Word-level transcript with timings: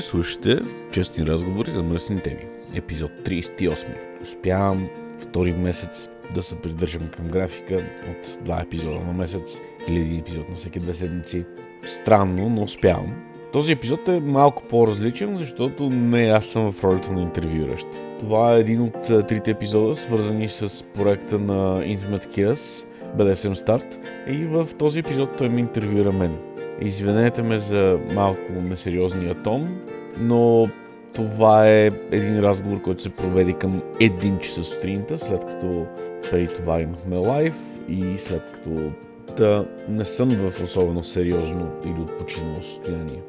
Вие 0.00 0.04
слушате 0.04 0.58
честни 0.92 1.26
разговори 1.26 1.70
за 1.70 1.82
мръсни 1.82 2.20
теми. 2.20 2.44
Епизод 2.74 3.10
38. 3.24 3.86
Успявам 4.22 4.88
втори 5.18 5.52
месец 5.52 6.08
да 6.34 6.42
се 6.42 6.56
придържам 6.56 7.08
към 7.16 7.28
графика 7.28 7.74
от 8.10 8.44
два 8.44 8.60
епизода 8.60 9.00
на 9.00 9.12
месец 9.12 9.58
или 9.88 10.00
един 10.00 10.18
епизод 10.18 10.48
на 10.48 10.56
всеки 10.56 10.80
две 10.80 10.94
седмици. 10.94 11.44
Странно, 11.86 12.48
но 12.48 12.62
успявам. 12.62 13.14
Този 13.52 13.72
епизод 13.72 14.08
е 14.08 14.20
малко 14.20 14.62
по-различен, 14.62 15.36
защото 15.36 15.90
не 15.90 16.28
аз 16.28 16.46
съм 16.46 16.72
в 16.72 16.84
ролята 16.84 17.12
на 17.12 17.22
интервюиращ. 17.22 17.86
Това 18.20 18.54
е 18.54 18.60
един 18.60 18.80
от 18.80 19.02
трите 19.28 19.50
епизода, 19.50 19.96
свързани 19.96 20.48
с 20.48 20.84
проекта 20.84 21.38
на 21.38 21.84
Intimate 21.84 22.26
Chaos, 22.26 22.86
BDSM 23.16 23.54
Start. 23.54 23.98
И 24.28 24.44
в 24.44 24.68
този 24.78 24.98
епизод 24.98 25.36
той 25.36 25.48
ми 25.48 25.60
интервюира 25.60 26.12
мен. 26.12 26.49
Извинете 26.80 27.42
ме 27.42 27.58
за 27.58 27.98
малко 28.14 28.52
несериозния 28.52 29.34
тон, 29.34 29.78
но 30.20 30.68
това 31.14 31.68
е 31.68 31.90
един 32.10 32.40
разговор, 32.40 32.82
който 32.82 33.02
се 33.02 33.10
проведе 33.10 33.52
към 33.52 33.82
един 34.00 34.38
часа 34.38 34.64
сутринта, 34.64 35.18
след 35.18 35.44
като 35.46 35.86
преди 36.30 36.46
това 36.46 36.80
имахме 36.80 37.16
лайв 37.16 37.54
и 37.88 38.18
след 38.18 38.42
като 38.52 38.90
да 39.36 39.66
не 39.88 40.04
съм 40.04 40.30
в 40.30 40.62
особено 40.62 41.04
сериозно 41.04 41.70
или 41.84 42.00
отпочинало 42.00 42.62
състояние. 42.62 43.22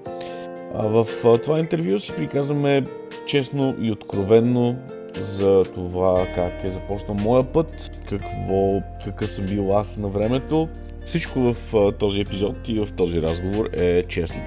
А 0.75 0.87
в 0.87 1.07
това 1.43 1.59
интервю 1.59 1.99
си 1.99 2.13
приказваме 2.15 2.85
честно 3.25 3.75
и 3.81 3.91
откровенно 3.91 4.75
за 5.19 5.63
това 5.75 6.27
как 6.35 6.63
е 6.63 6.69
започнал 6.69 7.17
моя 7.17 7.43
път, 7.43 7.99
какво, 8.09 8.81
какъв 9.05 9.31
съм 9.31 9.45
бил 9.45 9.77
аз 9.77 9.97
на 9.97 10.07
времето 10.07 10.69
всичко 11.05 11.53
в 11.53 11.75
а, 11.75 11.91
този 11.91 12.21
епизод 12.21 12.55
и 12.67 12.79
в 12.79 12.93
този 12.97 13.21
разговор 13.21 13.69
е 13.73 14.03
честно. 14.03 14.41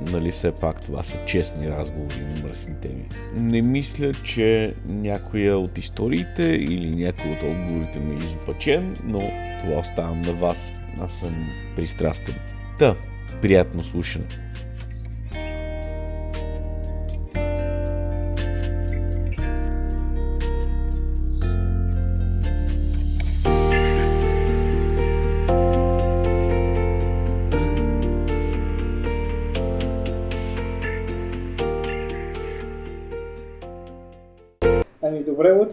Нали 0.00 0.32
все 0.32 0.52
пак 0.52 0.80
това 0.80 1.02
са 1.02 1.18
честни 1.26 1.70
разговори 1.70 2.20
на 2.20 2.48
мръсни 2.48 2.74
теми. 2.80 3.08
Не 3.34 3.62
мисля, 3.62 4.12
че 4.24 4.74
някоя 4.86 5.58
от 5.58 5.78
историите 5.78 6.42
или 6.42 6.90
някой 6.90 7.30
от 7.30 7.42
отговорите 7.42 7.98
ми 7.98 8.14
е 8.14 8.24
изопачен, 8.26 8.96
но 9.04 9.30
това 9.60 9.78
оставам 9.80 10.20
на 10.20 10.32
вас. 10.32 10.72
Аз 11.00 11.12
съм 11.12 11.48
пристрастен. 11.76 12.34
Та, 12.78 12.96
приятно 13.42 13.82
слушане. 13.82 14.24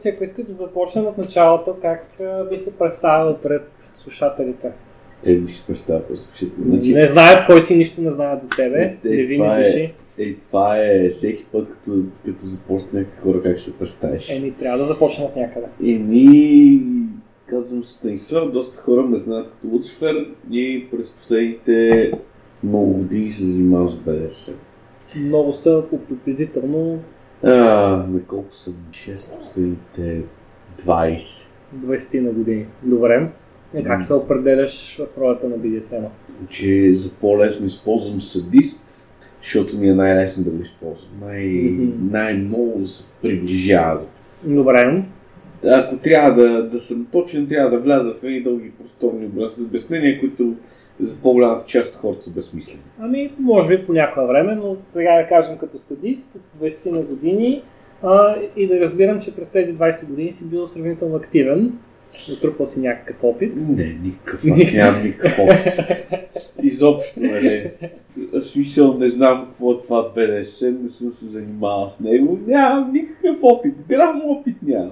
Луци, 0.04 0.16
ако 0.16 0.24
искате 0.24 0.44
да 0.44 0.54
започнем 0.54 1.06
от 1.06 1.18
началото, 1.18 1.76
как 1.82 2.08
би 2.50 2.58
се 2.58 2.78
представил 2.78 3.38
пред 3.38 3.64
слушателите? 3.94 4.72
Е, 5.26 5.36
би 5.36 5.48
се 5.48 5.68
представя 5.68 6.02
пред 6.02 6.18
слушателите. 6.18 6.62
Значи, 6.70 6.94
Не 6.94 7.08
знаят 7.08 7.46
кой 7.46 7.62
си, 7.62 7.76
нищо 7.76 8.02
не 8.02 8.12
знаят 8.12 8.42
за 8.42 8.50
тебе. 8.50 8.98
Е, 9.06 9.10
Невинни 9.10 9.38
това 9.38 9.58
е- 9.58 9.64
души. 9.64 9.94
е, 10.20 10.34
това 10.34 10.78
е 10.80 11.10
всеки 11.10 11.46
път, 11.46 11.72
като, 11.72 11.92
като 12.26 12.46
започне 12.46 12.88
някакви 12.94 13.18
хора, 13.18 13.42
как 13.42 13.58
ще 13.58 13.72
се 13.72 13.80
представиш. 13.80 14.30
Еми, 14.30 14.52
трябва 14.52 14.78
да 14.78 14.86
започнем 14.86 15.28
от 15.28 15.36
някъде. 15.36 15.68
Еми, 15.86 16.82
казвам 17.46 17.84
Станислав, 17.84 18.52
доста 18.52 18.78
хора 18.78 19.02
ме 19.02 19.16
знаят 19.16 19.50
като 19.50 19.68
Луцифер 19.68 20.16
и 20.52 20.88
през 20.92 21.12
последните 21.12 22.12
много 22.64 22.94
години 22.94 23.32
се 23.32 23.44
занимавам 23.44 23.90
с 23.90 23.96
БДС. 23.96 24.52
Много 25.16 25.54
са 25.54 25.84
приблизително 26.10 27.00
А, 27.44 27.52
на 28.10 28.24
колко 28.28 28.56
съм? 28.56 28.74
6 28.92 29.38
последните 29.38 30.22
20. 30.82 31.50
20 31.76 32.20
на 32.20 32.32
години. 32.32 32.66
Добре. 32.84 33.30
Е, 33.74 33.84
как 33.84 34.04
се 34.04 34.14
определяш 34.14 34.98
в 34.98 35.18
ролята 35.18 35.50
на 35.50 35.56
BDSM? 35.56 36.04
Че 36.50 36.92
за 36.92 37.20
по-лесно 37.20 37.66
използвам 37.66 38.22
садист, 38.22 39.14
защото 39.42 39.78
ми 39.78 39.90
е 39.90 39.94
най-лесно 39.94 40.44
да 40.44 40.50
го 40.50 40.62
използвам. 40.62 41.12
Най-. 41.22 41.90
Най-много 42.12 42.86
се 42.86 43.04
приближава 43.22 44.02
до 44.44 44.56
Добре. 44.56 45.04
ако 45.66 45.98
трябва 45.98 46.34
да, 46.44 46.70
да 46.70 46.80
съм 46.80 47.08
точен, 47.12 47.48
трябва 47.48 47.70
да 47.70 47.80
вляза 47.80 48.14
в 48.14 48.24
едни 48.24 48.44
дълги 48.44 48.72
просторни 48.72 49.30
обяснения, 49.62 50.20
които 50.20 50.54
за 51.00 51.22
по-голямата 51.22 51.66
част 51.66 51.96
от 51.96 52.02
хората 52.02 52.22
са 52.22 52.34
безсмислени. 52.34 52.84
Ами, 53.00 53.34
може 53.40 53.78
би 53.78 53.86
по 53.86 53.94
някое 53.94 54.28
време, 54.28 54.56
но 54.56 54.76
сега 54.80 55.22
да 55.22 55.28
кажем 55.28 55.58
като 55.58 55.78
садист 55.78 56.36
от 56.36 56.70
20 56.70 56.92
на 56.92 57.02
години 57.02 57.64
а, 58.04 58.36
и 58.56 58.68
да 58.68 58.80
разбирам, 58.80 59.22
че 59.22 59.36
през 59.36 59.50
тези 59.50 59.76
20 59.76 60.10
години 60.10 60.32
си 60.32 60.50
бил 60.50 60.68
сравнително 60.68 61.16
активен. 61.16 61.74
Натрупал 62.30 62.66
си 62.66 62.80
някакъв 62.80 63.24
опит. 63.24 63.54
Не, 63.56 64.00
никакъв, 64.04 64.44
аз 64.52 64.74
нямам 64.74 65.04
никакъв 65.04 65.40
опит. 65.40 65.80
Изобщо, 66.64 67.20
нали. 67.20 67.72
В 68.34 68.42
смисъл 68.42 68.98
не 68.98 69.10
знам 69.10 69.46
какво 69.46 69.72
е 69.72 69.82
това 69.82 70.10
БДС, 70.16 70.72
не 70.82 70.90
съм 70.90 71.10
се 71.10 71.26
занимавал 71.26 71.90
с 71.90 72.00
него, 72.00 72.40
нямам 72.48 72.94
никакъв 72.94 73.38
опит, 73.44 73.76
грам 73.90 74.22
опит 74.26 74.56
нямам. 74.68 74.92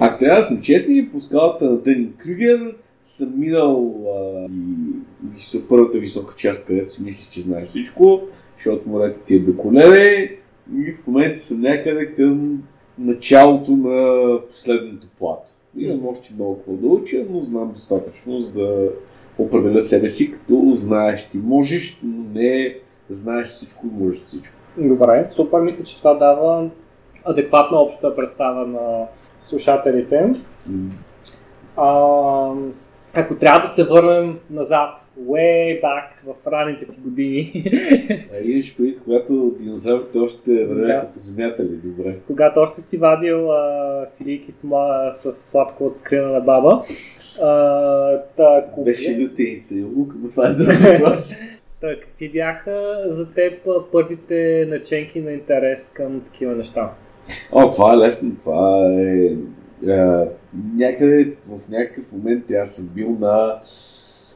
Ако 0.00 0.18
трябва 0.18 0.36
да 0.36 0.42
сме 0.42 0.60
честни, 0.60 1.08
по 1.08 1.20
скалата 1.20 1.64
на 1.64 1.76
Дънин 1.76 2.12
Крюгер 2.18 2.74
съм 3.02 3.40
минал 3.40 3.94
а, 4.06 4.48
първата 5.68 5.98
висока 5.98 6.34
част, 6.36 6.66
където 6.66 6.90
си 6.90 7.02
мислиш, 7.02 7.28
че 7.28 7.40
знаеш 7.40 7.68
всичко, 7.68 8.20
защото 8.56 8.88
морето 8.88 9.20
ти 9.24 9.34
е 9.34 9.38
до 9.38 9.56
колене 9.56 10.36
и 10.76 10.92
в 10.92 11.06
момента 11.06 11.40
съм 11.40 11.60
някъде 11.60 12.10
към 12.10 12.62
началото 12.98 13.72
на 13.72 14.38
последното 14.48 15.06
плато. 15.18 15.52
Имам 15.76 16.06
още 16.06 16.34
много 16.34 16.56
какво 16.56 16.72
да 16.72 16.86
уча, 16.86 17.24
но 17.30 17.40
знам 17.40 17.68
достатъчно, 17.72 18.38
за 18.38 18.52
да 18.52 18.88
определя 19.38 19.82
себе 19.82 20.08
си, 20.08 20.32
като 20.32 20.70
знаеш 20.72 21.28
ти 21.28 21.38
можеш, 21.38 22.00
но 22.02 22.24
не 22.40 22.76
знаеш 23.08 23.48
всичко 23.48 23.86
и 23.86 24.02
можеш 24.02 24.20
всичко. 24.20 24.54
Добре, 24.78 25.24
супер. 25.26 25.60
Мисля, 25.60 25.84
че 25.84 25.98
това 25.98 26.14
дава 26.14 26.70
адекватна 27.24 27.78
обща 27.78 28.16
представа 28.16 28.66
на 28.66 29.06
слушателите. 29.40 30.34
А, 31.76 32.54
ако 33.14 33.36
трябва 33.36 33.60
да 33.60 33.68
се 33.68 33.84
върнем 33.84 34.38
назад, 34.50 34.90
way 35.20 35.82
back 35.82 36.04
в 36.26 36.46
ранните 36.46 36.86
ти 36.86 37.00
години, 37.00 37.64
А 38.32 38.44
имаш 38.44 38.76
предвид, 38.76 39.00
когато 39.04 39.54
динозаврите 39.58 40.18
още 40.18 40.66
вървяха 40.66 41.00
Да. 41.00 41.10
по 41.10 41.18
земята 41.18 41.62
ли? 41.62 41.68
Добре. 41.68 42.14
когато 42.26 42.60
още 42.60 42.80
си 42.80 42.96
вадил 42.96 43.52
а, 43.52 43.80
филийки 44.16 44.50
с, 44.50 44.64
ма, 44.64 44.86
с 45.10 45.32
сладко 45.32 45.84
от 45.84 45.96
скрина 45.96 46.28
на 46.28 46.40
баба, 46.40 46.82
а, 47.42 47.48
та, 48.36 48.64
кога- 48.72 48.84
Беше 48.84 49.20
лютеница 49.20 49.74
и 49.74 49.84
лук, 49.86 50.14
но 50.18 50.28
това 50.28 50.46
е 50.46 50.52
друг 50.52 50.72
въпрос. 50.72 51.30
та, 51.80 52.00
какви 52.00 52.28
бяха 52.28 53.02
за 53.06 53.32
теб 53.32 53.52
първите 53.92 54.66
наченки 54.68 55.20
на 55.20 55.32
интерес 55.32 55.88
към 55.88 56.20
такива 56.20 56.54
неща? 56.54 56.90
О, 57.52 57.70
това 57.70 57.94
е 57.94 57.98
лесно. 57.98 58.36
Това 58.40 58.86
е... 58.90 59.28
някъде 60.76 61.34
в 61.44 61.68
някакъв 61.68 62.12
момент 62.12 62.50
аз 62.50 62.74
съм 62.74 62.88
бил 62.94 63.16
на 63.20 63.58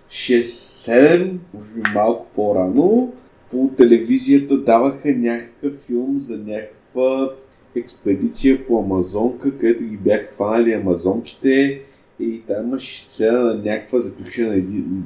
6-7, 0.08 1.37
може 1.54 1.75
би 1.75 1.81
малко 1.94 2.26
по-рано, 2.34 3.12
по 3.50 3.70
телевизията 3.76 4.58
даваха 4.58 5.08
някакъв 5.08 5.75
филм 5.75 6.19
за 6.19 6.38
някаква 6.38 7.31
експедиция 7.76 8.66
по 8.66 8.78
Амазонка, 8.78 9.58
където 9.58 9.84
ги 9.84 9.96
бяха 9.96 10.25
хванали 10.25 10.72
амазонките 10.72 11.81
и 12.20 12.43
там 12.46 12.66
имаше 12.66 13.00
сцена 13.00 13.40
на 13.40 13.54
някаква 13.54 13.98
заключена 13.98 14.54
един, 14.54 15.04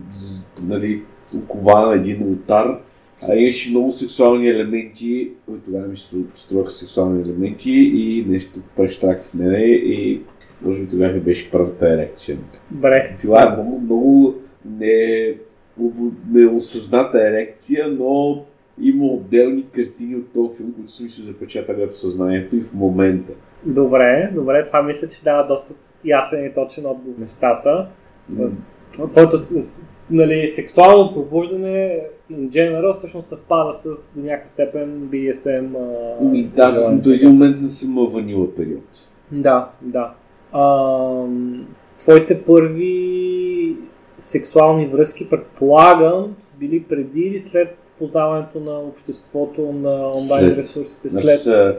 нали, 0.62 1.02
окована 1.36 1.94
един 1.94 2.22
ултар. 2.22 2.80
А 3.28 3.34
имаше 3.34 3.70
много 3.70 3.92
сексуални 3.92 4.48
елементи, 4.48 5.30
които 5.46 5.64
тогава 5.64 5.88
ми 5.88 5.96
се 5.96 6.16
струваха 6.34 6.70
сексуални 6.70 7.22
елементи 7.22 7.72
и 7.72 8.24
нещо 8.28 8.60
прещрак 8.76 9.22
в 9.22 9.34
мене 9.34 9.64
и 9.64 10.20
може 10.62 10.82
би 10.82 10.88
тогава 10.88 11.12
ми 11.12 11.20
беше 11.20 11.50
първата 11.50 11.88
ерекция. 11.88 12.36
Бре. 12.70 13.16
Това 13.20 13.42
е 13.42 13.50
много, 13.50 13.80
много 13.80 14.34
не, 14.64 15.34
неосъзната 16.30 17.28
ерекция, 17.28 17.88
но 17.88 18.44
има 18.80 19.04
отделни 19.04 19.66
картини 19.70 20.16
от 20.16 20.32
този 20.32 20.56
филм, 20.56 20.72
които 20.72 20.90
са 20.90 21.02
ми 21.02 21.08
се 21.10 21.22
запечатали 21.22 21.86
в 21.86 21.96
съзнанието 21.96 22.56
и 22.56 22.60
в 22.60 22.74
момента. 22.74 23.32
Добре, 23.64 24.30
добре, 24.34 24.64
това 24.64 24.82
мисля, 24.82 25.08
че 25.08 25.22
дава 25.22 25.46
доста 25.46 25.74
ясен 26.04 26.46
и 26.46 26.54
точен 26.54 26.86
отговор 26.86 27.18
нещата. 27.18 27.88
Mm. 28.32 29.08
Твоето 29.08 29.36
нали, 30.10 30.48
сексуално 30.48 31.14
пробуждане 31.14 32.00
general 32.30 32.92
всъщност 32.92 33.28
съвпада 33.28 33.72
с 33.72 34.12
до 34.16 34.20
някаква 34.20 34.48
степен 34.48 35.08
BSM. 35.12 35.68
И 36.34 36.44
да, 36.44 36.96
до 36.96 37.10
един 37.10 37.30
момент 37.30 37.60
не 37.60 37.68
съм 37.68 38.08
ванила 38.12 38.54
период. 38.54 39.08
Да, 39.32 39.70
да. 39.82 40.14
А, 40.52 41.24
твоите 41.96 42.42
първи 42.44 43.76
сексуални 44.18 44.86
връзки, 44.86 45.28
предполагам, 45.28 46.36
са 46.40 46.56
били 46.56 46.82
преди 46.82 47.20
или 47.20 47.38
след 47.38 47.76
познаването 47.98 48.60
на 48.60 48.78
обществото, 48.78 49.60
на 49.60 49.90
онлайн 49.90 50.44
след. 50.44 50.56
ресурсите? 50.58 51.10
След. 51.10 51.24
Аз, 51.24 51.46
а, 51.46 51.78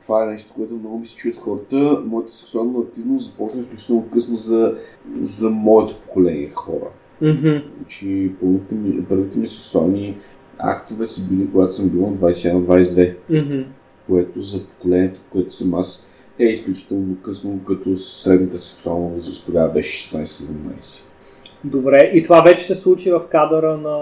това 0.00 0.22
е 0.22 0.26
нещо, 0.26 0.52
което 0.54 0.74
много 0.74 0.98
ми 0.98 1.06
се 1.06 1.16
чуят 1.16 1.36
хората. 1.36 2.02
Моята 2.06 2.32
сексуална 2.32 2.80
активност 2.80 3.30
започна 3.30 3.60
изключително 3.60 4.08
късно 4.12 4.36
за, 4.36 4.74
за 5.18 5.50
моето 5.50 6.00
поколение 6.00 6.50
хора. 6.50 6.88
Mm-hmm. 7.22 7.62
Значи, 7.78 8.32
първите 8.40 8.74
ми, 8.74 9.04
първите 9.04 9.38
ми 9.38 9.46
сексуални 9.48 10.18
актове 10.58 11.06
са 11.06 11.28
били, 11.28 11.48
когато 11.52 11.72
съм 11.72 11.88
бил 11.88 12.00
на 12.00 12.16
21-22. 12.16 13.16
Mm-hmm. 13.30 13.64
Което 14.06 14.40
за 14.40 14.68
поколението, 14.68 15.20
което 15.32 15.54
съм 15.54 15.74
аз, 15.74 16.08
е 16.38 16.44
изключително 16.44 17.16
късно, 17.22 17.60
като 17.66 17.96
средната 17.96 18.58
сексуална 18.58 19.08
възраст 19.08 19.46
тогава 19.46 19.68
беше 19.68 20.16
16-17. 20.16 21.12
Добре, 21.64 22.10
и 22.14 22.22
това 22.22 22.40
вече 22.40 22.64
се 22.64 22.74
случи 22.74 23.10
в 23.10 23.22
кадъра 23.30 23.76
на... 23.76 23.96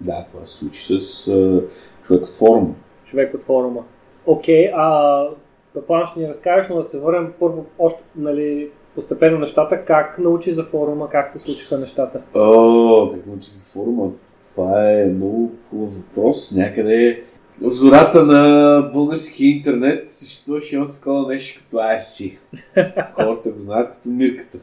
Да, 0.00 0.24
това 0.28 0.44
се 0.44 0.58
случи 0.58 0.98
с 0.98 0.98
uh, 1.30 1.64
човек 2.02 2.22
от 2.22 2.34
форума. 2.34 2.74
Човек 3.04 3.34
от 3.34 3.42
форума. 3.42 3.84
Окей, 4.26 4.66
okay, 4.66 4.72
а 4.76 5.28
предполагам 5.74 6.06
ще 6.06 6.20
ни 6.20 6.28
разкажеш, 6.28 6.68
но 6.68 6.76
да 6.76 6.84
се 6.84 7.00
върнем 7.00 7.32
първо 7.40 7.66
още, 7.78 8.02
нали, 8.16 8.70
постепенно 8.94 9.38
нещата. 9.38 9.84
Как 9.84 10.18
научи 10.18 10.52
за 10.52 10.64
форума, 10.64 11.08
как 11.08 11.30
се 11.30 11.38
случиха 11.38 11.78
нещата? 11.78 12.20
О, 12.34 13.10
как 13.14 13.26
научи 13.26 13.50
за 13.50 13.72
форума? 13.72 14.10
Това 14.50 14.90
е 14.90 15.04
много 15.04 15.52
хубав 15.70 15.96
въпрос. 15.96 16.52
Някъде 16.52 17.22
в 17.60 17.68
зората 17.68 18.24
на 18.24 18.80
българския 18.92 19.50
интернет 19.50 20.10
съществуваше 20.10 20.76
едно 20.76 20.88
такова 20.88 21.28
нещо 21.28 21.60
като 21.60 21.76
IRC. 21.76 22.38
Хората 23.14 23.50
го 23.50 23.60
знаят 23.60 23.90
като 23.92 24.08
мирката. 24.08 24.58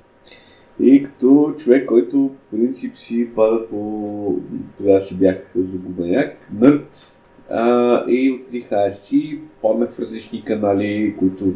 И 0.79 1.03
като 1.03 1.53
човек, 1.57 1.85
който 1.85 2.31
по 2.35 2.57
принцип 2.57 2.95
си 2.95 3.29
пада 3.35 3.67
по... 3.67 4.35
Тогава 4.77 5.01
си 5.01 5.19
бях 5.19 5.51
загубеняк, 5.55 6.37
нърд. 6.53 7.17
А, 7.49 8.03
и 8.07 8.31
открих 8.31 8.69
IRC, 8.69 9.39
паднах 9.61 9.91
в 9.91 9.99
различни 9.99 10.43
канали, 10.43 11.15
които 11.19 11.53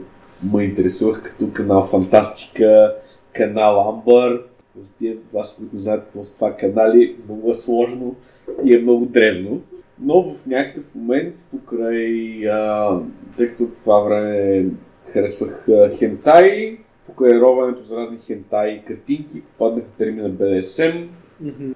ме 0.53 0.63
интересувах, 0.63 1.23
като 1.23 1.53
канал 1.53 1.83
Фантастика, 1.83 2.95
канал 3.33 3.89
Амбър. 3.89 4.43
За 4.77 4.97
тия 4.97 5.17
вас, 5.33 5.55
които 5.55 5.75
знаят 5.75 6.03
какво 6.03 6.23
са 6.23 6.35
това 6.35 6.55
канали, 6.55 7.15
много 7.25 7.49
е 7.49 7.53
сложно 7.53 8.15
и 8.63 8.75
е 8.75 8.81
много 8.81 9.05
древно. 9.05 9.61
Но 10.01 10.33
в 10.33 10.45
някакъв 10.45 10.95
момент, 10.95 11.45
покрай, 11.51 12.47
а, 12.49 12.99
тъй 13.37 13.47
като 13.47 13.73
по 13.73 13.81
това 13.81 13.99
време 13.99 14.65
харесвах 15.13 15.69
а, 15.69 15.89
хентай, 15.89 16.77
покрай 17.05 17.39
роването 17.39 17.81
за 17.81 17.97
разни 17.97 18.17
хентай 18.17 18.83
картинки, 18.83 19.41
попаднах 19.41 19.83
в 19.83 19.97
термина 19.97 20.29
BDSM. 20.29 21.07
Mm-hmm. 21.43 21.75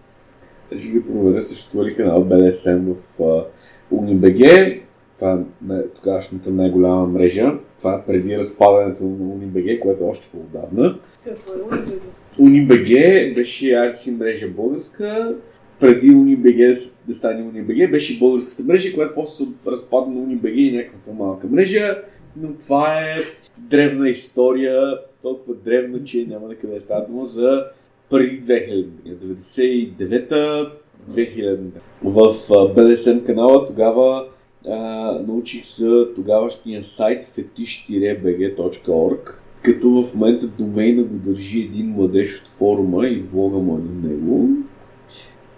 Реших 0.71 0.93
да 0.93 1.05
проверя 1.05 1.41
съществува 1.41 1.85
ли 1.85 1.95
канал 1.95 2.25
BDSM 2.25 2.93
в 2.93 3.17
uh, 3.19 3.45
UniBG. 3.93 4.81
Това 5.19 5.43
е 5.71 5.83
тогавашната 5.95 6.51
най-голяма 6.51 7.07
мрежа. 7.07 7.53
Това 7.77 7.93
е 7.93 8.05
преди 8.05 8.37
разпадането 8.37 9.03
на 9.03 9.35
UniBG, 9.35 9.79
което 9.79 10.03
е 10.03 10.07
още 10.07 10.27
по-отдавна. 10.31 10.99
Какво 11.23 11.53
е 11.53 11.55
UniBG? 11.55 12.01
UniBG 12.39 13.35
беше 13.35 13.65
RC 13.65 14.17
мрежа 14.17 14.47
българска. 14.47 15.35
Преди 15.79 16.07
UniBG 16.07 16.57
да, 16.57 17.07
да 17.07 17.13
стане 17.13 17.51
UniBG 17.51 17.91
беше 17.91 18.19
българската 18.19 18.63
мрежа, 18.63 18.93
която 18.93 19.15
после 19.15 19.45
се 19.45 19.51
разпадна 19.67 20.15
на 20.15 20.27
UniBG 20.27 20.53
и 20.53 20.75
някаква 20.75 20.99
по-малка 21.05 21.47
мрежа. 21.47 21.97
Но 22.37 22.53
това 22.59 22.99
е 22.99 23.17
древна 23.57 24.09
история, 24.09 24.97
толкова 25.21 25.55
древна, 25.55 26.03
че 26.03 26.25
няма 26.29 26.47
на 26.47 26.55
къде 26.55 26.79
става 26.79 27.05
дума 27.05 27.25
за 27.25 27.65
преди 28.09 28.41
2000 28.41 28.85
99-та, 29.07 30.71
2000 31.11 31.57
В 32.03 32.33
BDSM 32.49 33.25
канала 33.25 33.67
тогава 33.67 34.27
а, 34.67 35.11
научих 35.27 35.65
за 35.65 36.13
тогавашния 36.15 36.83
сайт 36.83 37.25
fetish-bg.org 37.25 39.33
като 39.63 39.89
в 39.89 40.15
момента 40.15 40.47
домейна 40.47 41.03
го 41.03 41.15
държи 41.15 41.59
един 41.59 41.89
младеж 41.89 42.41
от 42.41 42.47
форума 42.47 43.07
и 43.07 43.21
блога 43.21 43.57
му 43.57 43.75
е 43.75 43.79
на 43.79 44.09
него. 44.09 44.49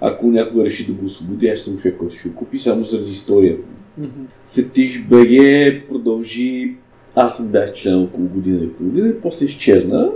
Ако 0.01 0.27
някой 0.27 0.65
реши 0.65 0.87
да 0.87 0.93
го 0.93 1.05
освободи, 1.05 1.47
аз 1.47 1.59
съм 1.59 1.77
човек, 1.77 1.97
който 1.97 2.15
ще 2.15 2.29
го 2.29 2.35
купи 2.35 2.59
само 2.59 2.83
заради 2.83 3.11
историята. 3.11 3.63
Mm-hmm. 3.99 4.25
Фетиш 4.45 5.03
БГ 5.03 5.89
продължи 5.89 6.75
аз 7.15 7.37
съм 7.37 7.51
бях 7.51 7.73
член 7.73 8.03
около 8.03 8.27
година 8.27 8.63
и 8.63 8.73
половина 8.73 9.09
и 9.09 9.21
после 9.21 9.45
изчезна. 9.45 10.11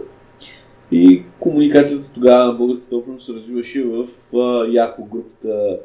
И 0.92 1.24
комуникацията 1.40 2.12
тогава 2.14 2.46
на 2.46 2.54
българската 2.54 2.96
общност 2.96 3.26
се 3.26 3.34
развиваше 3.34 3.84
в 3.84 4.08
uh, 4.34 4.74
Яхо 4.74 5.06
групата 5.06 5.80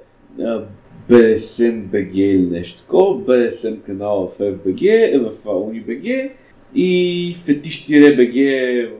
uh, 1.08 1.08
BSM 1.08 1.82
BG 1.82 2.14
или 2.14 2.50
нещо 2.50 2.82
такова, 2.82 3.24
BSM 3.24 3.82
канала 3.82 4.28
в 4.28 4.38
FBG, 4.38 5.18
в 5.18 5.44
UniBG 5.44 6.30
и 6.74 7.34
Fetish-BG 7.36 8.90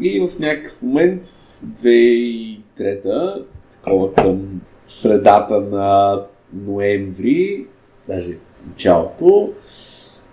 и 0.00 0.20
в 0.20 0.38
някакъв 0.38 0.82
момент 0.82 1.24
2003 1.24 3.44
такова 3.70 4.14
към 4.14 4.60
средата 4.86 5.60
на 5.60 6.20
ноември, 6.52 7.66
даже 8.08 8.36
началото, 8.68 9.52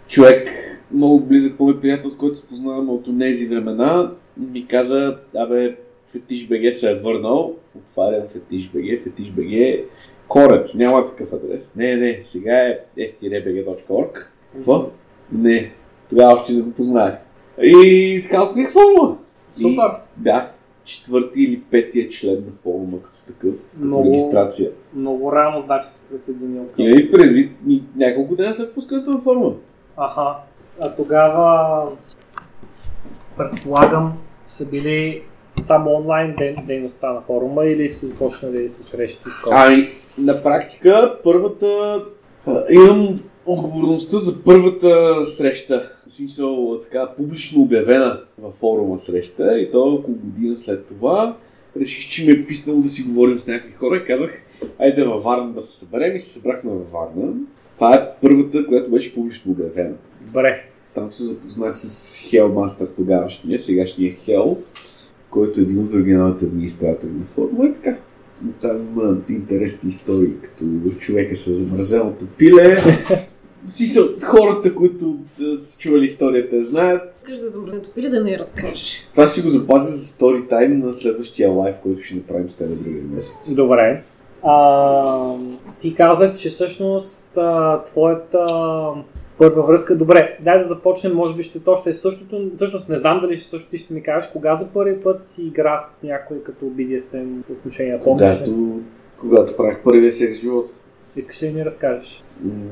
човек 0.07 0.49
много 0.91 1.19
близък 1.19 1.57
по 1.57 1.79
приятел, 1.81 2.09
с 2.09 2.17
който 2.17 2.35
се 2.35 2.47
познаваме 2.47 2.91
от 2.91 3.19
тези 3.19 3.47
времена, 3.47 4.11
ми 4.37 4.67
каза, 4.67 5.17
абе, 5.35 5.75
Фетиш 6.07 6.47
БГ 6.47 6.73
се 6.73 6.91
е 6.91 6.95
върнал, 6.95 7.55
отварям 7.77 8.27
Фетиш 8.27 8.69
БГ, 8.69 9.01
Фетиш 9.03 9.31
БГ, 9.31 9.85
Корец, 10.27 10.75
няма 10.75 11.05
такъв 11.05 11.33
адрес. 11.33 11.75
Не, 11.75 11.95
не, 11.95 12.19
сега 12.21 12.57
е 12.57 12.79
ftrbg.org. 12.97 14.27
Какво? 14.53 14.89
Не, 15.31 15.71
тогава 16.09 16.33
още 16.33 16.53
не 16.53 16.61
го 16.61 16.71
познах. 16.71 17.17
И 17.61 18.21
така 18.23 18.43
открих 18.43 18.71
форума. 18.71 19.17
Супер. 19.51 19.67
И 19.67 20.21
бях 20.21 20.57
четвърти 20.83 21.41
или 21.41 21.61
петия 21.61 22.09
член 22.09 22.43
на 22.47 22.51
форума 22.63 22.97
като 23.01 23.17
такъв, 23.27 23.55
като 23.73 23.85
много, 23.85 24.05
регистрация. 24.05 24.69
Много 24.93 25.31
рано, 25.31 25.59
значи 25.59 25.87
се 25.89 26.07
присъединил 26.07 26.67
към. 26.67 26.85
И 26.85 27.11
предвид 27.11 27.51
няколко 27.95 28.35
дена 28.35 28.53
след 28.53 28.73
пускането 28.73 29.11
на 29.11 29.19
форума. 29.19 29.53
Аха. 29.97 30.35
А 30.81 30.95
тогава 30.95 31.83
предполагам 33.37 34.13
са 34.45 34.65
били 34.65 35.23
само 35.59 35.91
онлайн 35.91 36.35
ден, 36.37 36.55
дейността 36.67 37.13
на 37.13 37.21
форума 37.21 37.65
или 37.65 37.89
са 37.89 38.05
започнали 38.05 38.63
да 38.63 38.69
се 38.69 38.83
срещи 38.83 39.23
с 39.23 39.47
Ами, 39.51 39.89
на 40.17 40.43
практика 40.43 41.19
първата... 41.23 42.01
Имам 42.71 43.19
отговорността 43.45 44.17
за 44.17 44.43
първата 44.43 45.25
среща. 45.25 45.91
В 46.07 46.11
смисъл, 46.11 46.79
така, 46.81 47.13
публично 47.17 47.61
обявена 47.61 48.21
във 48.41 48.53
форума 48.53 48.97
среща 48.97 49.59
и 49.59 49.71
то 49.71 49.79
около 49.79 50.17
година 50.17 50.57
след 50.57 50.87
това 50.87 51.37
реших, 51.81 52.09
че 52.09 52.25
ми 52.25 52.31
е 52.31 52.45
писнало 52.45 52.81
да 52.81 52.89
си 52.89 53.03
говорим 53.03 53.39
с 53.39 53.47
някакви 53.47 53.73
хора 53.73 53.97
и 53.97 54.05
казах, 54.05 54.43
айде 54.79 55.03
във 55.03 55.23
Варна 55.23 55.53
да 55.53 55.61
се 55.61 55.85
съберем 55.85 56.15
и 56.15 56.19
се 56.19 56.39
събрахме 56.39 56.71
във 56.71 56.91
Варна. 56.91 57.33
Това 57.75 57.95
е 57.95 58.09
първата, 58.21 58.67
която 58.67 58.91
беше 58.91 59.15
публично 59.15 59.51
обявена. 59.51 59.93
Добре. 60.25 60.63
Там 60.93 61.11
се 61.11 61.23
запознах 61.23 61.77
с 61.77 62.21
Hellmaster 62.31 62.95
тогавашния, 62.95 63.59
сегашния 63.59 64.15
Hell, 64.15 64.57
който 65.29 65.59
е 65.59 65.63
един 65.63 65.79
от 65.79 65.93
оригиналните 65.93 66.45
администратори 66.45 67.11
на 67.11 67.25
форума 67.25 67.65
и 67.65 67.73
така. 67.73 67.97
Там 68.61 68.77
има 68.91 69.17
интересни 69.29 69.89
истории, 69.89 70.33
като 70.41 70.65
човека 70.99 71.35
с 71.35 71.51
замразеното 71.51 72.27
пиле. 72.37 72.77
Си 73.67 73.87
са 73.87 74.01
хората, 74.23 74.75
които 74.75 75.17
да 75.39 75.57
са 75.57 75.77
чували 75.77 76.05
историята, 76.05 76.63
знаят. 76.63 77.15
Искаш 77.15 77.39
за 77.39 77.49
замръзнато 77.49 77.89
пиле 77.89 78.09
да 78.09 78.23
не 78.23 78.31
я 78.31 78.39
разкажеш. 78.39 79.07
Това 79.11 79.27
си 79.27 79.41
го 79.41 79.49
запазя 79.49 79.91
за 79.91 80.05
стори 80.05 80.47
тайм 80.47 80.79
на 80.79 80.93
следващия 80.93 81.51
лайв, 81.51 81.75
който 81.83 82.01
ще 82.01 82.15
направим 82.15 82.49
с 82.49 82.55
теб 82.55 82.83
другия 82.83 83.03
месец. 83.03 83.53
Добре. 83.53 84.03
А, 84.43 85.37
ти 85.79 85.95
каза, 85.95 86.35
че 86.35 86.49
всъщност 86.49 87.37
а, 87.37 87.83
твоята 87.83 88.47
първа 89.37 89.63
връзка. 89.63 89.97
Добре, 89.97 90.37
дай 90.41 90.57
да 90.57 90.63
започнем, 90.63 91.15
може 91.15 91.35
би 91.35 91.43
ще 91.43 91.59
то 91.59 91.75
ще 91.75 91.89
е 91.89 91.93
същото. 91.93 92.51
Всъщност 92.55 92.89
не 92.89 92.97
знам 92.97 93.19
дали 93.21 93.37
ще 93.37 93.47
също 93.47 93.69
ти 93.69 93.77
ще 93.77 93.93
ми 93.93 94.03
кажеш 94.03 94.29
кога 94.31 94.55
за 94.55 94.65
първи 94.67 95.01
път 95.01 95.25
си 95.25 95.43
игра 95.43 95.77
с 95.77 96.03
някой 96.03 96.43
като 96.43 96.65
BDSM 96.65 97.27
отношения. 97.51 97.99
Помниш? 97.99 98.21
Когато, 98.21 98.79
когато 99.17 99.57
правих 99.57 99.83
първия 99.83 100.11
секс 100.11 100.37
в 100.37 100.41
живота. 100.41 100.69
Искаш 101.15 101.43
ли 101.43 101.47
да 101.47 101.53
ми 101.53 101.65
разкажеш? 101.65 102.21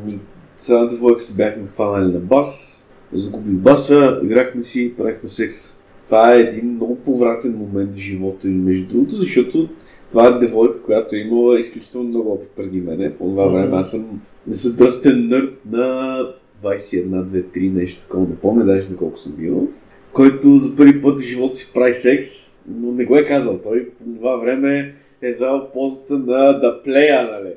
Ми, 0.06 0.20
с 0.58 0.70
една 0.70 0.86
двойка 0.86 1.22
се 1.22 1.36
бяхме 1.36 1.68
хванали 1.74 2.14
на 2.14 2.20
бас, 2.20 2.82
загубих 3.14 3.54
баса, 3.54 4.20
играхме 4.24 4.62
си, 4.62 4.94
правихме 4.98 5.30
секс. 5.30 5.58
Това 6.06 6.34
е 6.34 6.40
един 6.40 6.74
много 6.74 6.96
повратен 6.96 7.58
момент 7.58 7.94
в 7.94 7.98
живота 7.98 8.48
ми, 8.48 8.54
между 8.54 8.88
другото, 8.88 9.16
защото 9.16 9.70
това 10.10 10.28
е 10.28 10.38
девойка, 10.38 10.82
която 10.82 11.16
е 11.16 11.20
имала 11.20 11.60
изключително 11.60 12.08
много 12.08 12.32
опит 12.32 12.50
преди 12.56 12.82
мене. 12.82 13.16
По 13.16 13.24
това 13.24 13.48
време 13.48 13.78
аз 13.78 13.92
съм 13.92 14.22
незадръстен 14.48 15.28
нърд 15.28 15.54
на 15.72 16.20
21, 16.64 17.24
2, 17.24 17.44
3, 17.44 17.74
нещо 17.74 18.02
такова, 18.02 18.28
не 18.30 18.36
помня 18.36 18.66
даже 18.66 18.90
на 18.90 18.98
колко 18.98 19.18
съм 19.18 19.32
бил, 19.32 19.68
който 20.14 20.58
за 20.58 20.76
първи 20.76 21.02
път 21.02 21.22
в 21.22 21.24
живота 21.24 21.54
си 21.54 21.72
прави 21.74 21.94
секс, 21.94 22.28
но 22.68 22.92
не 22.92 23.06
го 23.06 23.18
е 23.18 23.24
казал. 23.24 23.60
Той 23.64 23.90
по 23.90 24.04
това 24.04 24.36
време 24.36 24.96
е 25.22 25.32
взел 25.32 25.68
позата 25.74 26.14
на 26.14 26.60
да 26.60 26.82
плея, 26.84 27.30
нали? 27.32 27.54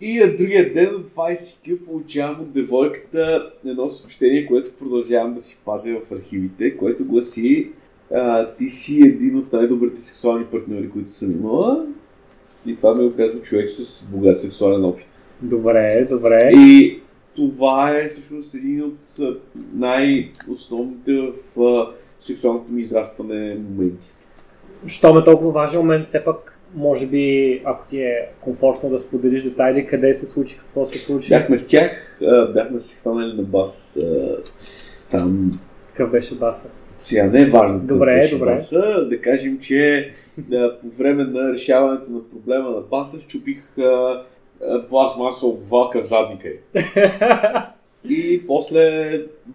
И 0.00 0.18
на 0.18 0.36
другия 0.36 0.72
ден 0.72 0.86
в 0.86 1.14
ICQ 1.16 1.84
получавам 1.84 2.40
от 2.40 2.52
девойката 2.52 3.50
едно 3.66 3.90
съобщение, 3.90 4.46
което 4.46 4.72
продължавам 4.72 5.34
да 5.34 5.40
си 5.40 5.62
пазя 5.64 6.00
в 6.00 6.12
архивите, 6.12 6.76
което 6.76 7.04
гласи 7.04 7.70
а, 8.14 8.54
ти 8.54 8.68
си 8.68 9.02
един 9.02 9.36
от 9.36 9.52
най-добрите 9.52 10.00
сексуални 10.00 10.44
партньори, 10.44 10.90
които 10.90 11.10
съм 11.10 11.32
имала. 11.32 11.86
И 12.66 12.76
това 12.76 12.94
ми 12.94 13.08
го 13.08 13.16
казва 13.16 13.40
човек 13.40 13.70
с 13.70 14.10
богат 14.12 14.40
сексуален 14.40 14.84
опит. 14.84 15.08
Добре, 15.42 16.06
добре. 16.10 16.50
И 16.54 17.00
това 17.36 17.96
е 17.96 18.06
всъщност 18.08 18.54
един 18.54 18.82
от 18.84 18.94
най-основните 19.74 21.32
в 21.56 21.86
сексуалното 22.18 22.72
ми 22.72 22.80
израстване 22.80 23.56
моменти. 23.70 24.08
Щом 24.86 25.18
е 25.18 25.24
толкова 25.24 25.50
важен 25.50 25.80
момент, 25.80 26.04
все 26.06 26.24
пак, 26.24 26.58
може 26.74 27.06
би, 27.06 27.62
ако 27.64 27.86
ти 27.86 28.00
е 28.00 28.28
комфортно 28.40 28.90
да 28.90 28.98
споделиш 28.98 29.42
детайли, 29.42 29.86
къде 29.86 30.14
се 30.14 30.26
случи, 30.26 30.58
какво 30.58 30.86
се 30.86 30.98
случи, 30.98 31.28
Бяхме 31.28 31.58
в 31.58 31.66
тях, 31.66 32.18
бяхме 32.54 32.78
се 32.78 33.00
хванали 33.00 33.36
на 33.36 33.42
бас 33.42 33.98
там 35.10 35.50
какъв 35.88 36.10
беше 36.10 36.34
баса. 36.34 36.70
Сега 36.98 37.26
не 37.26 37.42
е 37.42 37.46
важно 37.46 37.78
Добре, 37.80 38.20
беше 38.20 38.34
добре. 38.34 38.50
баса. 38.50 39.08
Да 39.10 39.20
кажем, 39.20 39.58
че 39.60 40.10
по 40.82 40.88
време 40.98 41.24
на 41.24 41.52
решаването 41.52 42.10
на 42.10 42.28
проблема 42.28 42.70
на 42.70 42.80
баса 42.80 43.20
щупих 43.20 43.78
а, 43.78 44.22
а, 44.68 44.86
пластмасова 44.86 45.52
обвалка 45.52 46.02
в 46.02 46.06
задника 46.06 46.48
й. 46.48 46.58
И 48.08 48.46
после 48.46 49.10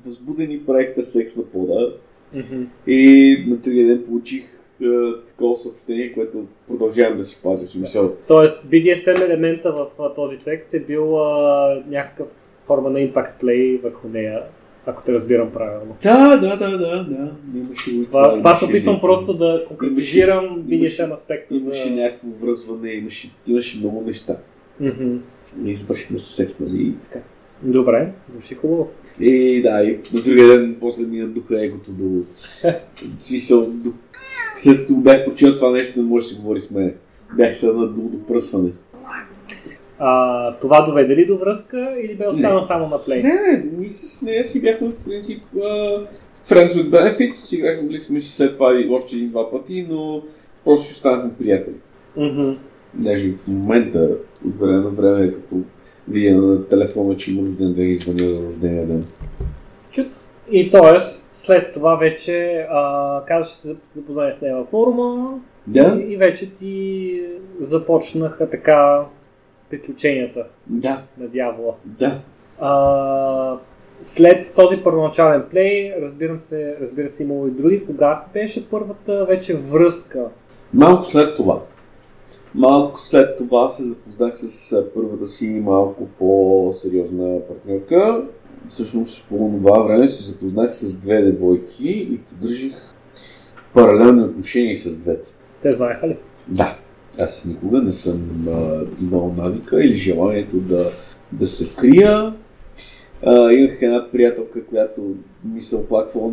възбудени 0.05 0.65
правихме 0.65 1.03
секс 1.03 1.37
на 1.37 1.43
пода. 1.43 1.93
И 2.87 3.45
на 3.47 3.55
другия 3.55 3.87
ден 3.87 4.03
получих 4.07 4.43
а, 4.83 5.13
такова 5.27 5.55
съобщение, 5.55 6.13
което 6.13 6.45
продължавам 6.67 7.17
да 7.17 7.23
си 7.23 7.43
пазя. 7.43 7.67
В 7.67 7.69
смисъл, 7.69 8.15
Тоест, 8.27 8.65
BDSM 8.65 9.25
елемента 9.25 9.71
в 9.71 9.87
а, 9.99 10.13
този 10.13 10.37
секс 10.37 10.73
е 10.73 10.79
бил 10.79 11.21
а, 11.21 11.83
някакъв 11.87 12.27
форма 12.67 12.89
на 12.89 12.99
impact 12.99 13.43
play 13.43 13.81
върху 13.81 14.07
нея, 14.07 14.43
ако 14.85 15.03
те 15.03 15.13
разбирам 15.13 15.51
правилно. 15.51 15.95
Да, 16.03 16.37
да, 16.37 16.57
да, 16.57 16.77
да, 16.77 17.03
да. 17.03 17.31
Имаше 17.55 18.03
Това, 18.03 18.37
това 18.37 18.49
имаше 18.49 18.59
се 18.59 18.65
опитвам 18.65 18.99
просто 19.01 19.33
да 19.33 19.63
конкретизирам 19.67 20.63
BDSM 20.63 21.13
аспекта 21.13 21.59
за... 21.59 21.65
Имаше 21.65 21.89
някакво 21.89 22.27
връзване, 22.27 22.91
имаше, 22.91 23.31
имаше 23.47 23.77
много 23.77 24.01
неща. 24.01 24.37
Мгм. 24.79 25.17
И 25.65 25.71
извършихме 25.71 26.17
се 26.17 26.33
секс, 26.33 26.59
нали? 26.59 26.81
И 26.81 26.93
така. 27.03 27.19
Добре, 27.63 28.11
звучи 28.29 28.55
хубаво. 28.55 28.87
И 29.19 29.61
да, 29.61 29.83
и 29.83 29.99
на 30.13 30.21
другия 30.21 30.47
ден 30.47 30.77
после 30.79 31.07
ми 31.07 31.19
надуха 31.19 31.65
егото 31.65 31.91
до... 31.91 32.23
Смисъл, 33.19 33.65
до... 33.71 33.89
след 34.53 34.79
като 34.79 34.95
го 34.95 35.01
бях 35.01 35.25
прочел 35.25 35.55
това 35.55 35.71
нещо, 35.71 35.99
не 35.99 36.05
може 36.05 36.27
да 36.27 36.29
се 36.29 36.41
говори 36.41 36.61
с 36.61 36.71
мен. 36.71 36.93
Бях 37.37 37.55
се 37.55 37.67
надул 37.67 38.09
до 38.09 38.25
пръсване. 38.25 38.71
А, 39.99 40.53
това 40.55 40.81
доведе 40.81 41.15
ли 41.15 41.25
до 41.25 41.37
връзка 41.37 41.95
или 42.03 42.15
бе 42.15 42.27
останал 42.27 42.61
само 42.61 42.87
на 42.87 43.03
плей? 43.03 43.21
Не, 43.21 43.33
не, 43.33 43.65
ние 43.77 43.89
с 43.89 44.21
нея 44.21 44.45
си 44.45 44.61
бяхме 44.61 44.87
в 44.87 44.95
принцип 45.05 45.43
uh, 45.55 46.05
Friends 46.45 46.67
with 46.67 46.89
Benefits, 46.89 47.55
играхме 47.57 47.99
сме 47.99 48.21
си 48.21 48.31
след 48.31 48.53
това 48.53 48.79
и 48.79 48.89
още 48.89 49.15
един-два 49.15 49.51
пъти, 49.51 49.87
но 49.89 50.23
просто 50.65 50.87
си 50.87 50.93
останахме 50.93 51.31
приятели. 51.39 51.75
Мгм. 52.17 52.51
Даже 52.97 53.27
и 53.27 53.33
в 53.33 53.47
момента, 53.47 54.09
от 54.47 54.59
време 54.59 54.77
на 54.77 54.89
време, 54.89 55.33
като 55.33 55.55
видя 56.07 56.35
на 56.35 56.67
телефона, 56.67 57.17
че 57.17 57.31
има 57.33 57.41
рожден 57.47 57.73
ден, 57.73 57.89
извъня 57.89 58.29
за 58.29 58.45
рождения 58.45 58.85
ден. 58.87 59.05
Чут. 59.91 60.07
И 60.51 60.69
т.е. 60.71 60.99
след 60.99 61.73
това 61.73 61.95
вече 61.95 62.67
а, 62.71 63.21
казваш, 63.25 63.49
че 63.49 63.55
се 63.57 63.75
запознай 63.93 64.33
с 64.33 64.41
нея 64.41 64.55
във 64.55 64.67
форума 64.67 65.39
Да? 65.67 65.97
и, 66.01 66.13
и 66.13 66.17
вече 66.17 66.53
ти 66.53 67.21
започнаха 67.59 68.49
така 68.49 69.01
приключенията 69.69 70.43
Да, 70.67 71.01
на 71.17 71.27
дявола. 71.27 71.73
да. 71.85 72.19
А, 72.59 73.57
след 74.01 74.53
този 74.55 74.77
първоначален 74.77 75.43
плей, 75.51 75.93
разбирам 76.01 76.39
се, 76.39 76.75
разбира 76.81 77.07
се, 77.07 77.23
имало 77.23 77.47
и 77.47 77.51
други, 77.51 77.85
кога 77.85 78.19
ти 78.19 78.29
беше 78.33 78.69
първата 78.69 79.25
вече 79.25 79.55
връзка? 79.55 80.25
Малко 80.73 81.03
след 81.05 81.35
това. 81.35 81.61
Малко 82.57 83.01
след 83.01 83.37
това 83.37 83.69
се 83.69 83.83
запознах 83.83 84.37
с 84.37 84.83
първата 84.93 85.27
си 85.27 85.61
малко 85.65 86.07
по-сериозна 86.19 87.39
партньорка. 87.47 88.23
Всъщност 88.67 89.29
по 89.29 89.35
това 89.37 89.79
време 89.79 90.07
се 90.07 90.31
запознах 90.31 90.75
с 90.75 91.01
две 91.01 91.21
девойки 91.21 91.89
и 91.89 92.17
поддържах 92.17 92.95
паралелни 93.73 94.21
отношения 94.21 94.75
с 94.75 94.99
двете. 94.99 95.29
Те 95.61 95.73
знаеха 95.73 96.07
ли? 96.07 96.17
Да, 96.47 96.77
аз 97.19 97.45
никога 97.45 97.81
не 97.81 97.91
съм 97.91 98.47
а, 98.47 98.81
имал 99.01 99.33
навика 99.37 99.83
или 99.83 99.93
желанието 99.93 100.57
да, 100.57 100.91
да 101.31 101.47
се 101.47 101.75
крия. 101.75 102.33
Имах 103.25 103.81
една 103.81 104.11
приятелка, 104.11 104.65
която 104.65 105.15
ми 105.53 105.61
се 105.61 105.75
оплаквала 105.75 106.31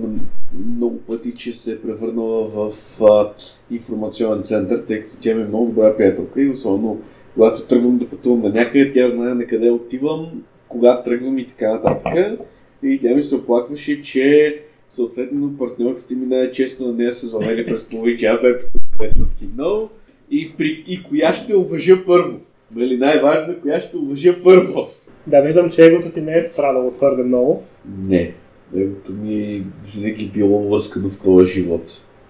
много 0.76 0.98
пъти, 0.98 1.34
че 1.34 1.52
се 1.52 1.72
е 1.72 1.80
превърнала 1.82 2.48
в 2.48 2.72
а, 3.02 3.32
информационен 3.70 4.42
център, 4.42 4.78
тъй 4.78 5.00
като 5.00 5.16
тя 5.20 5.34
ми 5.34 5.42
е 5.42 5.46
много 5.46 5.66
добра 5.66 5.96
приятелка 5.96 6.42
и 6.42 6.50
особено 6.50 7.00
когато 7.34 7.62
тръгвам 7.62 7.96
да 7.96 8.08
пътувам 8.08 8.42
на 8.42 8.48
някъде, 8.48 8.92
тя 8.92 9.08
знае 9.08 9.34
на 9.34 9.46
къде 9.46 9.70
отивам, 9.70 10.42
кога 10.68 11.02
тръгвам 11.02 11.38
и 11.38 11.46
така 11.46 11.72
нататък. 11.72 12.40
И 12.82 12.98
тя 12.98 13.14
ми 13.14 13.22
се 13.22 13.34
оплакваше, 13.34 14.02
че 14.02 14.58
съответно 14.88 15.56
партньорките 15.58 16.14
ми 16.14 16.26
най-често 16.26 16.86
на 16.86 16.92
нея 16.92 17.12
са 17.12 17.26
завели 17.26 17.66
през 17.66 17.84
половин 17.84 18.16
час, 18.16 18.40
да 18.40 18.56
къде 18.98 19.08
съм 19.16 19.26
стигнал 19.26 19.90
и, 20.30 20.52
при, 20.58 20.84
и 20.88 21.02
коя 21.08 21.34
ще 21.34 21.56
уважа 21.56 22.04
първо. 22.06 22.40
Нали, 22.76 22.96
най-важно 22.96 23.52
е 23.52 23.60
коя 23.60 23.80
ще 23.80 23.96
уважа 23.96 24.36
първо. 24.42 24.88
Да, 25.26 25.40
виждам, 25.40 25.70
че 25.70 25.86
егото 25.86 26.10
ти 26.10 26.20
не 26.20 26.36
е 26.36 26.42
страдало 26.42 26.90
твърде 26.90 27.22
много. 27.22 27.62
Не. 27.98 28.34
Егото 28.76 29.12
ми 29.12 29.64
винаги 29.94 30.30
било 30.34 30.68
лъскано 30.70 31.08
в 31.08 31.20
този 31.24 31.52
живот. 31.52 31.82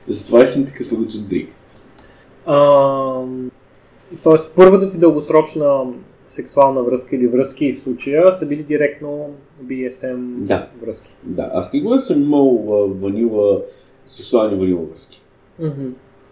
Затова 0.08 0.44
съм 0.44 0.66
такъв 0.66 0.92
егоцентрик. 0.92 1.48
Тоест, 4.22 4.52
първата 4.56 4.90
ти 4.90 4.98
дългосрочна 4.98 5.84
сексуална 6.28 6.82
връзка 6.82 7.16
или 7.16 7.26
връзки 7.26 7.72
в 7.72 7.78
случая 7.78 8.32
са 8.32 8.46
били 8.46 8.62
директно 8.62 9.30
BSM 9.64 10.16
Да. 10.38 10.68
връзки. 10.82 11.14
Да, 11.22 11.50
аз 11.54 11.72
никога 11.72 11.94
не 11.94 12.00
съм 12.00 12.22
имал 12.22 12.50
ванила, 13.00 13.62
сексуални 14.04 14.56
ванила 14.56 14.82
връзки. 14.92 15.22
Мгм. 15.60 15.86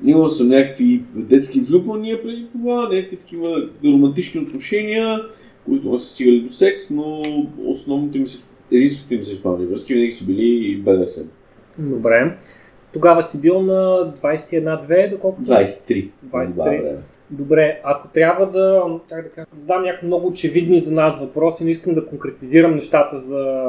Имал 0.05 0.29
съм 0.29 0.49
някакви 0.49 1.03
детски 1.15 1.61
влюбвания 1.61 2.23
преди 2.23 2.47
това, 2.53 2.89
някакви 2.89 3.17
такива 3.17 3.69
романтични 3.85 4.41
отношения, 4.41 5.23
които 5.67 5.91
не 5.91 5.99
са 5.99 6.07
стигали 6.07 6.41
до 6.41 6.49
секс, 6.49 6.91
но 6.91 7.23
основните 7.65 8.19
ми, 8.19 8.27
се- 8.27 8.49
единствените 8.73 9.17
ми 9.17 9.25
сексуални 9.25 9.67
връзки 9.67 9.95
винаги 9.95 10.11
са 10.11 10.27
били 10.27 10.77
БДСМ. 10.77 11.29
Добре. 11.79 12.37
Тогава 12.93 13.23
си 13.23 13.41
бил 13.41 13.63
на 13.63 14.13
21-2, 14.23 15.11
доколкото... 15.11 15.47
23. 15.47 16.11
23. 16.27 16.47
Това 16.47 16.65
време. 16.65 16.97
Добре, 17.31 17.81
ако 17.85 18.09
трябва 18.09 18.47
да, 18.47 18.83
как 19.09 19.25
да 19.25 19.31
кажа, 19.31 19.47
задам 19.49 19.83
някакви 19.83 20.07
много 20.07 20.27
очевидни 20.27 20.79
за 20.79 20.93
нас 20.93 21.21
въпроси, 21.21 21.65
но 21.65 21.71
искам 21.71 21.95
да 21.95 22.07
конкретизирам 22.07 22.75
нещата 22.75 23.17
за 23.17 23.65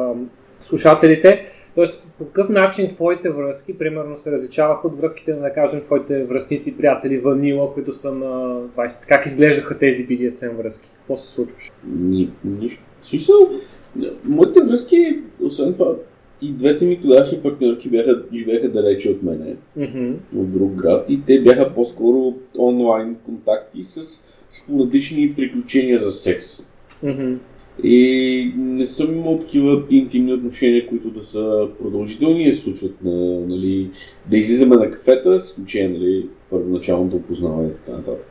слушателите, 0.60 1.46
Тоест, 1.76 2.04
по 2.18 2.26
какъв 2.26 2.50
начин 2.50 2.88
твоите 2.88 3.30
връзки, 3.30 3.78
примерно, 3.78 4.18
се 4.18 4.32
различаваха 4.32 4.88
от 4.88 5.00
връзките 5.00 5.34
на, 5.34 5.42
да 5.42 5.54
кажем, 5.54 5.82
твоите 5.82 6.24
връзници, 6.24 6.78
приятели, 6.78 7.18
Ванила, 7.18 7.74
които 7.74 7.92
са 7.94 8.12
на 8.12 8.62
20. 8.78 9.08
Как 9.08 9.26
изглеждаха 9.26 9.80
тези 9.80 10.08
BDSM 10.08 10.56
връзки? 10.56 10.90
Какво 10.96 11.18
се 11.18 11.28
случваше? 11.28 11.72
Ни, 11.88 12.30
нищо. 12.46 12.84
Смисъл, 13.02 13.36
моите 14.24 14.60
връзки, 14.62 15.20
освен 15.42 15.74
това, 15.74 15.96
и 16.42 16.52
двете 16.54 16.86
ми 16.86 17.02
тогавашни 17.02 17.42
партньорки 17.42 17.90
бяха, 17.90 18.24
живееха 18.34 18.70
далече 18.70 19.10
от 19.10 19.24
мене, 19.24 19.56
Мгм. 19.76 20.14
от 20.38 20.52
друг 20.52 20.72
град, 20.72 21.10
и 21.10 21.22
те 21.26 21.42
бяха 21.42 21.74
по-скоро 21.74 22.34
онлайн 22.58 23.16
контакти 23.26 23.84
с 23.84 24.02
спорадични 24.50 25.34
приключения 25.36 25.98
за 25.98 26.12
секс. 26.12 26.46
Мгм. 27.04 27.34
И 27.84 28.54
не 28.58 28.86
съм 28.86 29.14
имал 29.14 29.40
такива 29.40 29.84
интимни 29.90 30.34
отношения, 30.34 30.88
които 30.88 31.10
да 31.10 31.24
са 31.24 31.68
продължителни 31.82 32.44
и 32.44 32.54
случват 32.54 33.04
на, 33.04 33.40
нали, 33.48 33.90
да 34.30 34.38
излизаме 34.38 34.76
на 34.76 34.92
кафета, 34.92 35.40
с 35.40 35.50
изключение, 35.50 36.00
нали, 36.00 36.28
първоначалното 36.50 37.16
опознаване 37.16 37.68
и 37.68 37.74
така 37.74 37.92
нататък. 37.92 38.28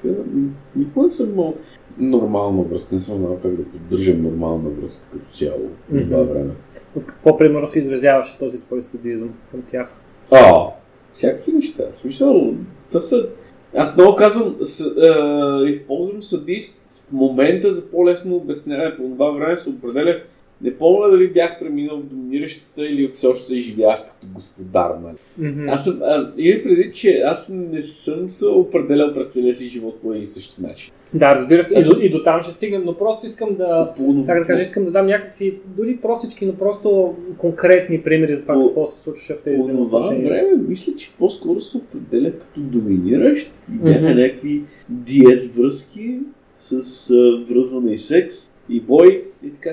Никога 0.77 1.05
не 1.05 1.11
съм 1.11 1.31
имал 1.31 1.55
нормална 1.99 2.63
връзка, 2.63 2.95
не 2.95 3.01
съм 3.01 3.17
знал 3.17 3.39
как 3.43 3.57
да 3.57 3.65
поддържам 3.65 4.23
нормална 4.23 4.71
връзка 4.71 5.09
като 5.13 5.33
цяло 5.33 5.69
по 5.91 6.01
това 6.01 6.23
време. 6.23 6.51
В 6.97 7.05
какво, 7.07 7.37
примерно, 7.37 7.69
се 7.69 7.79
изразяваше 7.79 8.39
този 8.39 8.61
твой 8.61 8.83
садизъм 8.83 9.31
към 9.51 9.63
тях? 9.63 10.01
А, 10.31 10.67
всякакви 11.13 11.53
неща. 11.53 11.85
В 11.91 11.97
смисъл, 11.97 12.55
та 12.93 13.01
са... 13.01 13.29
Аз 13.77 13.97
много 13.97 14.17
казвам, 14.17 14.57
с, 14.61 14.81
е, 14.81 15.71
използвам 15.71 16.23
садист 16.23 16.83
в 16.89 17.13
момента 17.13 17.73
за 17.73 17.91
по-лесно 17.91 18.37
обясняване. 18.37 18.97
По 18.97 19.03
това 19.03 19.31
време 19.31 19.57
се 19.57 19.71
определях 19.71 20.23
не 20.63 20.75
помня 20.75 21.11
дали 21.11 21.29
бях 21.29 21.59
преминал 21.59 21.99
в 21.99 22.05
доминиращата 22.05 22.83
или 22.83 23.09
все 23.09 23.27
още 23.27 23.47
се 23.47 23.57
живях 23.57 23.99
като 24.01 24.27
господар. 24.27 24.91
Нали. 25.03 25.51
Мгм. 25.51 25.69
Аз 25.69 25.85
съм, 25.85 25.95
а, 26.03 26.33
имай 26.39 26.63
преди, 26.63 26.93
че 26.93 27.23
аз 27.25 27.49
не 27.51 27.81
съм 27.81 28.31
се 28.31 28.47
определял 28.47 29.13
през 29.13 29.27
целия 29.27 29.55
си 29.55 29.67
живот 29.67 30.01
по 30.03 30.11
един 30.11 30.23
и 30.23 30.27
същи 30.27 30.63
начин. 30.63 30.93
Да, 31.15 31.35
разбира 31.35 31.63
се. 31.63 31.75
И 31.75 31.85
до, 31.85 32.01
и 32.03 32.11
до 32.11 32.23
там 32.23 32.43
ще 32.43 32.53
стигнем, 32.53 32.83
но 32.85 32.95
просто 32.95 33.27
искам 33.27 33.55
да, 33.55 33.93
По, 33.97 34.25
как 34.27 34.39
да 34.39 34.47
кажа, 34.47 34.63
искам 34.63 34.85
да 34.85 34.91
дам 34.91 35.07
някакви, 35.07 35.59
дори 35.67 35.97
простички, 35.97 36.47
но 36.47 36.55
просто 36.55 37.15
конкретни 37.37 38.03
примери 38.03 38.37
за 38.37 38.43
това 38.43 38.55
По- 38.55 38.67
какво 38.67 38.87
се 38.87 39.01
случваше 39.01 39.35
в 39.35 39.43
тези 39.43 39.57
По 39.57 39.63
взаимоотношения. 39.63 40.29
време, 40.29 40.49
мисля, 40.69 40.93
че 40.97 41.13
по-скоро 41.19 41.61
се 41.61 41.77
определя 41.77 42.33
като 42.33 42.61
доминиращ 42.61 43.51
и 43.71 43.79
бяха 43.79 44.01
Мгм. 44.01 44.15
някакви 44.15 44.63
DS 44.95 45.63
връзки 45.63 46.19
с 46.59 46.73
а, 47.11 47.45
връзване 47.45 47.93
и 47.93 47.99
секс 47.99 48.35
и 48.69 48.81
бой 48.81 49.25
и 49.43 49.51
така. 49.51 49.71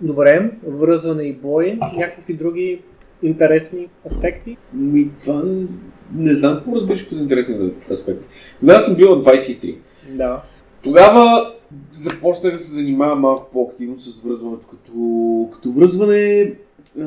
Добре, 0.00 0.50
връзване 0.66 1.22
и 1.22 1.32
бой, 1.32 1.78
някакви 1.96 2.34
други 2.34 2.82
интересни 3.22 3.88
аспекти. 4.06 4.56
Ми, 4.72 5.10
това 5.22 5.42
не 6.14 6.34
знам 6.34 6.56
какво 6.56 6.74
разбираш 6.74 7.08
под 7.08 7.18
интересен 7.18 7.74
аспект. 7.90 8.28
Тогава 8.60 8.80
съм 8.80 8.96
бил 8.96 9.16
на 9.16 9.22
23. 9.22 9.76
Да. 10.08 10.42
Тогава 10.82 11.52
започнах 11.92 12.52
да 12.52 12.58
се 12.58 12.74
занимавам 12.74 13.20
малко 13.20 13.50
по-активно 13.52 13.96
с 13.96 14.22
връзването. 14.22 14.66
Като, 14.66 15.48
като 15.52 15.72
връзване 15.72 16.54
а, 17.00 17.06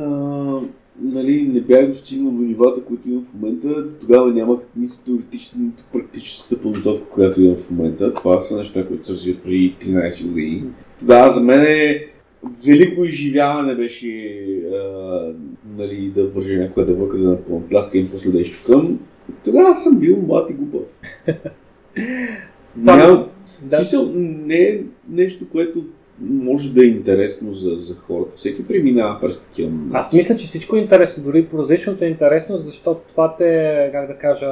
нали, 1.01 1.51
не 1.53 1.61
бях 1.61 1.87
достигнал 1.87 2.31
до 2.31 2.41
нивата, 2.41 2.83
които 2.83 3.09
имам 3.09 3.25
в 3.25 3.33
момента. 3.33 3.97
Тогава 3.99 4.31
нямах 4.31 4.59
нито 4.77 4.97
теоретичната, 5.05 5.59
нито 5.59 5.83
практическата 5.91 6.61
подготовка, 6.61 7.09
която 7.09 7.41
имам 7.41 7.55
в 7.55 7.71
момента. 7.71 8.13
Това 8.13 8.39
са 8.39 8.57
неща, 8.57 8.87
които 8.87 9.05
се 9.05 9.13
развиват 9.13 9.43
при 9.43 9.75
13 9.81 10.27
години. 10.27 10.63
Тогава 10.99 11.29
за 11.29 11.41
мен 11.41 11.61
е 11.61 12.12
велико 12.65 13.03
изживяване 13.03 13.75
беше 13.75 14.07
а, 14.73 15.33
нали, 15.77 16.11
да 16.15 16.27
вържа 16.27 16.59
някоя 16.59 16.85
да 16.85 16.93
напълна 17.17 17.67
пляска 17.69 17.97
и 17.97 18.09
после 18.11 18.31
да 18.31 18.39
изчукам. 18.39 18.99
Тогава 19.45 19.75
съм 19.75 19.99
бил 19.99 20.17
млад 20.17 20.49
и 20.49 20.53
глупав. 20.53 20.99
Нямам, 22.77 23.27
Да. 23.61 23.77
смисъл, 23.77 24.11
не 24.15 24.55
е 24.55 24.81
нещо, 25.09 25.49
което 25.51 25.85
може 26.21 26.73
да 26.73 26.81
е 26.85 26.87
интересно 26.87 27.53
за, 27.53 27.75
за 27.75 27.95
хората. 27.95 28.35
Всеки 28.35 28.67
преминава 28.67 29.19
през 29.21 29.41
такива 29.47 29.69
моменти. 29.69 29.97
Аз 29.97 30.13
мисля, 30.13 30.35
че 30.35 30.47
всичко 30.47 30.75
е 30.75 30.79
интересно, 30.79 31.23
дори 31.23 31.45
прозрачното 31.45 32.03
е 32.03 32.07
интересно, 32.07 32.57
защото 32.57 33.01
това 33.07 33.35
те, 33.37 33.89
как 33.93 34.07
да 34.07 34.17
кажа, 34.17 34.47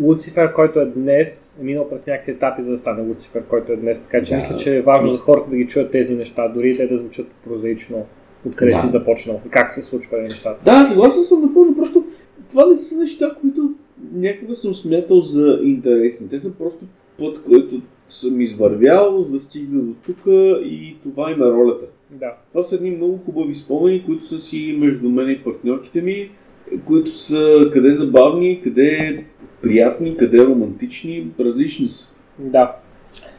Луцифер, 0.00 0.52
който 0.52 0.80
е 0.80 0.86
днес, 0.86 1.58
е 1.60 1.64
минал 1.64 1.88
през 1.88 2.06
някакви 2.06 2.32
етапи, 2.32 2.62
за 2.62 2.70
да 2.70 2.78
стане 2.78 3.08
Луцифер, 3.08 3.44
който 3.44 3.72
е 3.72 3.76
днес. 3.76 4.02
Така 4.02 4.22
че 4.22 4.30
Да. 4.30 4.36
мисля, 4.36 4.56
че 4.56 4.76
е 4.76 4.82
важно 4.82 5.10
за 5.10 5.18
хората 5.18 5.50
да 5.50 5.56
ги 5.56 5.66
чуят 5.66 5.90
тези 5.90 6.14
неща, 6.14 6.48
дори 6.48 6.76
те 6.76 6.86
да 6.86 6.96
звучат 6.96 7.26
прозаично, 7.44 8.06
откъде 8.46 8.70
Да. 8.70 8.78
си 8.78 8.86
започнал 8.86 9.40
и 9.46 9.50
как 9.50 9.70
се 9.70 9.82
случва 9.82 10.18
нещата. 10.18 10.64
Да, 10.64 10.84
съгласен 10.84 11.22
съм 11.22 11.42
напълно. 11.42 11.74
Просто 11.74 12.04
това 12.48 12.66
не 12.66 12.76
са 12.76 13.00
неща, 13.00 13.34
които 13.40 13.70
някога 14.12 14.54
съм 14.54 14.74
смятал 14.74 15.20
за 15.20 15.60
интересни. 15.62 16.28
Те 16.28 16.40
са 16.40 16.52
просто 16.52 16.84
път, 17.18 17.42
който 17.42 17.80
съм 18.08 18.40
извървял, 18.40 19.22
за 19.22 19.32
да 19.32 19.38
стигна 19.38 19.82
до 19.82 19.94
тук 20.06 20.18
и 20.64 20.96
това 21.02 21.30
им 21.32 21.42
е 21.42 21.46
ролята. 21.46 21.84
Да. 22.10 22.34
Това 22.52 22.62
са 22.62 22.74
едни 22.76 22.90
много 22.90 23.18
хубави 23.26 23.54
спомени, 23.54 24.04
които 24.06 24.24
са 24.24 24.38
си 24.38 24.76
между 24.78 25.08
мен 25.10 25.30
и 25.30 25.42
партньорките 25.44 26.02
ми, 26.02 26.30
които 26.84 27.10
са 27.10 27.70
къде 27.72 27.90
забавни, 27.90 28.60
къде 28.60 29.24
приятни, 29.62 30.16
къде 30.16 30.44
романтични, 30.44 31.30
различни 31.40 31.88
са. 31.88 32.14
Да. 32.38 32.76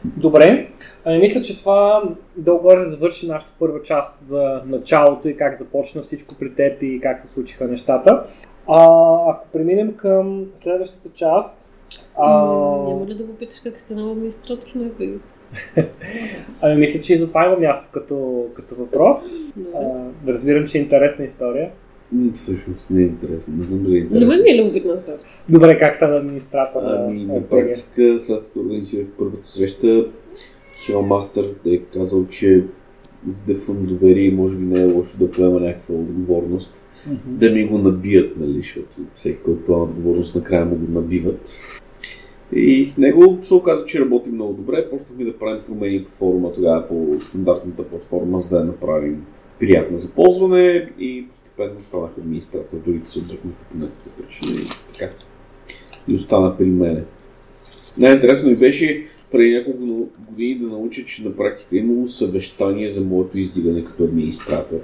Добре. 0.04 0.68
Ами, 1.04 1.18
мисля, 1.18 1.42
че 1.42 1.58
това 1.58 2.02
долу-горе 2.36 2.84
завърши 2.84 3.28
нашата 3.28 3.52
първа 3.58 3.82
част 3.82 4.22
за 4.22 4.62
началото 4.66 5.28
и 5.28 5.36
как 5.36 5.56
започна 5.56 6.02
всичко 6.02 6.34
при 6.38 6.54
теб 6.54 6.82
и 6.82 7.00
как 7.00 7.20
се 7.20 7.28
случиха 7.28 7.68
нещата. 7.68 8.24
А, 8.68 8.84
ако 9.30 9.46
преминем 9.52 9.94
към 9.96 10.46
следващата 10.54 11.08
част, 11.14 11.68
а, 12.16 12.46
Няма 12.88 13.06
ли 13.06 13.14
да 13.14 13.24
го 13.24 13.34
питаш 13.34 13.60
как 13.60 13.80
сте 13.80 13.94
на 13.94 14.12
администратор 14.12 14.68
някой? 14.74 15.18
ами, 16.62 16.76
мисля, 16.76 17.00
че 17.00 17.12
и 17.12 17.16
за 17.16 17.28
това 17.28 17.46
има 17.46 17.56
място 17.56 17.88
като, 17.92 18.46
като 18.54 18.74
въпрос. 18.74 19.16
А, 19.74 20.08
разбирам, 20.28 20.66
че 20.66 20.78
е 20.78 20.80
интересна 20.80 21.24
история. 21.24 21.70
Всъщност 22.34 22.90
не 22.90 23.02
е 23.02 23.04
интересно, 23.04 23.56
не 23.56 23.62
знам 23.62 23.82
дали 23.82 23.94
е 23.94 23.98
интересно. 23.98 24.42
ми 24.42 24.50
е 24.50 24.62
любопитна 24.62 24.96
става. 24.96 25.18
Добре, 25.48 25.78
как 25.78 25.94
стана 25.94 26.16
администратор 26.16 26.82
на 26.82 27.06
Ами, 27.08 27.24
на 27.24 27.42
практика, 27.42 28.16
след 28.18 28.42
като 28.42 28.60
организирах 28.60 29.06
първата 29.18 29.46
среща, 29.46 30.06
Хилмастър 30.86 31.54
е 31.66 31.78
казал, 31.78 32.26
че 32.26 32.64
вдъхвам 33.26 33.86
доверие 33.86 34.24
и 34.24 34.34
може 34.34 34.56
би 34.56 34.64
не 34.64 34.80
е 34.80 34.92
лошо 34.92 35.18
да 35.18 35.30
поема 35.30 35.60
някаква 35.60 35.94
отговорност. 35.94 36.84
Мгм. 37.06 37.16
Да 37.26 37.50
ми 37.50 37.66
го 37.66 37.78
набият, 37.78 38.36
нали, 38.36 38.56
защото 38.56 39.00
всеки, 39.14 39.42
който 39.42 39.64
поема 39.64 39.82
отговорност, 39.82 40.34
накрая 40.34 40.64
му 40.64 40.76
го 40.76 40.92
набиват. 40.92 41.60
И 42.52 42.84
с 42.84 42.98
него 42.98 43.38
се 43.42 43.54
оказа, 43.54 43.86
че 43.86 44.00
работи 44.00 44.30
много 44.30 44.52
добре. 44.52 44.90
Почнахме 44.90 45.24
да 45.24 45.38
правим 45.38 45.62
промени 45.66 46.04
по 46.04 46.10
форума 46.10 46.52
тогава 46.52 46.88
по 46.88 47.16
стандартната 47.18 47.84
платформа, 47.84 48.40
за 48.40 48.48
да 48.48 48.56
я 48.56 48.64
направим 48.64 49.24
приятна 49.58 49.96
за 49.96 50.14
ползване 50.14 50.88
и 50.98 51.26
постепенно 51.62 51.80
станах 51.80 52.10
администратор, 52.18 52.76
дори 52.86 53.00
се 53.04 53.18
объркнаха 53.18 53.64
по 53.70 53.78
някаква 53.78 54.12
причина 54.12 54.60
и 54.60 54.92
така. 54.92 55.14
И 56.08 56.14
остана 56.14 56.56
при 56.58 56.64
мене. 56.64 57.04
Най-интересно 57.98 58.50
ми 58.50 58.56
беше 58.56 59.06
преди 59.32 59.56
няколко 59.56 60.08
години 60.28 60.58
да 60.58 60.70
науча, 60.70 61.04
че 61.04 61.24
на 61.24 61.36
практика 61.36 61.76
е 61.76 61.78
имало 61.78 62.06
съвещание 62.06 62.88
за 62.88 63.00
моето 63.00 63.38
издигане 63.38 63.84
като 63.84 64.04
администратор 64.04 64.78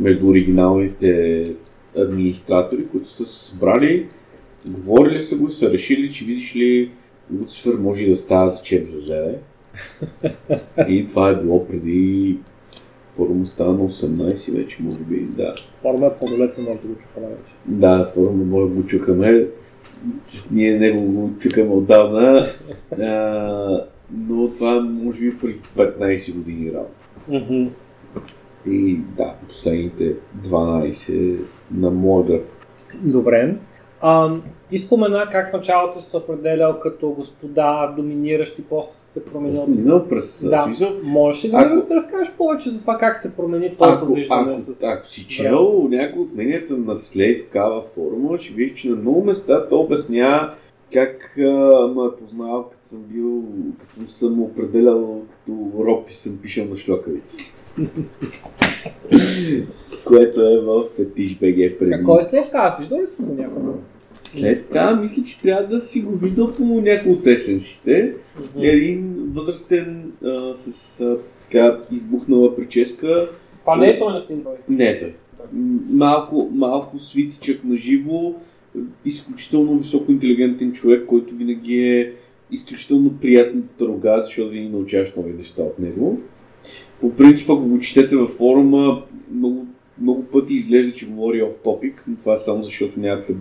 между 0.00 0.28
оригиналните 0.28 1.54
администратори, 1.96 2.88
които 2.88 3.08
са 3.08 3.26
събрали, 3.26 4.06
говорили 4.68 5.20
са 5.20 5.36
го, 5.36 5.50
са 5.50 5.72
решили, 5.72 6.12
че 6.12 6.24
видиш 6.24 6.56
ли, 6.56 6.90
Луцифер 7.38 7.74
може 7.74 8.02
и 8.02 8.08
да 8.08 8.16
става 8.16 8.48
за 8.48 8.62
чеп 8.62 8.84
за 8.84 9.00
зеле. 9.00 9.38
И 10.88 11.06
това 11.06 11.30
е 11.30 11.42
било 11.42 11.66
преди 11.66 12.36
форума 13.18 13.46
стана 13.46 13.72
на 13.72 13.88
18 13.88 14.56
вече, 14.56 14.82
може 14.82 14.98
би, 14.98 15.20
да. 15.20 15.54
Форма 15.82 16.06
е 16.06 16.10
пълнолетен, 16.20 16.64
може 16.64 16.80
да 16.80 16.88
го 16.88 16.94
чукаме 16.94 17.26
вече. 17.26 17.52
Да, 17.66 18.10
форума 18.14 18.44
може 18.44 18.68
да 18.68 18.74
го 18.74 18.86
чукаме. 18.86 19.46
Ние 20.52 20.78
него 20.78 21.00
го 21.00 21.30
чукаме 21.38 21.70
отдавна. 21.70 22.46
А, 23.02 23.84
но 24.12 24.50
това 24.50 24.80
може 24.80 25.20
би 25.20 25.38
при 25.38 25.60
15 25.76 26.36
години 26.36 26.72
работа. 26.72 27.08
И 28.66 28.96
да, 29.16 29.34
последните 29.48 30.14
12 30.48 31.38
на 31.70 31.90
моя 31.90 32.26
гръб. 32.26 32.46
Добре. 33.02 33.56
А, 34.00 34.34
ти 34.68 34.78
спомена 34.78 35.28
как 35.32 35.50
в 35.50 35.52
началото 35.52 36.00
се 36.00 36.16
определял 36.16 36.78
като 36.78 37.10
господа, 37.10 37.94
доминиращ 37.96 38.58
и 38.58 38.64
после 38.64 38.90
се 38.90 39.24
променил. 39.24 39.54
Аз 39.54 39.68
минал 39.68 40.08
през 40.08 40.48
Да. 40.50 40.58
смисъл. 40.58 40.90
Можеш 41.02 41.44
ли 41.44 41.50
да 41.50 41.56
Ако- 41.56 41.74
ми 41.74 41.82
разкажеш 41.90 42.34
повече 42.34 42.70
за 42.70 42.80
това 42.80 42.98
как 42.98 43.16
се 43.16 43.36
промени 43.36 43.70
твоето 43.70 43.94
Ако, 43.96 44.14
виждане 44.14 44.52
ако, 44.52 44.58
с... 44.58 44.82
ако 44.84 45.06
си 45.06 45.26
чел 45.26 45.86
някои 45.90 46.22
от 46.22 46.34
мненията 46.34 46.76
на 46.76 46.96
Слейв 46.96 47.48
Кава 47.48 47.82
форума, 47.84 48.38
ще 48.38 48.54
видиш, 48.54 48.80
че 48.80 48.88
на 48.88 48.96
много 48.96 49.24
места 49.24 49.68
то 49.68 49.80
обяснява 49.80 50.54
как 50.92 51.34
а, 51.38 51.42
ме 51.86 52.02
е 52.04 52.24
познавал, 52.24 52.64
като 52.64 52.86
съм 52.86 53.02
бил, 53.02 53.42
като 53.80 53.94
съм 53.94 54.06
съм 54.06 54.42
определял 54.42 55.20
като 55.30 55.52
роб 55.78 56.10
и 56.10 56.14
съм 56.14 56.38
пишал 56.42 56.64
на 56.64 56.76
шлокавици. 56.76 57.36
Което 60.04 60.40
е 60.40 60.58
в 60.58 60.84
Фетиш 60.96 61.34
БГ 61.34 61.78
преди. 61.78 61.90
Какво 61.90 62.18
е 62.18 62.24
след 62.24 62.50
Аз 62.52 62.78
виждал 62.78 63.00
ли 63.00 63.06
си 63.06 63.22
го 63.22 63.34
някога? 63.34 63.72
След 64.28 64.66
така, 64.66 64.96
мисля, 64.96 65.22
че 65.24 65.38
трябва 65.38 65.66
да 65.66 65.80
си 65.80 66.00
го 66.00 66.16
виждал 66.16 66.52
по 66.52 66.64
някои 66.64 67.12
от 67.12 67.26
есенсите. 67.26 68.14
Един 68.62 69.14
възрастен 69.34 70.12
а, 70.24 70.54
с 70.54 71.00
а, 71.00 71.16
така 71.40 71.80
избухнала 71.92 72.56
прическа. 72.56 73.30
Това 73.60 73.76
не 73.76 73.88
е 73.88 73.98
той 73.98 74.12
на 74.12 74.36
бе. 74.36 74.50
Не 74.68 74.84
е 74.84 74.98
той. 74.98 75.14
Малко, 75.90 76.50
малко 76.52 76.98
свитичък 76.98 77.64
на 77.64 77.76
живо, 77.76 78.34
изключително 79.04 79.78
високо 79.78 80.12
интелигентен 80.12 80.72
човек, 80.72 81.06
който 81.06 81.34
винаги 81.34 81.78
е 81.78 82.12
изключително 82.50 83.14
приятно 83.20 83.60
да 83.60 83.86
търга, 83.86 84.20
защото 84.20 84.48
винаги 84.48 84.72
научаваш 84.72 85.14
нови 85.16 85.32
неща 85.32 85.62
от 85.62 85.78
него. 85.78 86.20
По 87.00 87.10
принцип, 87.10 87.50
ако 87.50 87.60
го 87.60 87.78
четете 87.78 88.16
във 88.16 88.30
форума, 88.30 89.02
много, 89.34 89.66
много 90.00 90.22
пъти 90.24 90.54
изглежда, 90.54 90.92
че 90.92 91.08
говори 91.08 91.42
оф 91.42 91.58
топик, 91.64 92.04
но 92.08 92.16
това 92.16 92.32
е 92.32 92.38
само 92.38 92.62
защото 92.62 93.00
нямате 93.00 93.34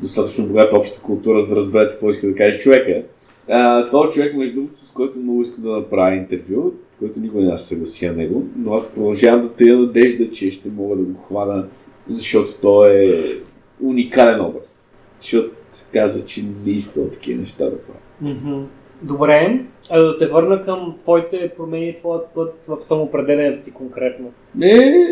достатъчно 0.00 0.46
богата 0.46 0.76
обща 0.76 1.02
култура, 1.02 1.40
за 1.40 1.48
да 1.48 1.56
разберете 1.56 1.92
какво 1.92 2.10
иска 2.10 2.26
да 2.26 2.34
каже 2.34 2.58
човека. 2.58 3.02
А, 3.48 3.90
той 3.90 4.08
човек, 4.08 4.36
между 4.36 4.54
другото, 4.54 4.76
с 4.76 4.92
който 4.92 5.18
много 5.18 5.42
иска 5.42 5.60
да 5.60 5.70
направя 5.70 6.16
интервю, 6.16 6.72
който 6.98 7.20
никога 7.20 7.44
да 7.44 7.58
се 7.58 7.74
съгласи 7.74 8.06
на 8.06 8.12
него, 8.12 8.44
но 8.56 8.74
аз 8.74 8.94
продължавам 8.94 9.40
да 9.40 9.52
тая 9.52 9.78
надежда, 9.78 10.30
че 10.30 10.50
ще 10.50 10.70
мога 10.70 10.96
да 10.96 11.02
го 11.02 11.22
хвана, 11.22 11.66
защото 12.06 12.50
той 12.62 12.90
е 12.90 13.40
уникален 13.82 14.40
образ. 14.40 14.88
Защото 15.20 15.50
казва, 15.92 16.24
че 16.26 16.42
не 16.42 16.72
иска 16.72 17.00
от 17.00 17.12
такива 17.12 17.40
неща 17.40 17.64
да 17.64 17.78
прави. 17.78 18.34
Мгм. 18.34 18.62
Добре, 19.04 19.64
а 19.90 20.00
да 20.00 20.18
те 20.18 20.26
върна 20.26 20.62
към 20.62 20.94
твоите 21.00 21.52
промени, 21.56 21.94
твоят 21.94 22.26
път 22.34 22.54
в 22.68 22.80
самоопределението 22.80 23.64
ти 23.64 23.70
конкретно. 23.70 24.32
Не, 24.54 25.06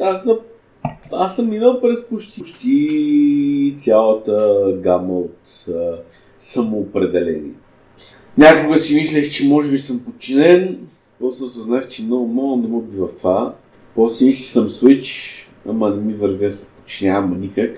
аз 0.00 0.24
съм, 0.24 0.38
аз 1.12 1.36
съм 1.36 1.50
минал 1.50 1.80
през 1.80 2.08
почти, 2.08 2.40
почти 2.40 3.74
цялата 3.76 4.64
гама 4.80 5.18
от 5.18 5.68
а, 5.68 5.98
самоопределение. 6.38 7.52
Някога 8.38 8.78
си 8.78 8.94
мислех, 8.94 9.30
че 9.30 9.48
може 9.48 9.70
би 9.70 9.78
съм 9.78 10.00
подчинен, 10.04 10.78
после 11.20 11.44
осъзнах, 11.44 11.88
че 11.88 12.02
много 12.02 12.26
мога 12.26 12.62
не 12.62 12.68
мога 12.68 12.86
да 12.86 13.06
в 13.06 13.16
това. 13.16 13.54
После 13.94 14.26
мислех, 14.26 14.46
че 14.46 14.52
съм 14.52 14.68
свич, 14.68 15.34
ама 15.68 15.90
не 15.90 15.96
ми 15.96 16.12
вървя 16.12 16.50
се 16.50 16.76
подчинявам 16.76 17.40
никак. 17.40 17.70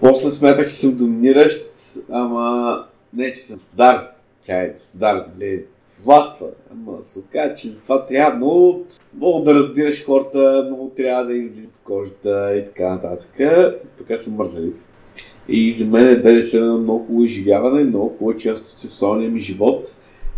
После 0.00 0.30
смятах, 0.30 0.68
че 0.68 0.74
съм 0.74 0.96
доминиращ, 0.96 1.64
ама 2.10 2.78
не, 3.14 3.34
че 3.34 3.40
съм 3.40 3.56
господар. 3.56 4.11
Тя 4.46 4.62
е 4.62 4.72
господар, 4.72 5.24
нали? 5.34 5.64
Властва. 6.04 6.46
Ама 6.72 7.02
се 7.02 7.18
оказа, 7.18 7.54
че 7.54 7.68
затова 7.68 8.06
трябва 8.06 8.36
много, 8.36 8.84
много 9.16 9.40
да 9.40 9.54
разбираш 9.54 10.04
хората, 10.04 10.64
много 10.66 10.92
трябва 10.96 11.24
да 11.24 11.34
им 11.34 11.48
влизат 11.48 11.80
кожата 11.84 12.56
и 12.56 12.64
така 12.64 12.88
нататък. 12.88 13.30
Така 13.98 14.16
съм 14.16 14.34
мързелив. 14.34 14.74
И 15.48 15.72
за 15.72 15.90
мен 15.90 16.08
е 16.08 16.22
БДС 16.22 16.58
едно 16.58 16.78
много 16.78 17.04
хубаво 17.04 17.24
изживяване, 17.24 17.84
много 17.84 18.16
хубава 18.18 18.38
част 18.38 18.64
от 18.64 18.78
сексуалния 18.78 19.30
ми 19.30 19.40
живот. 19.40 19.96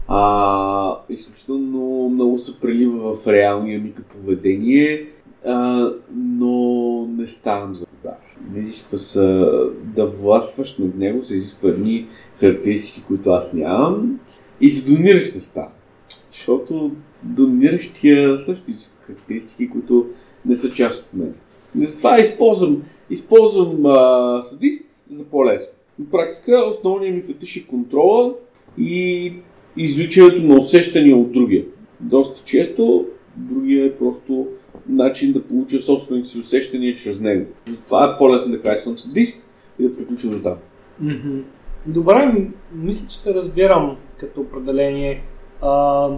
А, 0.09 0.99
изключително 1.09 2.09
много 2.09 2.39
се 2.39 2.61
прелива 2.61 3.15
в 3.15 3.27
реалния 3.27 3.81
ми 3.81 3.95
като 3.95 4.17
поведение, 4.17 5.07
а, 5.47 5.91
но 6.17 7.07
не 7.07 7.27
ставам 7.27 7.75
за 7.75 7.87
удар. 8.01 8.17
Не 8.53 8.59
изисква 8.61 8.99
се 8.99 9.47
да 9.83 10.07
властваш 10.07 10.79
над 10.79 10.95
него, 10.95 11.23
се 11.23 11.37
изисква 11.37 11.69
едни 11.69 12.07
характеристики, 12.41 13.05
които 13.07 13.31
аз 13.31 13.55
нямам 13.55 14.21
и 14.61 14.71
за 14.71 14.91
доминиращ 14.91 15.33
става. 15.33 15.69
Защото 16.33 16.91
доминиращия 17.23 18.39
също 18.39 18.71
иска 18.71 19.05
характеристики, 19.07 19.71
които 19.71 20.07
не 20.47 20.57
са 20.57 20.73
част 20.73 21.03
от 21.03 21.15
мен. 21.15 21.35
И 21.81 21.87
Затова 21.87 22.21
използвам, 22.21 22.83
използвам 23.11 23.87
а, 23.87 24.43
садист 24.43 24.91
за 25.11 25.31
по-лесно. 25.31 25.73
На 25.99 26.11
практика 26.11 26.65
основният 26.71 27.17
ми 27.17 27.23
фетиш 27.23 27.57
е 27.57 27.67
контрола 27.67 28.35
и 28.79 29.33
извличането 29.77 30.43
на 30.43 30.55
усещания 30.55 31.17
от 31.17 31.33
другия. 31.33 31.65
Доста 32.01 32.45
често 32.47 33.07
другия 33.37 33.87
е 33.87 33.97
просто 33.97 34.47
начин 34.89 35.33
да 35.33 35.43
получа 35.43 35.81
собствените 35.81 36.29
си 36.29 36.39
усещания 36.39 36.95
чрез 36.95 37.21
него. 37.21 37.47
Затова 37.71 38.15
е 38.15 38.19
по-лесно 38.19 38.53
да 38.53 38.63
кажа, 38.63 38.79
съм 38.79 38.99
садист 38.99 39.51
и 39.79 39.83
да 39.83 39.97
приключа 39.97 40.29
до 40.29 40.43
там. 40.43 40.57
Мгм. 41.01 41.39
Добре, 41.87 42.47
мисля, 42.73 43.09
че 43.09 43.23
те 43.23 43.35
разбирам 43.35 43.97
като 44.19 44.41
определение. 44.41 45.23
А, 45.63 46.09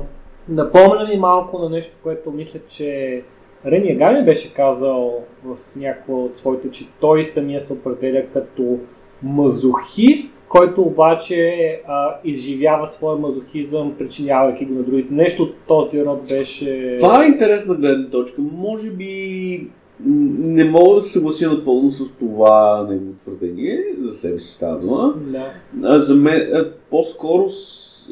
напомня 0.48 1.06
ми 1.08 1.16
малко 1.16 1.58
на 1.58 1.70
нещо, 1.70 1.96
което 2.02 2.32
мисля, 2.32 2.60
че 2.68 3.22
Рени 3.66 3.92
Агами 3.92 4.24
беше 4.24 4.54
казал 4.54 5.24
в 5.44 5.56
някои 5.76 6.14
от 6.14 6.36
своите, 6.36 6.70
че 6.70 6.88
той 7.00 7.24
самия 7.24 7.60
се 7.60 7.72
определя 7.72 8.24
като 8.32 8.78
мазохист, 9.22 10.44
който 10.48 10.82
обаче 10.82 11.80
а, 11.88 12.16
изживява 12.24 12.86
своя 12.86 13.18
мазохизъм, 13.18 13.94
причинявайки 13.98 14.64
го 14.64 14.74
на 14.74 14.82
другите. 14.82 15.14
Нещо 15.14 15.42
от 15.42 15.54
този 15.68 16.04
род 16.04 16.20
беше... 16.28 16.94
Това 16.96 17.24
е 17.24 17.28
интересна 17.28 17.74
гледна 17.74 18.10
точка. 18.10 18.42
Може 18.42 18.90
би 18.90 19.70
не 20.04 20.64
мога 20.64 20.94
да 20.94 21.00
се 21.00 21.12
съглася 21.12 21.50
напълно 21.52 21.90
с 21.90 22.12
това 22.12 22.86
негово 22.90 23.12
твърдение. 23.12 23.84
За 23.98 24.12
себе 24.12 24.38
си 24.38 24.54
става 24.54 24.78
дума. 24.78 25.14
Да. 25.26 25.52
А, 25.82 25.98
за 25.98 26.14
мен 26.14 26.50
а, 26.54 26.70
по-скоро 26.90 27.48
с, 27.48 28.08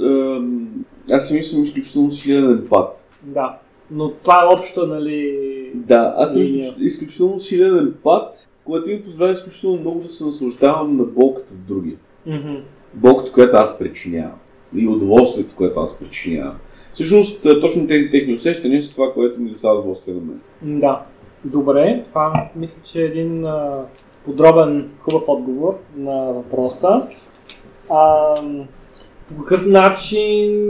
аз 1.11 1.29
самия 1.29 1.44
съм 1.44 1.62
изключително 1.62 2.11
силен 2.11 2.51
емпат. 2.51 3.05
Да. 3.23 3.59
Но 3.90 4.11
това 4.11 4.42
е 4.42 4.55
общо, 4.55 4.87
нали... 4.87 5.38
Да, 5.75 6.14
аз 6.16 6.33
съм 6.33 6.42
Линия. 6.42 6.64
изключ- 6.64 6.81
изключително 6.87 7.38
силен 7.38 7.79
емпат, 7.79 8.49
което 8.64 8.90
ми 8.90 9.03
позволява 9.03 9.33
изключително 9.33 9.81
много 9.81 10.01
да 10.01 10.09
се 10.09 10.25
наслаждавам 10.25 10.97
на 10.97 11.05
болката 11.05 11.55
в 11.55 11.61
другия. 11.61 11.97
Мгм. 12.27 12.55
Болката, 12.94 13.33
която 13.33 13.57
аз 13.57 13.79
причинявам. 13.79 14.38
И 14.77 14.88
удоволствието, 14.88 15.55
което 15.57 15.81
аз 15.81 15.99
причинявам. 15.99 16.55
Всъщност, 16.92 17.42
точно 17.61 17.87
тези 17.87 18.11
техни 18.11 18.35
усещания 18.35 18.83
са 18.83 18.92
това, 18.92 19.12
което 19.12 19.40
ми 19.40 19.51
доставя 19.51 19.75
удоволствие 19.79 20.14
на 20.14 20.20
мен. 20.20 20.40
Да. 20.81 21.03
Добре, 21.45 22.05
това 22.09 22.51
мисля, 22.57 22.83
че 22.83 23.03
е 23.03 23.07
един 23.07 23.47
а, 23.47 23.87
подробен, 24.25 24.91
хубав 25.01 25.23
отговор 25.27 25.79
на 25.97 26.33
въпроса. 26.33 27.03
А, 27.91 28.35
по 29.29 29.37
какъв 29.39 29.67
начин 29.67 30.65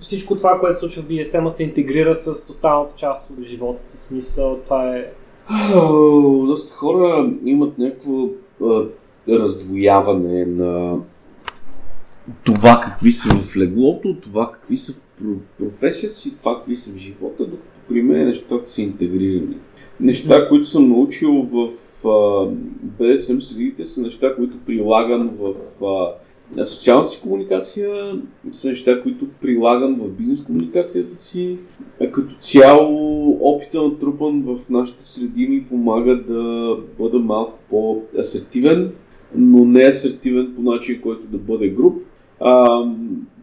всичко 0.00 0.36
това, 0.36 0.58
което 0.60 0.74
се 0.74 0.80
случва 0.80 1.02
в 1.02 1.08
BSM 1.08 1.48
се 1.48 1.62
интегрира 1.62 2.14
с 2.14 2.26
останалата 2.50 2.92
част 2.96 3.30
от 3.30 3.44
живота 3.44 3.80
ти? 3.90 3.98
Смисъл, 3.98 4.58
това 4.64 4.96
е... 4.96 5.12
Доста 6.46 6.74
хора 6.74 7.30
имат 7.44 7.78
някакво 7.78 8.28
раздвояване 9.28 10.46
на 10.46 10.98
това 12.44 12.80
какви 12.82 13.12
са 13.12 13.34
в 13.34 13.56
леглото, 13.56 14.16
това 14.22 14.50
какви 14.52 14.76
са 14.76 14.92
в 14.92 15.06
про- 15.22 15.38
професията 15.58 16.14
си, 16.14 16.38
това 16.38 16.56
какви 16.56 16.74
са 16.74 16.92
в 16.92 16.96
живота, 16.96 17.44
докато 17.44 17.62
при 17.88 18.02
мен 18.02 18.26
нещата 18.26 18.70
са 18.70 18.82
интегрирани. 18.82 19.56
Неща, 20.00 20.48
които 20.48 20.64
съм 20.64 20.88
научил 20.88 21.48
в 21.52 21.70
BDSM 22.98 23.38
средите 23.38 23.86
са 23.86 24.02
неща, 24.02 24.36
които 24.36 24.58
прилагам 24.66 25.30
в 25.40 25.54
а, 26.56 26.66
социалната 26.66 27.10
си 27.10 27.22
комуникация, 27.22 27.90
са 28.52 28.68
неща, 28.68 29.02
които 29.02 29.28
прилагам 29.40 29.94
в 29.94 30.08
бизнес 30.08 30.44
комуникацията 30.44 31.16
си. 31.16 31.56
А 32.02 32.10
като 32.10 32.34
цяло 32.40 33.30
опита 33.40 33.82
натрупан 33.82 34.42
в 34.42 34.70
нашите 34.70 35.04
среди 35.04 35.46
ми 35.48 35.64
помага 35.64 36.22
да 36.22 36.76
бъда 36.98 37.18
малко 37.18 37.58
по-асертивен, 37.70 38.90
но 39.34 39.64
не 39.64 39.82
асертивен 39.82 40.52
по 40.56 40.62
начин, 40.62 41.00
който 41.00 41.26
да 41.26 41.38
бъде 41.38 41.68
груп. 41.68 42.02
А, 42.40 42.84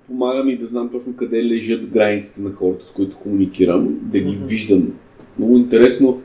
помага 0.07 0.43
ми 0.43 0.57
да 0.57 0.65
знам 0.65 0.89
точно 0.89 1.15
къде 1.15 1.45
лежат 1.45 1.85
границите 1.85 2.41
на 2.41 2.51
хората, 2.51 2.85
с 2.85 2.93
които 2.93 3.17
комуникирам, 3.17 3.99
да 4.01 4.19
ги 4.19 4.35
виждам. 4.35 4.87
Много 5.37 5.57
интересно 5.57 6.21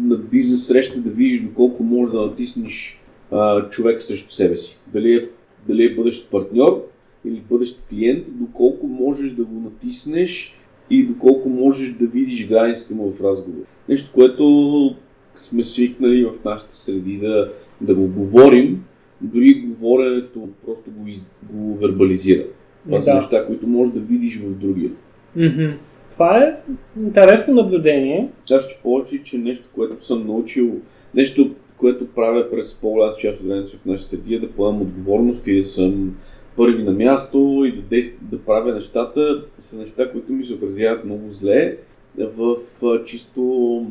на 0.00 0.16
бизнес 0.16 0.66
среща 0.66 1.00
да 1.00 1.10
видиш 1.10 1.42
доколко 1.42 1.82
можеш 1.82 2.12
да 2.12 2.20
натиснеш 2.20 3.00
а, 3.30 3.68
човек 3.68 4.02
срещу 4.02 4.30
себе 4.30 4.56
си. 4.56 4.78
Дали 4.92 5.14
е, 5.14 5.28
дали 5.68 5.84
е 5.84 5.94
бъдещ 5.94 6.30
партньор 6.30 6.86
или 7.24 7.42
бъдещ 7.50 7.82
клиент, 7.90 8.26
доколко 8.38 8.86
можеш 8.86 9.30
да 9.32 9.44
го 9.44 9.60
натиснеш 9.60 10.56
и 10.90 11.06
доколко 11.06 11.48
можеш 11.48 11.92
да 11.92 12.06
видиш 12.06 12.48
границите 12.48 12.94
му 12.94 13.12
в 13.12 13.20
разговор. 13.24 13.62
Нещо, 13.88 14.10
което 14.14 14.96
сме 15.34 15.64
свикнали 15.64 16.24
в 16.24 16.44
нашите 16.44 16.74
среди 16.74 17.16
да, 17.16 17.52
да 17.80 17.94
го 17.94 18.06
говорим, 18.06 18.84
дори 19.20 19.54
говоренето 19.54 20.48
просто 20.66 20.90
го, 20.90 21.08
из, 21.08 21.30
го 21.52 21.76
вербализира. 21.76 22.44
Това 22.82 23.00
са 23.00 23.10
Да. 23.10 23.16
неща, 23.16 23.46
които 23.46 23.66
можеш 23.66 23.94
да 23.94 24.00
видиш 24.00 24.38
в 24.38 24.58
другия. 24.58 24.90
Мгм. 25.36 25.72
Това 26.20 26.38
е 26.38 26.56
интересно 27.00 27.54
наблюдение. 27.54 28.28
Аз 28.52 28.64
ще 28.64 28.80
повече, 28.82 29.22
че 29.22 29.38
нещо, 29.38 29.68
което 29.74 30.04
съм 30.04 30.26
научил, 30.26 30.72
нещо, 31.14 31.50
което 31.76 32.06
правя 32.06 32.50
през 32.50 32.80
по-голяма 32.80 33.12
част 33.12 33.40
от 33.40 33.46
времето 33.48 33.76
в 33.76 33.84
нашите 33.84 34.10
среди 34.10 34.34
е 34.34 34.38
да 34.38 34.50
поемам 34.50 34.82
отговорност 34.82 35.46
и 35.46 35.56
да 35.56 35.66
съм 35.66 36.16
първи 36.56 36.82
на 36.82 36.92
място 36.92 37.62
и 37.66 37.76
да, 37.76 37.82
действ... 37.82 38.18
да 38.22 38.38
правя 38.38 38.74
нещата, 38.74 39.44
са 39.58 39.78
неща, 39.78 40.12
които 40.12 40.32
ми 40.32 40.44
се 40.44 40.52
отразяват 40.52 41.04
много 41.04 41.28
зле 41.28 41.76
в 42.18 42.56
чисто 43.04 43.86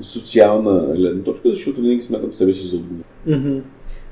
социална 0.00 0.94
гледна 0.96 1.22
точка, 1.22 1.48
защото 1.48 1.80
винаги 1.80 2.00
смятам 2.00 2.32
себе 2.32 2.52
си 2.52 2.66
за 2.66 2.76
отговорен. 2.76 3.04
Мгм. 3.26 3.58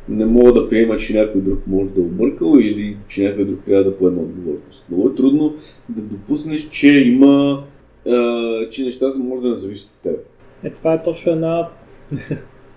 Не 0.08 0.26
мога 0.26 0.52
да 0.52 0.68
приема, 0.68 0.96
че 0.96 1.14
някой 1.18 1.40
друг 1.40 1.58
може 1.66 1.90
да 1.90 2.00
е 2.00 2.04
объркал 2.04 2.58
или 2.60 2.96
че 3.08 3.28
някой 3.28 3.44
друг 3.44 3.60
трябва 3.64 3.84
да 3.84 3.96
поема 3.96 4.20
отговорност. 4.22 4.84
Много 4.90 5.08
е 5.08 5.14
трудно 5.14 5.54
да 5.88 6.02
допуснеш, 6.02 6.68
че 6.68 6.88
има, 6.88 7.64
а, 8.08 8.68
че 8.68 8.84
нещата 8.84 9.18
може 9.18 9.42
да 9.42 9.48
не 9.48 9.56
зависят 9.56 9.90
от 9.90 10.02
теб. 10.02 10.16
Е, 10.64 10.70
това 10.70 10.92
е 10.94 11.02
точно 11.02 11.32
една 11.32 11.68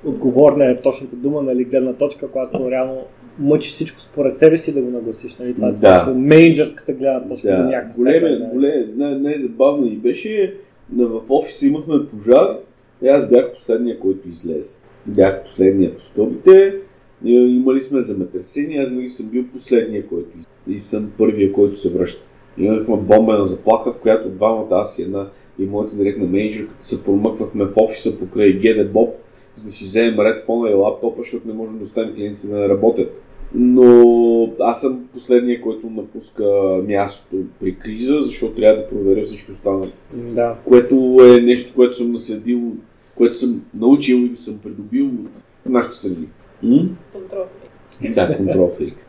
отговорна 0.05 0.65
е 0.65 0.81
точната 0.81 1.15
дума, 1.15 1.41
нали, 1.41 1.63
гледна 1.65 1.93
точка, 1.93 2.27
която 2.27 2.71
реално 2.71 3.01
мъчи 3.39 3.69
всичко 3.69 3.99
според 3.99 4.37
себе 4.37 4.57
си 4.57 4.73
да 4.73 4.81
го 4.81 4.89
нагласиш. 4.89 5.35
Нали? 5.37 5.55
Това 5.55 5.67
е 5.67 5.71
Да. 5.71 5.99
точно 5.99 6.19
менеджерската 6.19 6.93
гледна 6.93 7.27
точка 7.27 7.47
до 7.47 7.57
Да, 7.57 7.63
някаква 7.63 7.97
големе, 7.97 8.17
степен, 8.17 8.39
нали. 8.39 8.51
големе, 8.53 8.87
най- 8.95 9.15
най-забавно 9.15 9.85
ни 9.85 9.97
беше, 9.97 10.55
в 10.97 11.21
офиса 11.29 11.65
имахме 11.65 12.07
пожар 12.07 12.57
и 13.03 13.07
аз 13.07 13.29
бях 13.29 13.53
последния, 13.53 13.99
който 13.99 14.29
излезе. 14.29 14.73
Бях 15.05 15.43
последния 15.43 15.97
по 15.97 16.03
стълбите, 16.03 16.75
и, 16.75 16.88
имали 17.25 17.79
сме 17.79 18.01
земетресение, 18.01 18.81
аз 18.81 18.89
винаги 18.89 19.07
съм 19.07 19.29
бил 19.29 19.47
последния, 19.47 20.07
който. 20.07 20.29
И 20.67 20.79
съм 20.79 21.11
първия, 21.17 21.53
който 21.53 21.75
се 21.75 21.89
връща. 21.89 22.25
Имахме 22.57 22.97
бомбена 22.97 23.45
заплаха, 23.45 23.91
в 23.91 23.99
която 23.99 24.29
двамата, 24.29 24.67
аз 24.71 24.99
и 24.99 25.01
една 25.01 25.29
и 25.59 25.65
моята 25.65 25.95
директна 25.95 26.25
менеджер, 26.25 26.67
като 26.67 26.83
се 26.83 27.03
промъквахме 27.03 27.65
в 27.65 27.73
офиса 27.75 28.19
покрай 28.19 28.59
GD 28.59 28.91
Bob, 28.91 29.09
за 29.55 29.65
да 29.65 29.71
си 29.71 29.83
вземем 29.83 30.19
редфона 30.19 30.69
и 30.69 30.73
лаптопа, 30.73 31.21
защото 31.21 31.47
не 31.47 31.53
можем 31.53 31.77
да 31.77 31.83
оставим 31.83 32.15
клиентите 32.15 32.47
да 32.47 32.55
не 32.55 32.69
работят. 32.69 33.21
Но 33.55 34.53
аз 34.59 34.81
съм 34.81 35.09
последния, 35.13 35.61
който 35.61 35.89
напуска 35.89 36.43
мястото 36.87 37.37
при 37.59 37.75
криза, 37.75 38.21
защото 38.21 38.55
трябва 38.55 38.81
да 38.81 38.89
проверя 38.89 39.23
всички 39.23 39.51
останали. 39.51 39.91
Да. 40.13 40.55
Което 40.65 41.17
е 41.21 41.41
нещо, 41.41 41.73
което 41.75 41.97
съм 41.97 42.11
наследил, 42.11 42.61
което 43.15 43.37
съм 43.37 43.65
научил 43.73 44.15
и 44.15 44.37
съм 44.37 44.59
придобил 44.63 45.05
от 45.05 45.43
нашите 45.65 45.95
съдни. 45.95 46.27
М? 46.63 46.97
Контрол. 47.13 47.43
Да, 48.15 48.37
контрол 48.37 48.69
фрик. 48.69 49.05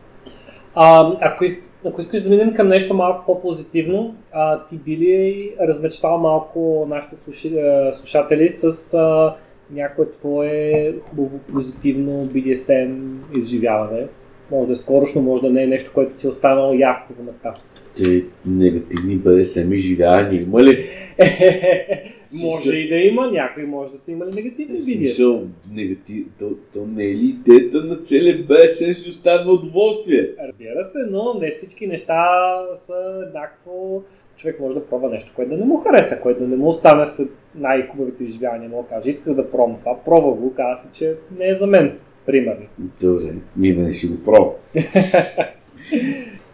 А, 0.75 1.13
ако, 1.21 1.45
ако 1.85 2.01
искаш 2.01 2.21
да 2.21 2.29
минем 2.29 2.53
към 2.53 2.67
нещо 2.67 2.93
малко 2.93 3.25
по-позитивно, 3.25 4.15
а, 4.33 4.65
ти 4.65 4.77
би 4.77 4.97
ли 4.97 5.55
размечтал 5.61 6.17
малко 6.17 6.85
нашите 6.89 7.15
слуши, 7.15 7.59
а, 7.59 7.93
слушатели 7.93 8.49
с 8.49 8.93
а, 8.93 9.35
някое 9.71 10.09
твое 10.09 10.93
хубаво 11.09 11.39
позитивно 11.39 12.19
BDSM 12.19 13.17
изживяване? 13.37 14.07
Може 14.51 14.67
да 14.67 14.71
е 14.71 14.75
скорошно, 14.75 15.21
може 15.21 15.41
да 15.41 15.49
не 15.49 15.63
е 15.63 15.67
нещо, 15.67 15.91
което 15.93 16.13
ти 16.13 16.27
е 16.27 16.29
останало 16.29 16.73
ярко 16.73 17.13
в 17.13 17.17
паметта. 17.17 17.53
Те 17.95 18.23
негативни 18.45 19.19
BDSM 19.19 19.75
изживявания 19.75 20.41
има 20.41 20.63
ли? 20.63 20.85
може 22.43 22.77
и 22.77 22.89
да 22.89 22.95
има, 22.95 23.31
някои 23.31 23.63
може 23.63 23.91
да 23.91 23.97
са 23.97 24.11
имали 24.11 24.29
негативни 24.35 24.79
В 24.79 24.85
видео. 24.85 25.07
смисъл, 25.07 25.43
негатив, 25.71 26.25
то, 26.39 26.49
то 26.73 26.85
не 26.87 27.03
е 27.03 27.15
ли 27.15 27.25
идеята 27.25 27.83
на 27.83 27.95
целия 27.95 28.37
BDSM 28.47 28.93
си 28.93 29.09
остава 29.09 29.51
удоволствие? 29.51 30.29
Разбира 30.47 30.83
се, 30.83 30.99
но 31.09 31.33
не 31.33 31.51
всички 31.51 31.87
неща 31.87 32.25
са 32.73 33.23
еднакво. 33.27 34.03
Човек 34.37 34.59
може 34.59 34.75
да 34.75 34.85
пробва 34.85 35.09
нещо, 35.09 35.31
което 35.35 35.51
да 35.51 35.57
не 35.57 35.65
му 35.65 35.77
хареса, 35.77 36.21
което 36.21 36.39
да 36.39 36.47
не 36.47 36.55
му 36.55 36.67
остане 36.67 37.05
с 37.05 37.27
най-хубавите 37.55 38.23
изживявания. 38.23 38.69
Мога 38.69 38.83
да 38.83 38.89
каже, 38.89 39.09
исках 39.09 39.33
да 39.33 39.49
пробвам 39.49 39.77
това, 39.77 39.99
пробва 40.05 40.33
го, 40.33 40.53
каза 40.53 40.81
се, 40.81 40.91
че 40.93 41.15
не 41.39 41.47
е 41.47 41.53
за 41.53 41.67
мен, 41.67 41.97
примерно. 42.25 42.65
Добре, 43.01 43.33
ми 43.57 43.73
да 43.73 43.81
не 43.81 43.93
си 43.93 44.07
го 44.07 44.17
пробвам. 44.23 44.53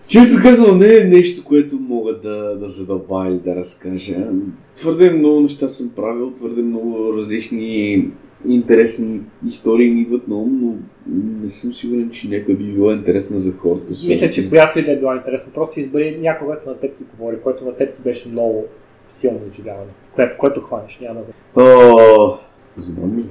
Често 0.08 0.42
казвам, 0.42 0.78
не 0.78 0.98
е 0.98 1.04
нещо, 1.04 1.44
което 1.46 1.76
мога 1.76 2.14
да, 2.14 2.56
да 2.56 2.68
задълба 2.68 3.28
или 3.28 3.40
да 3.40 3.56
разкажа. 3.56 4.16
Твърде 4.76 5.10
много 5.10 5.40
неща 5.40 5.68
съм 5.68 5.92
правил, 5.96 6.32
твърде 6.32 6.62
много 6.62 7.14
различни 7.14 8.06
интересни 8.46 9.22
истории 9.48 9.92
ми 9.92 10.02
идват 10.02 10.28
на 10.28 10.36
ум, 10.36 10.60
но 10.62 10.76
не 11.42 11.50
съм 11.50 11.74
сигурен, 11.74 12.10
че 12.10 12.28
някой 12.28 12.56
би 12.56 12.64
било 12.64 12.92
интересна 12.92 13.38
за 13.38 13.58
хората. 13.58 13.94
Мисля, 14.08 14.30
че 14.30 14.50
която 14.50 14.80
и 14.80 14.86
да 14.86 14.92
е 14.92 15.00
била 15.00 15.16
интересна. 15.16 15.54
Просто 15.54 15.74
си 15.74 15.80
избери 15.80 16.18
някой, 16.22 16.48
който 16.48 16.70
на 16.70 16.78
теб 16.78 16.98
ти 16.98 17.04
говори, 17.04 17.42
който 17.44 17.66
на 17.66 17.76
теб 17.76 17.96
ти 17.96 18.02
беше 18.02 18.30
много 18.30 18.66
силно 19.10 19.40
изживяване, 19.52 19.92
което, 20.16 20.38
което 20.38 20.62
хванеш, 20.62 21.00
няма 21.02 21.24
за. 21.24 21.62
О, 21.62 22.38
знам 22.78 23.18
ли? 23.18 23.26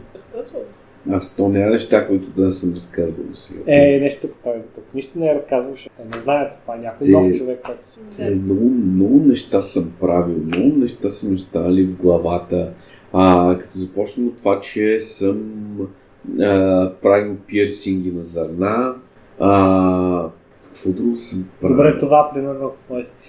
Аз 1.10 1.36
то 1.36 1.48
няма 1.48 1.70
неща, 1.70 2.06
които 2.06 2.30
да 2.30 2.44
не 2.44 2.50
съм 2.50 2.74
разказвал 2.74 3.24
до 3.28 3.34
сега. 3.34 3.62
Е, 3.66 3.98
нещо 4.00 4.20
тук, 4.20 4.30
той 4.44 4.54
тук 4.74 4.94
нищо 4.94 5.18
не 5.18 5.30
е 5.30 5.34
разказвал, 5.34 5.72
защото 5.72 5.94
те 5.96 6.16
не 6.16 6.22
знаят, 6.22 6.60
това 6.60 6.74
е 6.74 6.78
някой 6.78 7.04
Те- 7.04 7.10
нов 7.10 7.36
човек, 7.38 7.60
който 7.66 7.88
си. 7.88 7.98
Е, 8.18 8.30
много, 8.30 8.64
много 8.70 9.18
неща 9.18 9.62
съм 9.62 9.92
правил, 10.00 10.38
много 10.38 10.76
неща 10.76 11.08
са 11.08 11.28
ми 11.28 11.34
останали 11.34 11.84
в 11.84 11.96
главата. 12.02 12.72
А, 13.12 13.56
като 13.58 13.78
започнем 13.78 14.26
от 14.28 14.36
това, 14.36 14.60
че 14.60 15.00
съм 15.00 15.42
а, 16.40 16.92
правил 17.02 17.36
пирсинги 17.46 18.12
на 18.12 18.20
зърна. 18.22 18.94
А, 19.40 20.28
какво 20.64 20.90
друго 20.90 21.14
съм 21.14 21.48
правил? 21.60 21.76
Добре, 21.76 21.98
това 21.98 22.30
примерно, 22.34 22.70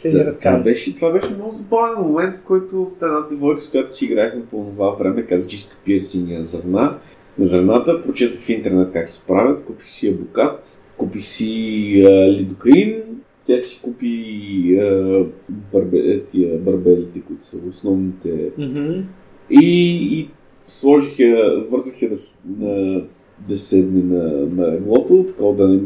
ли 0.06 0.12
да 0.12 0.26
разкажеш? 0.26 0.64
беше, 0.64 0.96
това 0.96 1.12
беше 1.12 1.30
много 1.30 1.52
забавен 1.52 2.02
момент, 2.04 2.36
в 2.38 2.44
който 2.44 2.92
една 3.02 3.20
девойка, 3.30 3.62
с 3.62 3.70
която 3.70 3.96
си 3.96 4.06
играхме 4.06 4.46
по 4.52 4.66
това 4.76 4.90
време, 4.90 5.26
каза, 5.26 5.48
че 5.48 5.56
иска 5.56 5.76
пирсинги 5.86 6.34
на 6.38 6.44
зърна. 6.44 6.98
На 7.40 7.46
зърната 7.46 8.02
прочетах 8.02 8.42
в 8.42 8.50
интернет 8.50 8.92
как 8.94 9.10
се 9.10 9.28
правят, 9.28 9.66
купих 9.66 9.88
си 9.88 10.10
абокат, 10.10 10.80
купих 10.98 11.26
си 11.26 12.04
а, 12.06 12.32
лидокаин, 12.32 13.02
тя 13.44 13.60
си 13.60 13.80
купи 13.82 14.78
а, 14.82 15.26
барбе, 15.74 16.24
тия 16.26 16.60
барбелите, 16.60 17.22
които 17.22 17.46
са 17.46 17.58
основните. 17.70 18.52
Мгм. 18.58 19.04
И, 19.50 20.20
и 20.20 20.30
сложих 20.68 21.20
я, 21.20 21.64
вързах 21.70 22.02
я 22.02 22.10
да, 22.10 22.16
на, 22.66 23.02
да 23.50 23.58
седне 23.58 24.16
на, 24.16 24.24
на 24.48 24.74
леглото, 24.74 25.26
такова 25.28 25.56
да 25.56 25.68
не, 25.68 25.80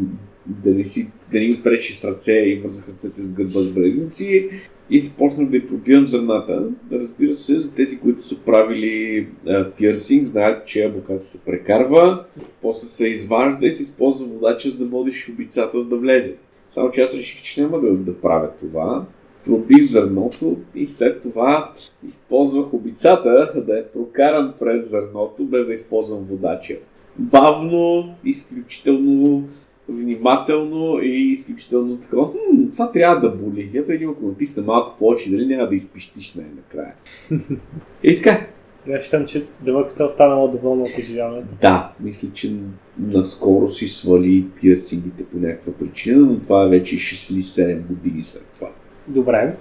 да 0.45 0.73
не, 0.73 0.83
си, 0.83 1.07
да 1.31 1.39
не 1.39 1.47
ми 1.47 1.61
пречи 1.63 1.95
с 1.95 2.05
ръце 2.05 2.33
и 2.33 2.55
вързах 2.55 2.89
ръцете 2.89 3.21
с 3.21 3.33
гърба 3.33 3.59
с 3.59 3.73
брезници 3.73 4.49
и 4.89 4.99
започнах 4.99 5.49
да 5.49 5.57
й 5.57 5.65
пробивам 5.65 6.07
зърната. 6.07 6.69
Разбира 6.91 7.33
се, 7.33 7.59
за 7.59 7.73
тези, 7.73 7.99
които 7.99 8.21
са 8.21 8.45
правили 8.45 9.27
а, 9.47 9.71
пирсинг, 9.71 10.25
знаят, 10.25 10.67
че 10.67 10.85
абокат 10.85 11.21
се 11.21 11.45
прекарва, 11.45 12.25
после 12.61 12.87
се 12.87 13.07
изважда 13.07 13.67
и 13.67 13.71
се 13.71 13.83
използва 13.83 14.27
водача, 14.27 14.69
за 14.69 14.77
да 14.77 14.85
водиш 14.85 15.29
обицата, 15.29 15.81
за 15.81 15.87
да 15.87 15.97
влезе. 15.97 16.37
Само 16.69 16.91
че 16.91 17.01
аз 17.01 17.15
реших, 17.15 17.41
че 17.41 17.61
няма 17.61 17.79
да, 17.79 17.93
да 17.93 18.21
правя 18.21 18.49
това. 18.59 19.05
Пробих 19.45 19.81
зърното 19.81 20.57
и 20.75 20.85
след 20.85 21.21
това 21.21 21.71
използвах 22.07 22.73
обицата 22.73 23.63
да 23.67 23.73
я 23.73 23.91
прокарам 23.91 24.53
през 24.59 24.89
зърното, 24.89 25.43
без 25.43 25.67
да 25.67 25.73
използвам 25.73 26.23
водача. 26.23 26.75
Бавно, 27.17 28.15
изключително 28.25 29.47
внимателно 29.91 30.99
и 31.03 31.31
изключително 31.31 31.97
такова. 31.97 32.31
Хм, 32.31 32.69
това 32.71 32.91
трябва 32.91 33.29
да 33.29 33.35
боли. 33.35 33.71
Да 33.73 33.81
видим, 33.81 34.09
ако 34.09 34.25
натисна 34.25 34.63
малко 34.63 34.95
повече, 34.99 35.31
дали 35.31 35.45
няма 35.45 35.69
да 35.69 35.75
изпищиш 35.75 36.35
най-накрая. 36.35 36.93
И 38.03 38.15
така. 38.15 38.47
Решам, 38.87 39.25
че 39.25 39.43
девойката 39.59 40.03
е 40.03 40.05
останала 40.05 40.51
доволна 40.51 40.81
от 40.81 40.97
изживяването. 40.97 41.47
Да, 41.61 41.93
мисля, 41.99 42.27
че 42.33 42.53
наскоро 42.99 43.67
си 43.67 43.87
свали 43.87 44.45
пирсингите 44.61 45.25
по 45.25 45.37
някаква 45.37 45.73
причина, 45.73 46.25
но 46.25 46.39
това 46.39 46.63
е 46.63 46.67
вече 46.67 46.95
6-7 46.95 47.87
години 47.87 48.21
след 48.21 48.47
това. 48.53 48.69
Добре. 49.07 49.55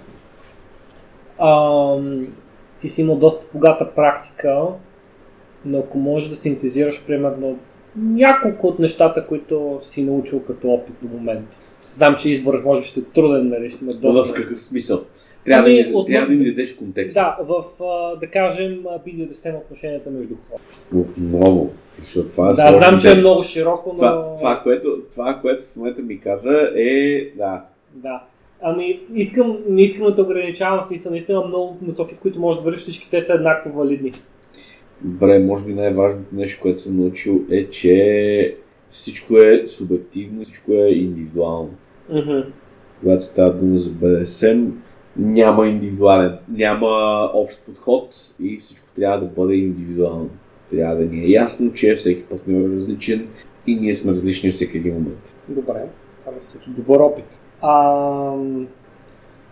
Ам, 1.39 2.27
ти 2.79 2.89
си 2.89 3.01
имал 3.01 3.15
доста 3.15 3.45
богата 3.53 3.93
практика, 3.93 4.65
но 5.65 5.79
ако 5.79 5.97
можеш 5.97 6.29
да 6.29 6.35
синтезираш 6.35 7.05
примерно 7.07 7.59
няколко 7.95 8.67
от 8.67 8.79
нещата, 8.79 9.27
които 9.27 9.77
си 9.81 10.03
научил 10.03 10.43
като 10.43 10.69
опит 10.69 10.95
до 11.01 11.17
момента. 11.17 11.57
Знам, 11.91 12.15
че 12.15 12.29
изборът 12.29 12.65
може 12.65 12.81
би 12.81 12.87
ще 12.87 12.99
е 12.99 13.03
труден, 13.03 13.49
нали, 13.49 13.69
ще 13.69 13.83
има 13.83 13.93
доста... 13.93 14.33
в 14.33 14.35
какъв 14.35 14.61
смисъл? 14.61 14.99
Трябва, 15.45 15.69
Ами, 15.69 15.83
да, 15.83 15.89
ми, 15.89 15.95
от- 15.95 16.07
трябва 16.07 16.27
да 16.27 16.33
ми 16.33 16.45
дадеш 16.45 16.73
контекст. 16.73 17.15
Да, 17.15 17.37
в, 17.43 17.83
а, 17.83 18.15
да 18.15 18.27
кажем, 18.27 18.79
BDSM 19.07 19.57
отношенията 19.57 20.09
между 20.09 20.35
хора. 20.49 20.61
Отново. 21.01 21.69
Защото 21.99 22.29
това 22.29 22.45
е 22.45 22.49
Да, 22.49 22.53
сложен 22.55 22.73
знам, 22.79 22.99
че 22.99 23.11
е 23.11 23.15
много 23.15 23.43
широко, 23.43 23.89
но... 23.89 23.95
Това, 23.95 24.35
това, 24.37 24.59
което, 24.63 25.01
това, 25.11 25.39
което 25.41 25.67
в 25.67 25.75
момента 25.75 26.01
ми 26.01 26.19
каза 26.19 26.71
е... 26.75 27.25
Да. 27.37 27.65
Да. 27.93 28.23
Ами, 28.61 28.99
искам, 29.13 29.57
не 29.69 29.81
искам 29.81 30.07
да 30.07 30.15
те 30.15 30.21
ограничавам, 30.21 30.81
смисъл, 30.81 31.11
наистина 31.11 31.41
много 31.47 31.77
насоки, 31.81 32.15
в 32.15 32.19
които 32.19 32.39
може 32.39 32.57
да 32.57 32.63
вървиш, 32.63 32.81
всички 32.81 33.09
те 33.09 33.21
са 33.21 33.33
еднакво 33.33 33.71
валидни. 33.71 34.11
Добре, 35.03 35.39
може 35.39 35.65
би 35.65 35.73
най-важното 35.73 36.35
нещо, 36.35 36.61
което 36.61 36.81
съм 36.81 36.99
научил 36.99 37.41
е, 37.51 37.69
че 37.69 38.55
всичко 38.89 39.37
е 39.37 39.67
субективно, 39.67 40.41
всичко 40.43 40.71
е 40.71 40.89
индивидуално. 40.89 41.69
Мгм. 42.09 42.39
Когато 42.99 43.23
става 43.23 43.53
дума 43.53 43.77
за 43.77 43.89
BDSM, 43.89 44.71
няма 45.17 45.67
индивидуален, 45.67 46.37
няма 46.49 46.87
общ 47.33 47.65
подход 47.65 48.15
и 48.39 48.57
всичко 48.57 48.87
трябва 48.95 49.19
да 49.19 49.25
бъде 49.25 49.55
индивидуално. 49.55 50.29
Трябва 50.69 50.95
да 50.95 51.05
ни 51.05 51.21
е 51.21 51.27
ясно, 51.27 51.73
че 51.73 51.95
всеки 51.95 52.23
партньор 52.23 52.69
е 52.69 52.73
различен 52.73 53.27
и 53.67 53.75
ние 53.75 53.93
сме 53.93 54.11
различни 54.11 54.51
всеки 54.51 54.77
един 54.77 54.93
момент. 54.93 55.35
Добре, 55.49 55.85
това 56.19 56.31
е 56.31 56.69
добър 56.71 56.99
опит. 56.99 57.41
А, 57.61 58.33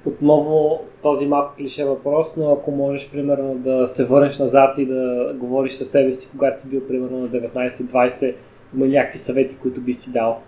отново 0.05 0.81
този 1.03 1.25
мап 1.25 1.57
клише 1.57 1.85
въпрос, 1.85 2.37
но 2.37 2.51
ако 2.51 2.71
можеш 2.71 3.11
примерно 3.11 3.55
да 3.55 3.87
се 3.87 4.05
върнеш 4.05 4.39
назад 4.39 4.77
и 4.77 4.85
да 4.85 5.33
говориш 5.39 5.71
със 5.71 5.89
себе 5.89 6.11
си, 6.11 6.29
когато 6.31 6.61
си 6.61 6.69
бил 6.69 6.87
примерно 6.87 7.19
на 7.19 7.29
19-20, 7.29 8.35
има 8.75 8.87
някакви 8.87 9.17
съвети, 9.17 9.55
които 9.55 9.81
би 9.81 9.93
си 9.93 10.11
дал? 10.11 10.39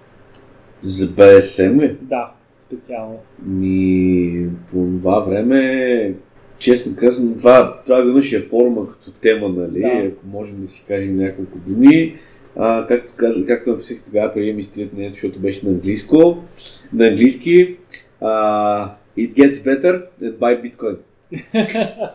За 0.82 1.06
БСМ 1.16 1.80
ли? 1.80 1.98
Да, 2.02 2.32
специално. 2.62 3.18
Ми, 3.46 4.50
по 4.72 4.88
това 5.02 5.20
време, 5.20 6.14
честно 6.60 6.96
казвам, 7.00 7.38
това, 7.38 7.82
това 7.86 8.02
веднъж 8.02 8.32
е 8.32 8.40
форума 8.40 8.88
като 8.88 9.12
тема, 9.12 9.50
нали? 9.50 9.82
Да. 9.82 9.88
Ако 9.88 10.28
можем 10.28 10.62
да 10.62 10.68
си 10.68 10.86
кажем 10.88 11.18
няколко 11.18 11.58
думи. 11.68 12.16
А, 12.56 12.88
както, 12.88 13.14
каза, 13.16 13.46
както 13.46 13.70
написах 13.70 14.04
тогава, 14.06 14.34
преди 14.34 14.54
ми 14.54 14.64
стрит 14.64 14.94
не, 14.94 15.10
защото 15.10 15.40
беше 15.40 15.66
на 15.66 15.72
английско, 15.72 16.38
на 16.94 17.08
английски, 17.08 17.78
а, 18.22 18.96
it 19.18 19.36
gets 19.36 19.60
better 19.60 20.10
and 20.22 20.40
buy 20.40 20.56
Bitcoin. 20.56 20.98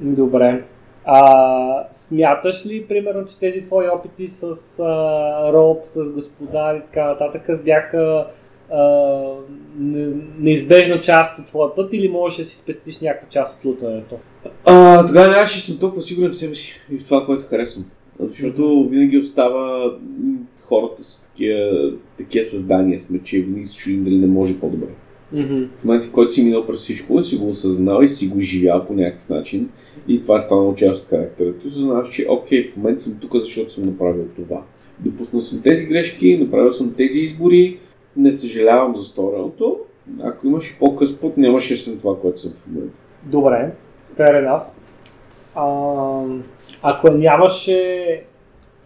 Добре. 0.00 0.64
А, 1.04 1.88
смяташ 1.92 2.66
ли, 2.66 2.86
примерно, 2.88 3.24
че 3.24 3.38
тези 3.38 3.62
твои 3.62 3.88
опити 3.88 4.26
с 4.26 4.42
а, 4.80 5.52
роб, 5.52 5.84
с 5.84 6.12
господар 6.12 6.76
и 6.76 6.84
така 6.84 7.04
нататък 7.04 7.64
бяха 7.64 8.26
а, 8.72 9.22
не, 9.78 10.08
неизбежна 10.38 11.00
част 11.00 11.38
от 11.38 11.46
твоя 11.46 11.74
път 11.74 11.94
или 11.94 12.08
можеш 12.08 12.38
да 12.38 12.44
си 12.44 12.56
спестиш 12.56 13.00
някаква 13.00 13.28
част 13.28 13.58
от 13.58 13.64
лутането? 13.64 14.18
А, 14.64 15.06
тогава 15.06 15.28
нямаше 15.28 15.60
съм 15.60 15.78
толкова 15.80 16.02
сигурен 16.02 16.30
в 16.30 16.36
себе 16.36 16.54
си 16.54 16.80
и 16.90 16.98
в 16.98 17.04
това, 17.04 17.26
което 17.26 17.44
харесвам. 17.44 17.84
Защото 18.18 18.88
винаги 18.90 19.18
остава 19.18 19.92
хората 20.62 21.04
с 21.04 21.20
такива, 21.20 21.92
такива 22.18 22.44
създания 22.44 22.98
сме, 22.98 23.22
че 23.22 23.40
винаги 23.40 23.64
се 23.64 23.76
чудим 23.76 24.04
дали 24.04 24.18
не 24.18 24.26
може 24.26 24.60
по-добре. 24.60 24.88
Mm-hmm. 25.34 25.68
В 25.76 25.84
момента, 25.84 26.06
в 26.06 26.12
който 26.12 26.32
си 26.32 26.44
минал 26.44 26.66
през 26.66 26.78
всичко, 26.78 27.22
си 27.22 27.36
го 27.36 27.48
осъзнал 27.48 28.02
и 28.02 28.08
си 28.08 28.28
го 28.28 28.38
изживял 28.38 28.84
по 28.84 28.92
някакъв 28.92 29.28
начин 29.28 29.68
и 30.08 30.18
това 30.18 30.36
е 30.36 30.40
станало 30.40 30.74
част 30.74 31.02
от 31.02 31.08
характера 31.08 31.52
ти, 31.58 31.66
осъзнаваш, 31.66 32.08
че 32.08 32.26
окей, 32.28 32.70
в 32.70 32.76
момента 32.76 33.00
съм 33.00 33.20
тук, 33.20 33.34
защото 33.34 33.72
съм 33.72 33.84
направил 33.84 34.24
това. 34.36 34.62
Допуснал 34.98 35.40
съм 35.40 35.62
тези 35.62 35.86
грешки, 35.86 36.38
направил 36.38 36.70
съм 36.70 36.94
тези 36.94 37.20
избори, 37.20 37.78
не 38.16 38.32
съжалявам 38.32 38.96
за 38.96 39.04
стореното. 39.04 39.78
Ако 40.22 40.46
имаш 40.46 40.70
и 40.70 40.78
по-къс 40.78 41.20
път, 41.20 41.36
нямаше 41.36 41.76
съм 41.76 41.98
това, 41.98 42.20
което 42.20 42.40
съм 42.40 42.52
в 42.52 42.66
момента. 42.66 42.98
Добре, 43.26 43.72
fair 44.18 44.46
enough. 44.46 44.64
А, 45.54 46.24
ако 46.82 47.10
нямаше 47.10 48.22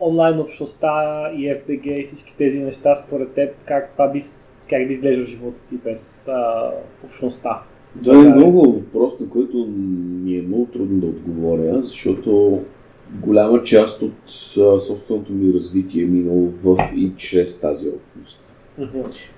онлайн 0.00 0.40
общността 0.40 0.90
и 1.36 1.40
FBG 1.40 1.86
и 1.86 2.04
всички 2.04 2.36
тези 2.38 2.60
неща, 2.60 2.94
според 2.94 3.32
теб, 3.32 3.54
как 3.64 3.92
това 3.92 4.08
би, 4.08 4.20
как 4.70 4.86
би 4.86 4.92
изглеждал 4.92 5.24
живота 5.24 5.60
ти 5.68 5.76
без 5.76 6.28
а, 6.28 6.70
общността? 7.04 7.62
Това 8.04 8.24
е 8.24 8.28
много 8.28 8.72
въпрос, 8.72 9.20
на 9.20 9.28
който 9.28 9.66
ми 10.24 10.36
е 10.36 10.42
много 10.42 10.66
трудно 10.66 11.00
да 11.00 11.06
отговоря, 11.06 11.82
защото 11.82 12.60
голяма 13.20 13.62
част 13.62 14.02
от 14.02 14.12
а, 14.58 14.80
собственото 14.80 15.32
ми 15.32 15.52
развитие 15.52 16.02
е 16.02 16.06
минало 16.06 16.48
в 16.48 16.76
и 16.96 17.12
чрез 17.16 17.60
тази 17.60 17.88
общност. 17.88 18.54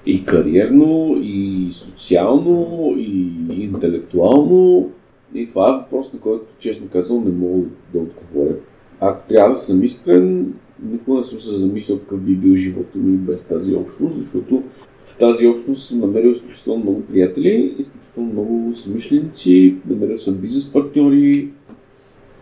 И 0.07 0.25
кариерно, 0.25 1.17
и 1.23 1.69
социално, 1.73 2.95
и 2.97 3.33
интелектуално. 3.51 4.91
И 5.35 5.49
това 5.49 5.69
е 5.69 5.73
въпрос, 5.73 6.13
на 6.13 6.21
който, 6.21 6.45
честно 6.59 6.89
казвам, 6.89 7.25
не 7.25 7.31
мога 7.31 7.63
да 7.93 7.99
отговоря. 7.99 8.55
Ако 9.01 9.29
трябва 9.29 9.51
да 9.51 9.57
съм 9.57 9.85
искрен, 9.85 10.55
никога 10.83 11.17
не 11.17 11.23
съм 11.23 11.39
се 11.39 11.53
замислял 11.53 11.99
какъв 11.99 12.21
би 12.21 12.35
бил 12.35 12.55
живота 12.55 12.99
ми 12.99 13.17
без 13.17 13.49
тази 13.49 13.75
общност, 13.75 14.19
защото 14.19 14.63
в 15.05 15.19
тази 15.19 15.47
общност 15.47 15.89
съм 15.89 16.01
намерил 16.01 16.31
изключително 16.31 16.83
много 16.83 17.01
приятели, 17.01 17.75
изключително 17.79 18.33
много 18.33 18.75
съмишленици, 18.75 19.77
намерил 19.89 20.19
съм 20.19 20.35
бизнес 20.35 20.73
партньори. 20.73 21.49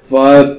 Това 0.02 0.40
е 0.40 0.56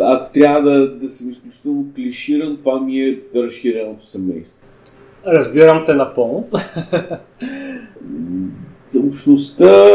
ако 0.00 0.32
трябва 0.32 0.70
да, 0.70 0.98
да 0.98 1.08
съм 1.08 1.30
изключително 1.30 1.86
клиширан, 1.94 2.56
това 2.56 2.80
ми 2.80 3.00
е 3.00 3.20
разширеното 3.34 4.06
семейство. 4.06 4.66
Разбирам 5.26 5.82
те 5.86 5.94
напълно. 5.94 6.48
Общността 9.06 9.88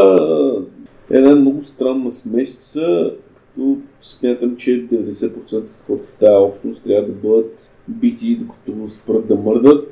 е 1.11 1.17
една 1.17 1.35
много 1.35 1.63
странна 1.63 2.11
смесица, 2.11 3.11
като 3.35 3.77
смятам, 3.99 4.55
че 4.55 4.87
90% 4.87 5.55
от 5.55 5.67
хората 5.87 6.07
в 6.07 6.17
тази 6.19 6.35
общност 6.35 6.83
трябва 6.83 7.07
да 7.07 7.13
бъдат 7.13 7.71
бити, 7.87 8.35
докато 8.35 8.87
спрат 8.87 9.27
да 9.27 9.35
мърдат. 9.35 9.91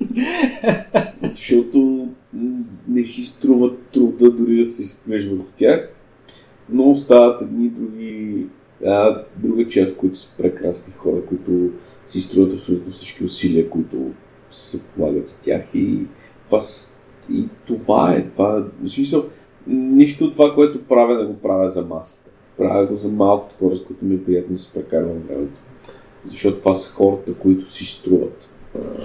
Защото 1.22 2.08
не 2.88 3.04
си 3.04 3.24
струват 3.24 3.78
труда 3.82 4.30
дори 4.30 4.56
да 4.56 4.64
се 4.64 4.82
изпреш 4.82 5.26
върху 5.26 5.44
тях. 5.56 5.88
Но 6.68 6.90
остават 6.90 7.42
едни 7.42 7.68
други, 7.68 8.46
а, 8.86 9.22
друга 9.38 9.68
част, 9.68 9.98
които 9.98 10.18
са 10.18 10.36
прекрасни 10.36 10.92
хора, 10.92 11.26
които 11.28 11.70
си 12.06 12.20
струват 12.20 12.52
абсолютно 12.52 12.92
всички 12.92 13.24
усилия, 13.24 13.70
които 13.70 14.10
се 14.50 14.88
полагат 14.88 15.26
за 15.28 15.40
тях 15.40 15.74
и 15.74 15.98
това, 16.46 16.60
с- 16.60 17.00
и 17.30 17.44
това 17.66 18.14
е. 18.14 18.30
Това, 18.30 18.66
в 18.82 18.88
смисъл, 18.88 19.22
нищо 19.66 20.24
от 20.24 20.32
това, 20.32 20.54
което 20.54 20.84
правя, 20.84 21.18
не 21.18 21.24
го 21.24 21.34
правя 21.34 21.68
за 21.68 21.82
масата. 21.82 22.30
Правя 22.58 22.86
го 22.86 22.94
за 22.96 23.08
малкото 23.08 23.54
хора, 23.58 23.76
с 23.76 23.84
които 23.84 24.04
ми 24.04 24.14
е 24.14 24.24
приятно 24.24 24.52
да 24.52 24.58
се 24.60 24.72
прекарвам 24.72 25.18
времето. 25.28 25.60
Защото 26.24 26.58
това 26.58 26.74
са 26.74 26.94
хората, 26.94 27.34
които 27.34 27.70
си 27.70 27.84
струват. 27.84 28.50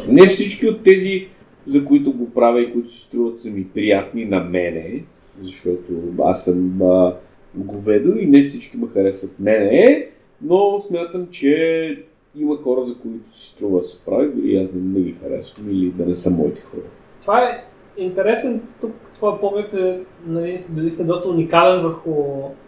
Не 0.07 0.27
всички 0.27 0.67
от 0.67 0.83
тези, 0.83 1.27
за 1.65 1.85
които 1.85 2.13
го 2.13 2.29
правя 2.29 2.61
и 2.61 2.73
които 2.73 2.89
си 2.89 3.01
струват, 3.01 3.39
са 3.39 3.49
ми 3.49 3.67
приятни 3.67 4.25
на 4.25 4.39
мене, 4.39 5.03
защото 5.37 5.93
аз 6.23 6.45
съм 6.45 6.81
а, 6.81 7.15
говедо 7.55 8.17
и 8.17 8.25
не 8.25 8.41
всички 8.41 8.77
ме 8.77 8.87
харесват 8.93 9.39
мене, 9.39 10.07
но 10.41 10.79
смятам, 10.79 11.27
че 11.31 12.03
има 12.35 12.57
хора, 12.57 12.81
за 12.81 12.97
които 12.97 13.31
си 13.31 13.49
струва 13.49 13.77
да 13.77 13.81
се 13.81 14.05
прави, 14.05 14.31
дори 14.35 14.57
аз 14.57 14.73
не, 14.73 15.01
ги 15.01 15.11
харесвам 15.11 15.69
или 15.69 15.91
да 15.91 16.05
не 16.05 16.13
са 16.13 16.29
моите 16.29 16.61
хора. 16.61 16.81
Това 17.21 17.43
е 17.43 17.63
интересен. 17.97 18.61
Тук 18.81 18.91
твоя 19.13 19.39
поглед 19.39 19.73
е 19.73 19.99
нали, 20.25 20.59
дали 20.69 20.89
си 20.89 21.07
доста 21.07 21.29
уникален 21.29 21.83
върху 21.83 22.13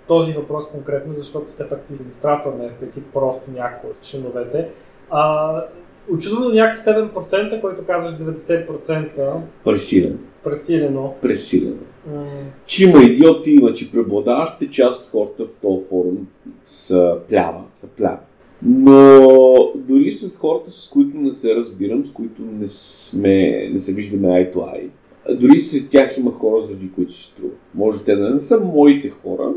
този 0.08 0.34
въпрос 0.34 0.68
конкретно, 0.68 1.14
защото 1.14 1.48
все 1.48 1.70
пак 1.70 1.86
ти 1.86 1.94
администратор 1.94 2.54
на 2.54 2.70
FPT, 2.70 3.02
просто 3.14 3.52
някой 3.52 3.90
от 3.90 4.02
членовете. 4.02 4.70
А, 5.10 5.66
очудвам 6.12 6.44
до 6.44 6.54
някакъв 6.54 6.80
степен 6.82 7.10
процента, 7.14 7.62
който 7.62 7.86
казваш 7.86 8.14
90% 8.14 9.34
Пресилен. 9.66 10.20
пресилено. 10.44 11.14
Пресилен. 11.22 11.78
М, 12.14 12.26
Че 12.66 12.84
има 12.84 13.04
идиоти, 13.04 13.52
има, 13.52 13.74
че 13.74 13.92
преобладаващата 13.92 14.70
част 14.70 15.06
от 15.06 15.12
хората 15.12 15.46
в 15.46 15.52
този 15.62 15.88
форум 15.90 16.28
са 16.64 17.18
плява, 17.30 17.62
са 17.74 17.90
плява. 17.90 18.20
Но 18.66 19.28
дори 19.76 20.12
с 20.12 20.36
хората, 20.36 20.72
с 20.72 20.90
които 20.90 21.18
не 21.18 21.32
се 21.32 21.56
разбирам, 21.56 22.06
с 22.06 22.14
които 22.14 22.42
не, 22.42 22.68
сме, 22.68 23.70
не 23.74 23.80
се 23.80 23.94
виждаме 23.94 24.28
eye 24.28 24.54
to 24.54 24.58
eye, 24.58 24.90
дори 25.36 25.60
сред 25.60 25.90
тях 25.90 26.18
има 26.18 26.32
хора, 26.32 26.60
заради 26.60 26.92
които 26.92 27.12
си 27.12 27.24
струва. 27.24 27.54
Може 27.76 28.04
те 28.04 28.16
да 28.16 28.30
не 28.30 28.40
са 28.40 28.60
моите 28.60 29.10
хора, 29.10 29.50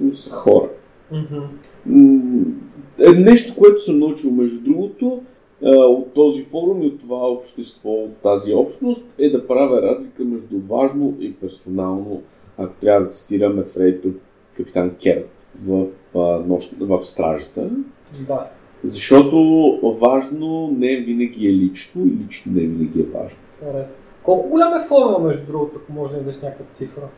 но 0.00 0.12
са 0.14 0.30
хора. 0.30 0.68
е 3.00 3.10
нещо, 3.10 3.54
което 3.56 3.82
съм 3.82 3.98
научил, 3.98 4.30
между 4.30 4.60
другото, 4.64 5.22
от 5.70 6.12
този 6.14 6.42
форум 6.44 6.82
и 6.82 6.86
от 6.86 7.00
това 7.00 7.28
общество, 7.28 7.90
от 7.90 8.16
тази 8.16 8.54
общност, 8.54 9.08
е 9.18 9.30
да 9.30 9.46
правя 9.46 9.82
разлика 9.82 10.24
между 10.24 10.60
важно 10.68 11.16
и 11.20 11.34
персонално, 11.34 12.22
ако 12.58 12.74
трябва 12.80 13.00
да 13.00 13.06
цитираме 13.06 13.62
Фрейтор 13.64 14.10
капитан 14.56 14.94
Керт 15.02 15.46
в, 15.64 15.86
нощ, 16.46 16.72
в 16.80 17.00
стражата, 17.00 17.70
Да. 18.26 18.50
защото 18.82 19.36
важно 20.00 20.74
не 20.78 20.96
винаги 20.96 21.48
е 21.48 21.52
лично 21.52 22.06
и 22.06 22.24
лично 22.24 22.52
не 22.52 22.60
винаги 22.60 23.00
е 23.00 23.18
важно. 23.18 23.38
Харесва. 23.60 23.98
Колко 24.22 24.48
голям 24.48 24.74
е 24.74 24.84
форума, 24.88 25.18
между 25.18 25.46
другото, 25.46 25.80
ако 25.82 25.92
може 25.92 26.12
да 26.12 26.18
дадеш 26.18 26.40
някаква 26.40 26.64
цифра? 26.72 27.08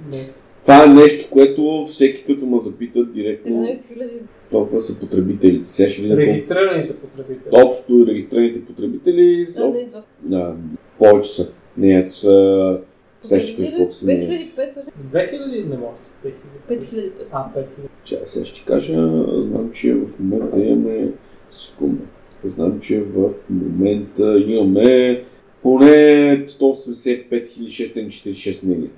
Днес. 0.00 0.44
Това 0.62 0.84
е 0.84 0.86
нещо, 0.86 1.30
което 1.30 1.84
всеки 1.86 2.24
като 2.24 2.46
ме 2.46 2.58
запитат 2.58 3.12
директно, 3.12 3.56
13 3.56 3.88
хиляди. 3.88 4.20
Толкова 4.52 4.78
са 4.78 5.00
потребителите. 5.00 5.68
Сега 5.68 5.88
ще 5.88 6.02
колко 6.02 6.16
Регистрираните 6.16 6.96
потребители. 6.96 7.48
общо 7.52 8.06
регистрираните 8.06 8.64
потребители 8.64 9.46
са 9.46 9.62
Да, 9.62 9.68
не, 9.68 9.86
това 9.86 10.00
са. 10.00 10.08
А, 10.32 10.54
повече 10.98 11.28
са. 11.28 11.54
Не, 11.76 12.08
са... 12.08 12.78
Сега 13.22 13.40
ще 13.40 13.56
кажа 13.56 13.76
колко 13.76 13.92
са. 13.92 14.06
не. 14.06 14.12
5500. 14.12 14.84
2000 15.12 15.64
не 15.64 15.76
може. 15.76 16.32
2000. 16.70 16.80
5500. 16.80 17.10
А, 17.32 17.48
5000. 17.56 17.66
Чакай, 18.04 18.26
сега 18.26 18.44
ще 18.46 18.64
кажа. 18.64 18.92
Знам, 19.42 19.70
че 19.72 19.94
в 19.94 20.18
момента 20.18 20.60
имаме... 20.60 21.08
Секунда. 21.52 22.02
Знам, 22.44 22.80
че 22.80 23.00
в 23.00 23.30
момента 23.50 24.44
имаме 24.46 25.22
поне 25.62 25.90
185 26.46 27.30
646 27.30 28.66
мили. 28.66 28.90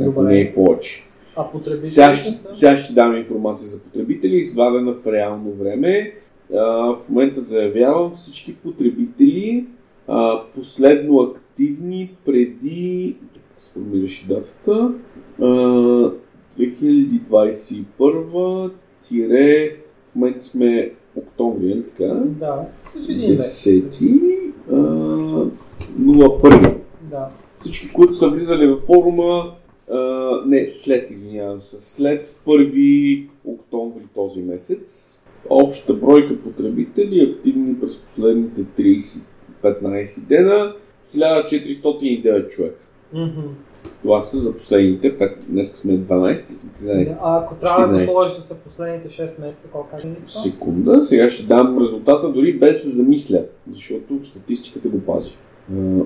Ако 0.00 0.22
не 0.22 0.40
е 0.40 0.54
повече. 0.54 1.02
А 1.36 1.44
потребителите 1.44 1.88
Сега 1.88 2.14
ще, 2.14 2.30
са? 2.30 2.54
сега 2.54 2.76
ще 2.76 2.92
дам 2.92 3.16
информация 3.16 3.68
за 3.68 3.82
потребители, 3.82 4.36
извадена 4.36 4.92
в 4.92 5.06
реално 5.06 5.52
време. 5.52 6.12
А, 6.54 6.60
в 6.94 7.08
момента 7.08 7.40
заявявам 7.40 8.12
всички 8.12 8.56
потребители 8.56 9.66
а, 10.08 10.40
последно 10.54 11.20
активни 11.20 12.14
преди 12.24 13.16
сформираш 13.56 14.22
и 14.22 14.26
датата. 14.26 14.92
А, 15.40 15.44
2021 16.58 18.70
тире, 19.08 19.76
в 20.12 20.14
момента 20.14 20.44
сме 20.44 20.90
октомври, 21.16 21.66
нали 21.66 21.82
така? 21.82 22.04
Да. 22.14 22.62
Кажи 22.92 23.12
един 23.12 23.30
месец. 23.30 23.98
10 23.98 24.52
а, 24.70 24.74
01. 26.00 26.74
Да. 27.10 27.28
Всички, 27.58 27.92
които 27.92 28.12
са 28.14 28.28
влизали 28.28 28.66
във 28.66 28.80
форума, 28.80 29.54
не, 30.46 30.66
след, 30.66 31.10
извинявам 31.10 31.60
се, 31.60 31.80
след 31.80 32.40
1 32.46 33.28
октомври 33.44 34.02
този 34.14 34.42
месец, 34.42 35.16
общата 35.50 35.94
бройка 35.94 36.42
потребители, 36.42 37.34
активни 37.36 37.80
през 37.80 37.98
последните 37.98 38.64
30-15 39.62 40.28
дена, 40.28 40.74
1409 41.16 42.48
човека. 42.48 42.84
Това 44.02 44.20
са 44.20 44.38
за 44.38 44.56
последните 44.56 45.18
5, 45.18 45.34
днес 45.48 45.72
сме 45.72 45.92
12, 45.92 46.34
13. 46.84 47.18
А 47.22 47.38
ако 47.38 47.54
трябва 47.54 47.88
да 47.88 48.04
14. 48.04 48.08
сложиш 48.08 48.38
за 48.38 48.54
последните 48.54 49.08
6 49.08 49.40
месеца, 49.40 49.68
колко 49.72 49.96
е? 49.96 50.16
Секунда, 50.26 51.04
сега 51.04 51.30
ще 51.30 51.46
дам 51.46 51.78
резултата 51.80 52.32
дори 52.32 52.58
без 52.58 52.84
да 52.84 52.90
замисля, 52.90 53.44
защото 53.70 54.18
статистиката 54.22 54.88
го 54.88 55.00
пази. 55.00 55.30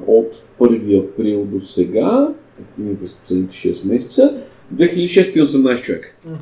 От 0.06 0.42
1 0.60 1.04
април 1.04 1.44
до 1.44 1.60
сега, 1.60 2.34
активни 2.60 2.96
през 2.96 3.16
последните 3.16 3.54
6 3.54 3.92
месеца, 3.92 4.40
2618 4.74 5.80
човека. 5.80 6.08
Мгм. 6.24 6.36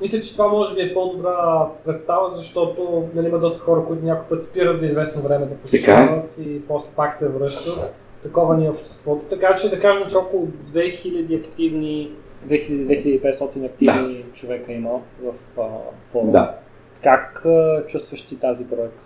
Мисля, 0.00 0.20
че 0.20 0.32
това 0.32 0.48
може 0.48 0.74
би 0.74 0.80
е 0.80 0.94
по-добра 0.94 1.66
представа, 1.84 2.28
защото 2.28 3.08
нали, 3.14 3.28
има 3.28 3.38
доста 3.38 3.60
хора, 3.60 3.84
които 3.86 4.04
някой 4.04 4.28
път 4.28 4.42
спират 4.42 4.80
за 4.80 4.86
известно 4.86 5.22
време 5.22 5.46
да 5.46 5.54
посещават 5.54 6.38
и 6.38 6.66
после 6.68 6.90
пак 6.96 7.14
се 7.14 7.28
връщат. 7.28 7.94
Такова 8.22 8.56
ни 8.56 8.66
е 8.66 8.70
обществото. 8.70 9.24
Така 9.30 9.56
че 9.56 9.70
да 9.70 9.80
кажем, 9.80 10.10
че 10.10 10.16
около 10.16 10.46
2000 10.46 11.36
активни, 11.46 12.10
2000-2500 12.48 13.66
активни 13.66 14.24
човека 14.32 14.72
има 14.72 14.90
в 15.22 15.60
а, 15.60 15.62
форума. 16.06 16.32
Да. 16.32 16.58
Как 17.02 17.42
а, 17.46 17.84
чувстваш 17.86 18.22
ти 18.22 18.36
тази 18.36 18.64
бройка? 18.64 19.02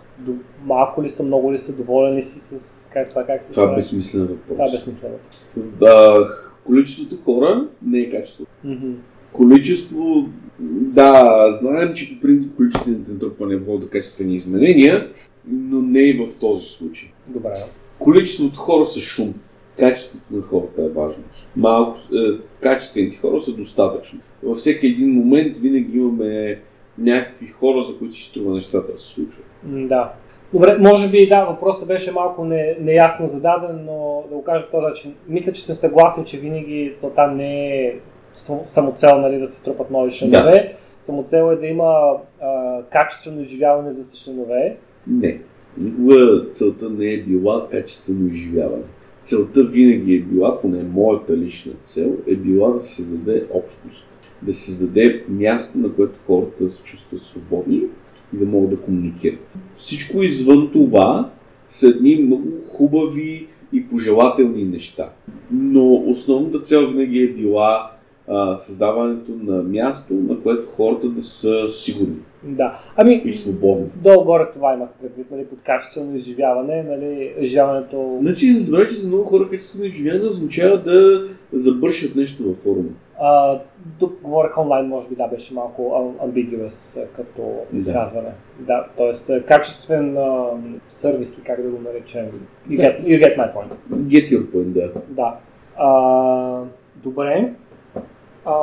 Малко 0.65 1.03
ли 1.03 1.09
са, 1.09 1.23
много 1.23 1.53
ли 1.53 1.57
са, 1.57 1.75
доволен 1.75 2.15
ли 2.15 2.21
си 2.21 2.39
с 2.39 2.89
как, 2.93 3.09
това, 3.09 3.23
как 3.23 3.43
се 3.43 3.51
Това 3.51 3.71
е 3.71 3.75
безсмислен 3.75 4.21
въпрос. 4.21 4.39
Това 4.47 4.65
е 4.65 4.71
безсмислено. 4.71 5.15
А, 5.81 6.25
количеството 6.65 7.23
хора 7.23 7.67
не 7.85 7.99
е 7.99 8.09
качество. 8.09 8.45
Мгм. 8.63 8.91
Количество, 9.33 10.25
да, 10.59 11.47
знаем, 11.51 11.93
че 11.93 12.15
по 12.15 12.21
принцип 12.21 12.55
количествените 12.55 13.11
натрупвания 13.11 13.59
водят 13.59 13.81
до 13.81 13.89
качествени 13.89 14.35
изменения, 14.35 15.11
но 15.47 15.81
не 15.81 15.99
и 15.99 16.13
в 16.13 16.39
този 16.39 16.65
случай. 16.65 17.09
Добре. 17.27 17.53
Количеството 17.99 18.59
хора 18.59 18.85
са 18.85 18.99
шум. 18.99 19.33
Качеството 19.79 20.35
на 20.35 20.41
хората 20.41 20.83
е 20.83 20.89
важно. 20.89 21.23
Малко, 21.55 21.99
е, 22.15 22.39
качествените 22.61 23.17
хора 23.17 23.39
са 23.39 23.55
достатъчно. 23.55 24.19
Във 24.43 24.57
всеки 24.57 24.87
един 24.87 25.13
момент 25.13 25.57
винаги 25.57 25.97
имаме 25.97 26.61
някакви 26.97 27.47
хора, 27.47 27.81
за 27.81 27.97
които 27.97 28.13
ще 28.13 28.29
струва 28.29 28.53
нещата 28.53 28.91
да 28.91 28.97
се 28.97 29.13
случват. 29.13 29.45
Да. 29.63 30.13
Добре, 30.53 30.77
може 30.77 31.09
би 31.09 31.27
да, 31.27 31.45
въпросът 31.45 31.87
беше 31.87 32.11
малко 32.11 32.45
не, 32.45 32.77
неясно 32.81 33.27
зададен, 33.27 33.85
но 33.85 34.23
да 34.29 34.35
го 34.35 34.43
кажа 34.43 34.65
по 34.65 34.71
този 34.71 34.83
начин. 34.85 35.13
Мисля, 35.27 35.51
че 35.51 35.61
сме 35.61 35.75
съгласни, 35.75 36.25
че 36.25 36.39
винаги 36.39 36.93
целта 36.97 37.27
не 37.27 37.67
е 37.67 37.95
само- 38.33 38.65
самоцел 38.65 39.17
нали, 39.21 39.39
да 39.39 39.47
се 39.47 39.63
трупат 39.63 39.91
нови 39.91 40.11
членове. 40.11 40.75
Самоцел 40.99 41.51
е 41.51 41.55
да 41.55 41.67
има 41.67 42.13
а, 42.41 42.81
качествено 42.91 43.41
изживяване 43.41 43.91
за 43.91 44.17
членове. 44.17 44.77
Не. 45.07 45.39
Никога 45.77 46.45
целта 46.51 46.89
не 46.89 47.13
е 47.13 47.17
била 47.17 47.67
качествено 47.69 48.27
изживяване. 48.27 48.83
Целта 49.23 49.63
винаги 49.63 50.15
е 50.15 50.19
била, 50.19 50.59
поне 50.59 50.83
моята 50.83 51.37
лична 51.37 51.71
цел, 51.83 52.11
е 52.27 52.35
била 52.35 52.69
да 52.69 52.79
се 52.79 52.95
създаде 52.95 53.45
общност. 53.53 54.16
Да 54.41 54.53
се 54.53 54.71
създаде 54.71 55.23
място, 55.29 55.77
на 55.77 55.93
което 55.93 56.19
хората 56.27 56.69
се 56.69 56.83
чувстват 56.83 57.21
свободни 57.21 57.81
и 58.33 58.37
да 58.37 58.45
могат 58.45 58.69
да 58.69 58.81
комуникират. 58.81 59.57
Всичко 59.73 60.23
извън 60.23 60.69
това 60.71 61.31
са 61.67 61.87
едни 61.87 62.15
много 62.15 62.47
хубави 62.71 63.47
и 63.73 63.87
пожелателни 63.87 64.63
неща. 64.63 65.09
Но 65.51 65.93
основната 65.93 66.59
цел 66.59 66.87
винаги 66.87 67.23
е 67.23 67.33
била 67.33 67.91
а, 68.27 68.55
създаването 68.55 69.31
на 69.43 69.63
място, 69.63 70.13
на 70.13 70.39
което 70.39 70.71
хората 70.75 71.09
да 71.09 71.21
са 71.21 71.69
сигурни 71.69 72.15
Да. 72.43 72.79
Ами, 72.95 73.21
и 73.25 73.33
свободни. 73.33 73.85
долу-горе 74.03 74.51
това 74.53 74.73
имах 74.73 74.89
предвид, 75.01 75.31
нали, 75.31 75.45
под 75.45 75.61
качествено 75.61 76.15
изживяване, 76.15 76.83
нали, 76.83 77.33
изживяването... 77.39 78.17
Значи, 78.21 78.53
разбира, 78.55 78.87
че 78.87 78.95
за 78.95 79.07
много 79.07 79.23
хора 79.23 79.49
качествено 79.49 79.85
изживяване 79.85 80.29
означава 80.29 80.77
да 80.77 81.27
забършат 81.53 82.15
нещо 82.15 82.43
във 82.43 82.57
форума. 82.57 82.89
А, 83.19 83.59
тук 83.99 84.21
говорех 84.21 84.57
онлайн, 84.57 84.87
може 84.87 85.07
би 85.09 85.15
да, 85.15 85.27
беше 85.27 85.53
малко 85.53 85.81
ambiguous 86.25 87.07
като 87.11 87.41
Да. 87.71 87.77
изказване. 87.77 88.29
Да, 88.59 88.85
т.е. 88.97 89.41
качествен 89.41 90.17
а, 90.17 90.45
сервис 90.89 91.39
ли, 91.39 91.43
как 91.43 91.61
да 91.61 91.69
го 91.69 91.81
наречем. 91.81 92.25
You 92.69 92.79
get, 92.79 93.01
you 93.01 93.19
get 93.19 93.37
my 93.37 93.53
point. 93.53 93.73
Get 93.91 94.29
your 94.29 94.45
point, 94.45 94.63
да. 94.65 94.91
Да. 95.09 95.35
А, 95.77 96.61
добре. 96.95 97.53
А, 98.45 98.53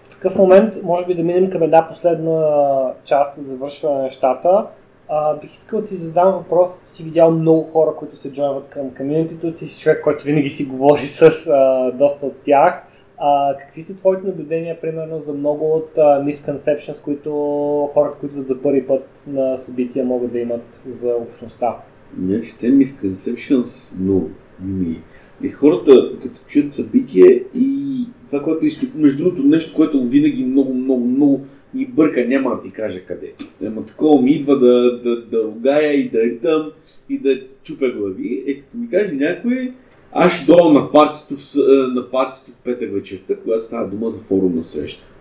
в 0.00 0.08
такъв 0.10 0.38
момент, 0.38 0.74
може 0.82 1.06
би 1.06 1.14
да 1.14 1.22
минем 1.22 1.50
към 1.50 1.62
една 1.62 1.88
последна 1.88 2.42
част 3.04 3.36
за 3.36 3.42
завършване 3.42 3.96
на 3.96 4.02
нещата. 4.02 4.66
А, 5.08 5.34
бих 5.34 5.52
искал 5.52 5.80
да 5.80 5.86
ти 5.86 5.94
задам 5.94 6.32
въпрос. 6.32 6.80
Ти 6.80 6.86
си 6.86 7.04
видял 7.04 7.30
много 7.30 7.62
хора, 7.62 7.94
които 7.96 8.16
се 8.16 8.32
джойват 8.32 8.68
към 8.68 8.94
комьюнитито. 8.94 9.54
Ти 9.54 9.66
си 9.66 9.80
човек, 9.80 10.00
който 10.04 10.24
винаги 10.24 10.48
си 10.50 10.64
говори 10.64 11.06
с 11.06 11.22
а, 11.50 11.92
доста 11.94 12.26
от 12.26 12.36
тях. 12.44 12.82
А, 13.18 13.56
какви 13.56 13.82
са 13.82 13.96
твоите 13.96 14.26
наблюдения, 14.26 14.80
примерно, 14.80 15.20
за 15.20 15.32
много 15.32 15.74
от 15.74 15.98
а, 15.98 16.24
misconceptions, 16.24 17.04
които 17.04 17.30
хората, 17.92 18.18
които 18.18 18.42
за 18.42 18.62
първи 18.62 18.86
път 18.86 19.24
на 19.26 19.56
събития, 19.56 20.04
могат 20.04 20.32
да 20.32 20.38
имат 20.38 20.82
за 20.86 21.14
общността? 21.14 21.76
Значи, 22.18 22.58
те 22.60 22.66
misconceptions 22.66 24.00
много 24.00 24.30
винаги. 24.64 25.00
И 25.42 25.48
хората, 25.48 26.18
като 26.22 26.40
чуят 26.46 26.72
събитие 26.72 27.42
и 27.54 27.96
това, 28.26 28.42
което 28.42 28.64
е 28.64 28.68
изключ- 28.68 28.94
между 28.94 29.24
другото, 29.24 29.42
нещо, 29.42 29.76
което 29.76 30.04
винаги 30.04 30.44
много, 30.44 30.74
много, 30.74 31.06
много 31.06 31.40
ни 31.74 31.86
бърка, 31.86 32.24
няма 32.24 32.50
да 32.50 32.60
ти 32.60 32.70
кажа 32.70 33.04
къде. 33.04 33.32
Ама 33.66 33.84
такова 33.84 34.22
ми 34.22 34.30
идва 34.30 34.58
да, 34.58 35.00
да, 35.02 35.26
да 35.26 35.42
ругая 35.42 35.92
и 35.92 36.10
да 36.10 36.22
ритам 36.22 36.70
и 37.08 37.18
да 37.18 37.40
чупя 37.62 37.90
глави, 37.90 38.44
е 38.46 38.60
като 38.60 38.76
ми 38.76 38.88
каже 38.88 39.12
някой, 39.12 39.72
аз 40.18 40.46
дойда 40.46 40.72
на 40.72 40.92
партито 40.92 41.36
в, 41.36 41.56
а, 41.56 41.94
на 41.94 42.10
партито 42.10 42.50
в 42.50 42.56
петък 42.64 42.92
вечерта, 42.92 43.34
когато 43.36 43.62
става 43.62 43.88
дума 43.88 44.10
за 44.10 44.20
форумна 44.20 44.62
среща. 44.62 45.12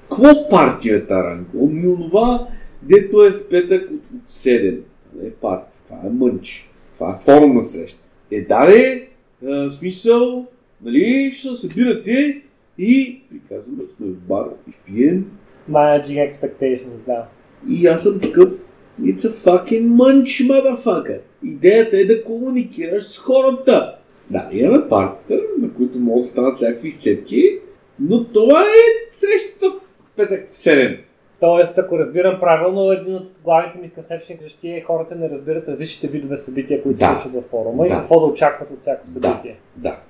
Какво 0.00 0.48
партия 0.48 0.96
е 0.96 1.06
Таранко? 1.06 1.66
Ми 1.66 1.88
онова, 1.88 2.46
дето 2.82 3.22
е 3.22 3.30
в 3.30 3.48
петък 3.48 3.90
от, 3.90 4.00
от 4.16 4.28
7. 4.28 4.78
Не 5.20 5.28
е 5.28 5.30
партия. 5.30 5.80
Това 5.88 5.98
е 6.06 6.10
мънч. 6.10 6.70
Това 6.94 7.10
е 7.10 7.24
форумна 7.24 7.62
среща. 7.62 8.08
Е, 8.30 8.40
даде, 8.40 9.08
а, 9.46 9.70
смисъл, 9.70 10.46
нали, 10.84 11.30
ще 11.32 11.48
се 11.48 11.54
събирате 11.54 12.42
и 12.78 13.20
приказвам 13.30 13.76
да 13.76 13.88
сме 13.88 14.06
в 14.06 14.16
бар 14.16 14.46
и 14.68 14.72
пием. 14.86 15.24
Managing 15.70 16.28
expectations, 16.28 17.06
да. 17.06 17.26
И 17.68 17.86
аз 17.86 18.02
съм 18.02 18.20
такъв, 18.20 18.52
it's 19.00 19.16
a 19.16 19.48
fucking 19.48 19.88
munch, 19.88 20.46
motherfucker. 20.50 21.20
Идеята 21.44 21.96
е 21.96 22.04
да 22.04 22.24
комуникираш 22.24 23.02
с 23.02 23.18
хората. 23.18 23.98
Да, 24.30 24.48
имаме 24.52 24.88
партията, 24.88 25.44
на 25.58 25.74
които 25.74 25.98
могат 25.98 26.20
да 26.22 26.26
станат 26.26 26.56
всякакви 26.56 26.88
изцепки, 26.88 27.58
но 28.00 28.24
това 28.24 28.62
е 28.62 29.10
срещата 29.10 29.70
в 29.70 29.80
петък 30.16 30.48
в 30.48 30.54
7. 30.56 30.98
Тоест, 31.40 31.78
ако 31.78 31.98
разбирам 31.98 32.40
правилно, 32.40 32.92
един 32.92 33.14
от 33.14 33.38
главните 33.44 33.78
ми 33.78 33.90
концепции 33.90 34.38
къщи 34.38 34.68
е 34.68 34.84
хората 34.86 35.14
не 35.14 35.28
разбират 35.30 35.68
различните 35.68 36.08
видове 36.08 36.36
събития, 36.36 36.82
които 36.82 36.98
се 36.98 37.04
Да. 37.04 37.10
случват 37.10 37.32
във 37.34 37.44
форума 37.50 37.86
и 37.86 37.88
Да. 37.88 37.94
какво 37.94 38.20
да 38.20 38.26
очакват 38.26 38.70
от 38.70 38.80
всяко 38.80 39.06
събитие. 39.06 39.56
Да. 39.76 40.00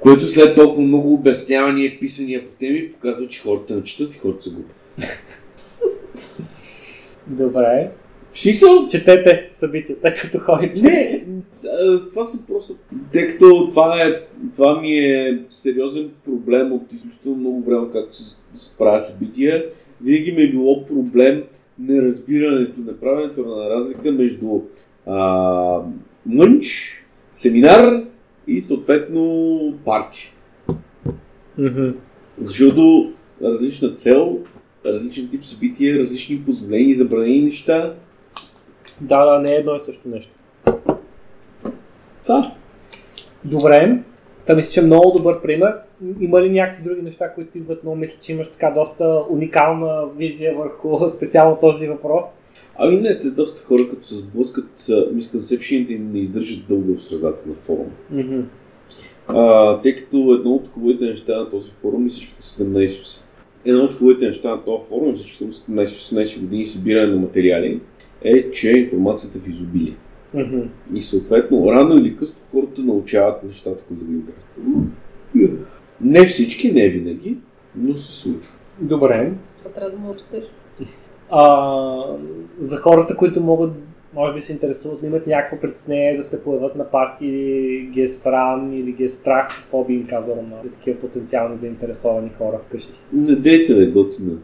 Което 0.00 0.26
след 0.28 0.54
толкова 0.54 0.82
много 0.82 1.14
обяснявания, 1.14 1.98
писания 2.00 2.44
по 2.44 2.50
теми, 2.50 2.90
показва, 2.90 3.28
че 3.28 3.42
хората 3.42 3.74
не 3.74 3.82
четат 3.82 4.14
и 4.14 4.18
хората 4.18 4.42
са 4.42 4.50
глупи. 4.50 4.72
Добре. 7.26 7.90
Смисъл, 8.34 8.86
Четете 8.90 9.48
събитията, 9.52 10.14
като 10.14 10.38
ходите. 10.38 10.80
Не, 10.82 11.24
това 12.10 12.24
са 12.24 12.46
просто... 12.46 12.74
Тъй 13.12 13.26
като 13.26 13.68
това, 13.70 14.02
е, 14.02 14.20
това 14.54 14.80
ми 14.80 14.98
е 14.98 15.44
сериозен 15.48 16.10
проблем 16.24 16.72
от 16.72 16.92
изключително 16.92 17.38
много 17.38 17.62
време, 17.62 17.86
както 17.92 18.16
се, 18.16 18.36
се 18.54 18.78
правя 18.78 19.00
събития. 19.00 19.64
Винаги 20.02 20.32
ми 20.32 20.42
е 20.42 20.50
било 20.50 20.86
проблем 20.86 21.42
неразбирането, 21.78 22.80
направенето 22.80 23.40
на 23.40 23.70
разлика 23.70 24.12
между 24.12 24.60
а, 25.06 25.80
мънч, 26.26 26.94
семинар 27.32 28.02
и 28.46 28.60
съответно 28.60 29.74
парти. 29.84 30.34
Защото 32.38 33.12
различна 33.42 33.94
цел, 33.94 34.38
различен 34.86 35.28
тип 35.28 35.44
събития, 35.44 35.98
различни 35.98 36.44
позволени 36.44 36.94
забранени 36.94 37.42
неща. 37.42 37.94
Да, 39.00 39.24
да, 39.24 39.38
не 39.38 39.52
е 39.52 39.56
едно 39.56 39.74
и 39.74 39.80
също 39.80 40.08
нещо. 40.08 40.34
Това. 42.22 42.52
Добре. 43.44 43.98
Това 44.42 44.56
мисля, 44.56 44.72
че 44.72 44.80
е 44.80 44.82
много 44.82 45.18
добър 45.18 45.42
пример. 45.42 45.74
Има 46.20 46.42
ли 46.42 46.50
някакви 46.50 46.84
други 46.84 47.02
неща, 47.02 47.32
които 47.34 47.58
идват, 47.58 47.84
но 47.84 47.94
мисля, 47.94 48.18
че 48.20 48.32
имаш 48.32 48.46
така 48.46 48.70
доста 48.70 49.22
уникална 49.30 50.06
визия 50.16 50.56
върху 50.56 51.08
специално 51.16 51.58
този 51.60 51.88
въпрос. 51.88 52.24
Ами 52.76 52.96
не, 52.96 53.18
те 53.18 53.30
доста 53.30 53.66
хора 53.66 53.88
като 53.90 54.02
се 54.02 54.14
сблъскат, 54.14 54.86
мисконсепшените 55.12 55.98
не 55.98 56.18
издържат 56.18 56.68
дълго 56.68 56.94
в 56.94 57.02
средата 57.02 57.48
на 57.48 57.54
форум. 57.54 57.90
Mm-hmm. 58.12 58.42
А, 59.28 59.80
тъй 59.80 59.94
като 59.94 60.34
едно 60.38 60.50
от 60.50 60.68
хубавите 60.68 61.04
неща 61.04 61.36
на 61.36 61.50
този 61.50 61.70
форум 61.70 62.06
и 62.06 62.10
всичките 62.10 62.42
17 62.42 62.86
са. 62.86 63.24
Едно 63.64 63.84
от 63.84 63.94
хубавите 63.94 64.26
неща 64.26 64.50
на 64.50 64.64
този 64.64 64.88
форум 64.88 65.10
и 65.10 65.14
всичките 65.14 65.44
17-18 65.44 66.40
години 66.40 66.66
събиране 66.66 67.14
на 67.14 67.20
материали 67.20 67.80
е, 68.24 68.50
че 68.50 68.70
информацията 68.70 69.38
е 69.38 69.40
в 69.40 69.48
изобилие. 69.48 69.96
Mm-hmm. 70.34 70.66
И 70.94 71.02
съответно, 71.02 71.72
рано 71.72 71.96
или 71.96 72.16
късно 72.16 72.40
хората 72.52 72.82
научават 72.82 73.42
нещата, 73.42 73.84
които 73.84 74.04
ги 74.04 74.12
интересуват. 74.12 74.88
Не 76.00 76.26
всички, 76.26 76.72
не 76.72 76.88
винаги, 76.88 77.38
но 77.76 77.94
се 77.94 78.12
случва. 78.12 78.52
Добре. 78.80 79.32
Това 79.58 79.70
трябва 79.70 79.90
да 79.90 79.96
му 79.96 80.14
четеш. 80.16 80.44
А, 81.30 82.16
за 82.58 82.76
хората, 82.76 83.16
които 83.16 83.40
могат, 83.40 83.72
може 84.14 84.34
би 84.34 84.40
се 84.40 84.52
интересуват, 84.52 85.02
но 85.02 85.08
имат 85.08 85.26
някакво 85.26 85.60
притеснение 85.60 86.16
да 86.16 86.22
се 86.22 86.44
появят 86.44 86.76
на 86.76 86.90
партии, 86.90 87.28
или 87.28 87.86
ги 87.86 88.02
е 88.02 88.06
срам 88.06 88.74
или 88.74 88.92
ги 88.92 89.04
е 89.04 89.08
страх, 89.08 89.48
какво 89.48 89.84
би 89.84 89.94
им 89.94 90.06
казало 90.06 90.42
на 90.42 90.70
такива 90.70 90.98
потенциални 90.98 91.56
заинтересовани 91.56 92.30
хора 92.38 92.60
вкъщи? 92.66 93.00
Не 93.12 93.36
дейте, 93.36 93.74
бе, 93.74 93.86
готина. 93.86 94.38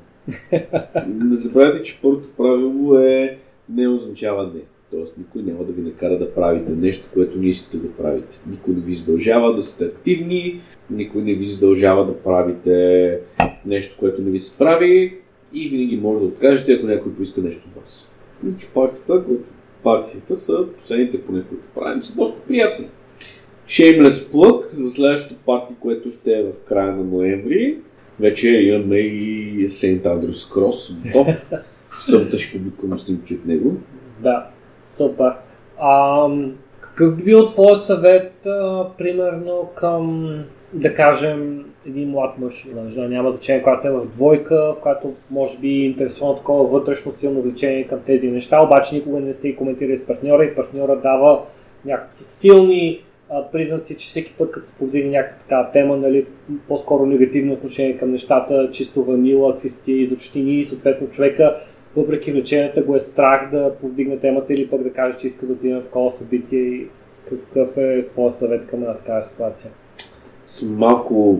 не 1.09 1.35
забравяйте, 1.35 1.83
че 1.83 1.99
първото 2.03 2.29
правило 2.37 2.99
е 2.99 3.39
не 3.75 3.89
означава 3.89 4.43
не. 4.55 4.61
Тоест 4.91 5.19
никой 5.19 5.43
няма 5.43 5.65
да 5.65 5.73
ви 5.73 5.83
накара 5.83 6.19
да 6.19 6.35
правите 6.35 6.73
нещо, 6.73 7.09
което 7.15 7.39
не 7.39 7.49
искате 7.49 7.77
да 7.77 7.93
правите. 7.93 8.41
Никой 8.51 8.75
не 8.75 8.81
ви 8.81 8.95
задължава 8.95 9.55
да 9.55 9.63
сте 9.63 9.85
активни, 9.85 10.61
никой 10.91 11.23
не 11.23 11.35
ви 11.35 11.45
задължава 11.45 12.07
да 12.07 12.23
правите 12.23 13.19
нещо, 13.67 13.97
което 13.99 14.23
не 14.23 14.31
ви 14.31 14.39
се 14.39 14.59
прави 14.59 15.19
и 15.53 15.69
винаги 15.69 15.97
може 15.97 16.21
да 16.21 16.27
откажете, 16.27 16.73
ако 16.73 16.87
някой 16.87 17.15
поиска 17.15 17.41
нещо 17.41 17.63
от 17.69 17.81
вас. 17.81 18.19
Значи 18.45 18.67
партията, 18.75 19.25
партията 19.83 20.37
са 20.37 20.67
последните 20.79 21.23
поне, 21.23 21.43
които 21.49 21.65
правим, 21.75 22.03
са 22.03 22.17
доста 22.17 22.43
приятни. 22.49 22.87
Shameless 23.69 24.33
plug 24.33 24.75
за 24.75 24.91
следващото 24.91 25.41
парти, 25.47 25.75
което 25.81 26.11
ще 26.11 26.33
е 26.33 26.43
в 26.43 26.53
края 26.65 26.97
на 26.97 27.05
ноември. 27.05 27.79
Вече 28.21 28.49
имаме 28.49 28.97
и 28.99 29.69
Saint 29.69 30.03
Andrews 30.03 30.55
Cross 30.55 31.07
готов. 31.07 31.51
Ще 32.01 32.59
публикувам 32.59 32.99
снимки 32.99 33.35
от 33.35 33.47
него. 33.47 33.73
Да, 34.23 34.47
супер. 34.85 35.33
А, 35.79 36.27
какъв 36.81 37.17
би 37.17 37.23
бил 37.23 37.47
твой 37.47 37.77
съвет, 37.77 38.47
а, 38.47 38.87
примерно, 38.99 39.69
към, 39.75 40.35
да 40.73 40.95
кажем, 40.95 41.65
един 41.87 42.11
млад 42.11 42.39
мъж 42.39 42.69
жена, 42.89 43.09
няма 43.09 43.31
значение, 43.31 43.63
която 43.63 43.89
е 43.89 43.91
в 43.91 44.07
двойка, 44.07 44.75
в 44.77 44.81
която 44.81 45.15
може 45.31 45.59
би 45.59 45.69
е 45.69 45.85
интересува 45.85 46.37
такова 46.37 46.65
вътрешно 46.65 47.13
силно 47.13 47.43
влечение 47.43 47.87
към 47.87 48.01
тези 48.07 48.31
неща, 48.31 48.63
обаче 48.63 48.95
никога 48.95 49.21
не 49.21 49.35
се 49.35 49.49
и 49.49 49.57
коментира 49.57 49.97
с 49.97 50.07
партньора 50.07 50.45
и 50.45 50.55
партньора 50.55 51.01
дава 51.03 51.43
някакви 51.85 52.23
силни 52.25 53.05
а, 53.31 53.51
признаци, 53.53 53.97
че 53.97 54.09
всеки 54.09 54.35
път, 54.39 54.51
като 54.51 54.67
се 54.67 54.79
повдигне 54.79 55.11
някаква 55.11 55.39
такава 55.39 55.71
тема, 55.73 55.97
нали, 55.97 56.27
по-скоро 56.69 57.07
негативно 57.07 57.53
отношение 57.53 57.97
към 57.97 58.11
нещата, 58.11 58.69
чисто 58.73 59.05
ванила, 59.05 59.53
какви 59.53 59.69
тия 59.85 60.01
изобщини 60.01 60.59
и 60.59 60.65
съответно 60.65 61.11
човека 61.11 61.57
въпреки 61.97 62.33
влеченията 62.33 62.83
го 62.83 62.95
е 62.95 63.01
страх 63.01 63.51
да 63.51 63.75
повдигне 63.81 64.19
темата 64.19 64.55
или 64.55 64.69
пък 64.69 64.83
да 64.83 64.93
каже, 64.93 65.19
че 65.19 65.27
иска 65.27 65.47
да 65.47 65.53
отиде 65.53 65.75
на 65.75 65.83
такова 65.83 66.11
събитие 66.11 66.61
и 66.61 66.87
какъв 67.29 67.77
е 67.77 68.07
твой 68.09 68.31
съвет 68.31 68.67
към 68.67 68.83
една 68.83 68.95
такава 68.95 69.23
ситуация? 69.23 69.71
С 70.47 70.63
малко, 70.63 71.39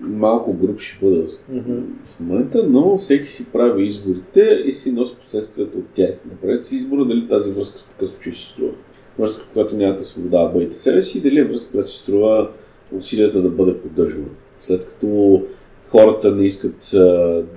малко 0.00 0.52
груп 0.52 0.80
ще 0.80 1.06
бъда 1.06 1.26
Mm-hmm. 1.26 1.82
в 2.04 2.20
момента, 2.20 2.66
но 2.68 2.98
всеки 2.98 3.28
си 3.28 3.52
прави 3.52 3.86
изборите 3.86 4.62
и 4.64 4.72
си 4.72 4.92
носи 4.92 5.16
последствията 5.20 5.78
от 5.78 5.86
тях. 5.94 6.10
Направете 6.30 6.64
си 6.64 6.76
избора 6.76 7.04
дали 7.04 7.28
тази 7.28 7.50
връзка 7.50 7.78
в 7.78 7.88
такъв 7.88 8.10
случай 8.10 8.32
си 8.32 8.52
струва. 8.52 8.72
Връзка, 9.18 9.44
в 9.44 9.52
която 9.52 9.76
нямате 9.76 10.04
свобода 10.04 10.44
да 10.44 10.48
бъдете 10.48 10.76
себе 10.76 11.02
си, 11.02 11.22
дали 11.22 11.40
е 11.40 11.44
връзка, 11.44 11.70
която 11.72 11.88
си 11.88 11.98
струва 11.98 12.50
усилията 12.96 13.42
да 13.42 13.48
бъде 13.48 13.78
поддържана. 13.78 14.28
След 14.58 14.86
като 14.86 15.42
хората 15.90 16.30
не 16.30 16.46
искат 16.46 16.94
а, 16.94 16.98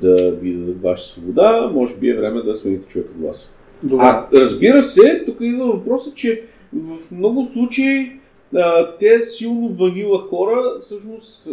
да 0.02 0.32
ви 0.32 0.54
дадат 0.54 0.82
ваша 0.82 1.06
свобода, 1.06 1.72
може 1.74 1.96
би 1.96 2.10
е 2.10 2.18
време 2.18 2.42
да 2.42 2.56
смените 2.56 2.88
човек 2.88 3.08
от 3.18 3.26
вас. 3.26 3.58
Добре. 3.84 4.04
А, 4.04 4.28
разбира 4.34 4.84
се, 4.84 5.24
тук 5.26 5.38
идва 5.42 5.66
въпросът, 5.66 6.16
че 6.16 6.44
в 6.74 7.12
много 7.12 7.44
случаи 7.44 8.12
а, 8.56 8.96
те 8.98 9.20
силно 9.22 9.70
ванила 9.70 10.20
хора, 10.20 10.80
всъщност 10.82 11.50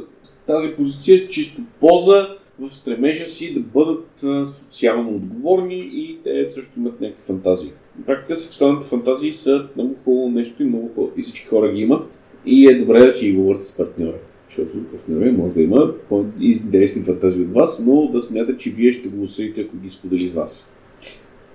тази 0.47 0.69
позиция 0.77 1.17
е 1.17 1.29
чисто 1.29 1.63
поза 1.81 2.29
в 2.61 2.75
стремежа 2.75 3.27
си 3.27 3.55
да 3.55 3.61
бъдат 3.61 4.23
а, 4.25 4.47
социално 4.47 5.11
отговорни 5.11 5.91
и 5.93 6.19
те 6.25 6.49
също 6.49 6.81
имат 6.81 7.01
някакви 7.01 7.23
фантазии. 7.23 7.71
Практика 8.07 8.37
сексуалните 8.37 8.87
фантазии 8.87 9.33
са 9.33 9.69
много 9.77 9.95
хубаво 10.05 10.29
нещо 10.29 10.63
и 10.63 10.67
много 10.67 10.91
хубаво. 10.95 11.13
И 11.17 11.23
всички 11.23 11.47
хора 11.47 11.73
ги 11.73 11.81
имат. 11.81 12.23
И 12.47 12.67
е 12.67 12.79
добре 12.79 13.07
да 13.07 13.13
си 13.13 13.27
ги 13.27 13.37
говорите 13.37 13.65
с 13.65 13.77
партньора. 13.77 14.17
Защото 14.51 14.85
партньора 14.91 15.33
може 15.33 15.55
да 15.55 15.63
има 15.63 15.95
по-интересни 16.09 17.03
фантазии 17.03 17.45
от 17.45 17.53
вас, 17.53 17.85
но 17.87 18.09
да 18.09 18.21
смята, 18.21 18.57
че 18.57 18.71
вие 18.71 18.91
ще 18.91 19.09
го 19.09 19.23
осъдите, 19.23 19.61
ако 19.61 19.77
ги 19.77 19.91
сподели 19.91 20.27
с 20.27 20.35
вас. 20.35 20.77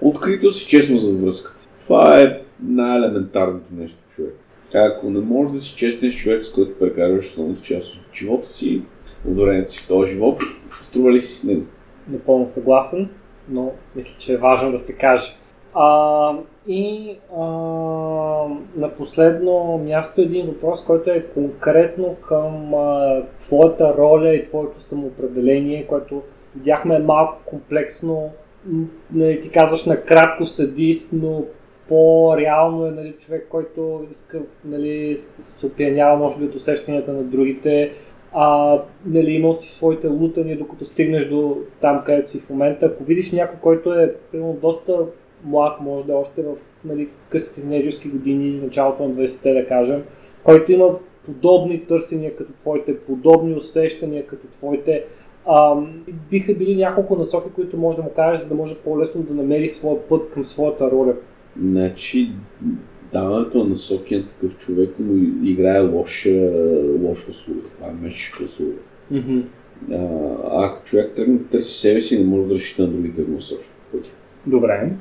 Откритост 0.02 0.64
и 0.64 0.68
честност 0.68 1.06
за 1.06 1.14
връзката. 1.14 1.68
Това 1.86 2.22
е 2.22 2.42
най-елементарното 2.64 3.66
нещо, 3.78 3.98
човек. 4.16 4.36
Ако 4.74 5.10
не 5.10 5.20
можеш 5.20 5.54
да 5.54 5.60
си 5.60 5.76
честен 5.76 6.12
с 6.12 6.16
човек, 6.16 6.46
с 6.46 6.52
който 6.52 6.80
прекарваш 6.80 7.26
основната 7.26 7.62
част 7.62 7.96
от 7.96 8.16
живота 8.16 8.48
си, 8.48 8.82
от 9.30 9.40
времето 9.40 9.72
си 9.72 9.80
в 9.80 9.88
този 9.88 10.12
живот, 10.12 10.40
струва 10.82 11.12
ли 11.12 11.20
си 11.20 11.40
с 11.40 11.44
него? 11.44 11.64
Напълно 12.08 12.48
съгласен, 12.48 13.10
но 13.50 13.72
мисля, 13.96 14.16
че 14.20 14.34
е 14.34 14.38
важно 14.38 14.72
да 14.72 14.80
се 14.80 14.98
каже. 14.98 15.32
А, 15.78 16.32
и 16.68 17.16
а, 17.38 17.46
на 18.76 18.90
последно 18.98 19.78
място 19.78 20.22
един 20.22 20.46
въпрос, 20.46 20.86
който 20.86 21.10
е 21.10 21.26
конкретно 21.34 22.16
към 22.28 22.74
а, 22.74 23.22
твоята 23.40 23.98
роля 23.98 24.36
и 24.36 24.44
твоето 24.44 24.80
самоопределение, 24.80 25.88
което 25.88 26.22
видяхме 26.56 27.00
малко 27.00 27.38
комплексно. 27.46 28.30
Нали, 29.14 29.40
ти 29.40 29.50
казваш 29.50 29.86
накратко 29.86 30.46
съдист, 30.46 31.14
но 31.14 31.44
по-реално 31.88 32.86
е 32.86 32.92
нали, 32.92 33.12
човек, 33.12 33.48
който 33.50 34.06
иска, 34.12 34.42
нали, 34.66 35.16
се 35.16 35.66
опиянява, 35.66 36.18
може 36.18 36.40
би, 36.40 36.46
от 36.46 36.56
усещанията 36.56 37.14
на 37.14 37.24
другите. 37.24 37.92
А, 38.34 38.80
нали, 39.06 39.32
имал 39.32 39.54
си 39.54 39.72
своите 39.72 40.08
лутания, 40.08 40.58
докато 40.58 40.86
стигнеш 40.86 41.30
до 41.30 41.58
там, 41.82 42.04
където 42.06 42.30
си 42.30 42.40
в 42.40 42.50
момента. 42.50 42.86
Ако 42.86 43.04
видиш 43.04 43.32
някой, 43.32 43.60
който 43.62 43.94
е 43.94 44.16
примерно, 44.32 44.58
доста 44.62 44.98
млад, 45.46 45.82
може 45.82 46.06
да 46.06 46.12
е 46.12 46.16
още 46.16 46.44
в 46.44 46.56
нали, 46.86 47.10
късите 47.30 47.62
тинейджерски 47.62 48.10
години, 48.10 48.60
началото 48.64 49.08
на 49.08 49.16
20-те, 49.16 49.54
да 49.54 49.68
кажем, 49.68 50.04
който 50.44 50.72
има 50.72 50.90
подобни 51.26 51.86
търсения 51.86 52.36
като 52.36 52.54
твоите, 52.54 53.00
подобни 53.00 53.54
усещания 53.54 54.28
като 54.28 54.48
твоите, 54.48 55.06
ам, 55.50 56.04
биха 56.30 56.54
били 56.54 56.76
няколко 56.76 57.16
насоки, 57.16 57.50
които 57.56 57.78
може 57.78 57.98
да 57.98 58.04
му 58.04 58.10
кажеш, 58.16 58.44
за 58.44 58.50
да 58.50 58.56
може 58.56 58.76
по-лесно 58.78 59.24
да 59.24 59.34
намери 59.34 59.68
своя 59.68 60.08
път 60.08 60.30
към 60.30 60.46
своята 60.46 60.92
роля. 60.92 61.14
Значи, 61.62 62.32
даването 63.14 63.58
на 63.58 63.66
насоки 63.66 64.16
на 64.16 64.28
такъв 64.28 64.58
човек 64.58 65.00
му 65.00 65.14
играе 65.44 65.82
лоша, 65.82 66.52
лоша 67.02 67.30
услуга. 67.30 67.62
Това 67.76 67.88
е 67.88 67.94
мечешка 68.02 68.44
услуга. 68.44 68.74
Mm-hmm. 69.14 69.44
А, 69.92 70.66
ако 70.66 70.84
човек 70.84 71.14
тръгне 71.16 71.38
да 71.38 71.46
търси 71.46 71.80
себе 71.80 72.02
си, 72.02 72.20
не 72.20 72.30
може 72.30 72.48
да 72.48 72.54
разчита 72.54 72.82
на 72.82 72.88
другите 72.88 73.22
насочат 73.22 73.72
по 73.92 73.98
пътя. 73.98 74.10
Добре. 74.46 74.92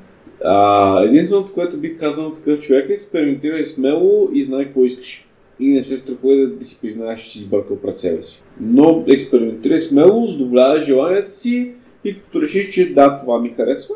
А, 0.45 1.05
единственото, 1.05 1.53
което 1.53 1.77
бих 1.77 1.99
казал 1.99 2.29
на 2.29 2.35
такъв 2.35 2.61
човек 2.61 2.91
е 2.91 2.93
експериментирай 2.93 3.65
смело 3.65 4.29
и 4.33 4.45
знай 4.45 4.65
какво 4.65 4.85
искаш. 4.85 5.29
И 5.61 5.73
не 5.73 5.83
се 5.83 5.97
страхувай 5.97 6.37
да, 6.37 6.47
да 6.47 6.65
си 6.65 6.79
признаеш, 6.83 7.21
че 7.21 7.31
си 7.31 7.39
сбъркал 7.39 7.77
пред 7.77 7.99
себе 7.99 8.23
си. 8.23 8.43
Но 8.61 9.05
експериментирай 9.09 9.79
смело, 9.79 10.27
задоволявай 10.27 10.81
желанията 10.81 11.31
си 11.31 11.73
и 12.05 12.15
като 12.15 12.43
решиш, 12.43 12.69
че 12.69 12.95
да, 12.95 13.21
това 13.21 13.41
ми 13.41 13.49
харесва, 13.49 13.95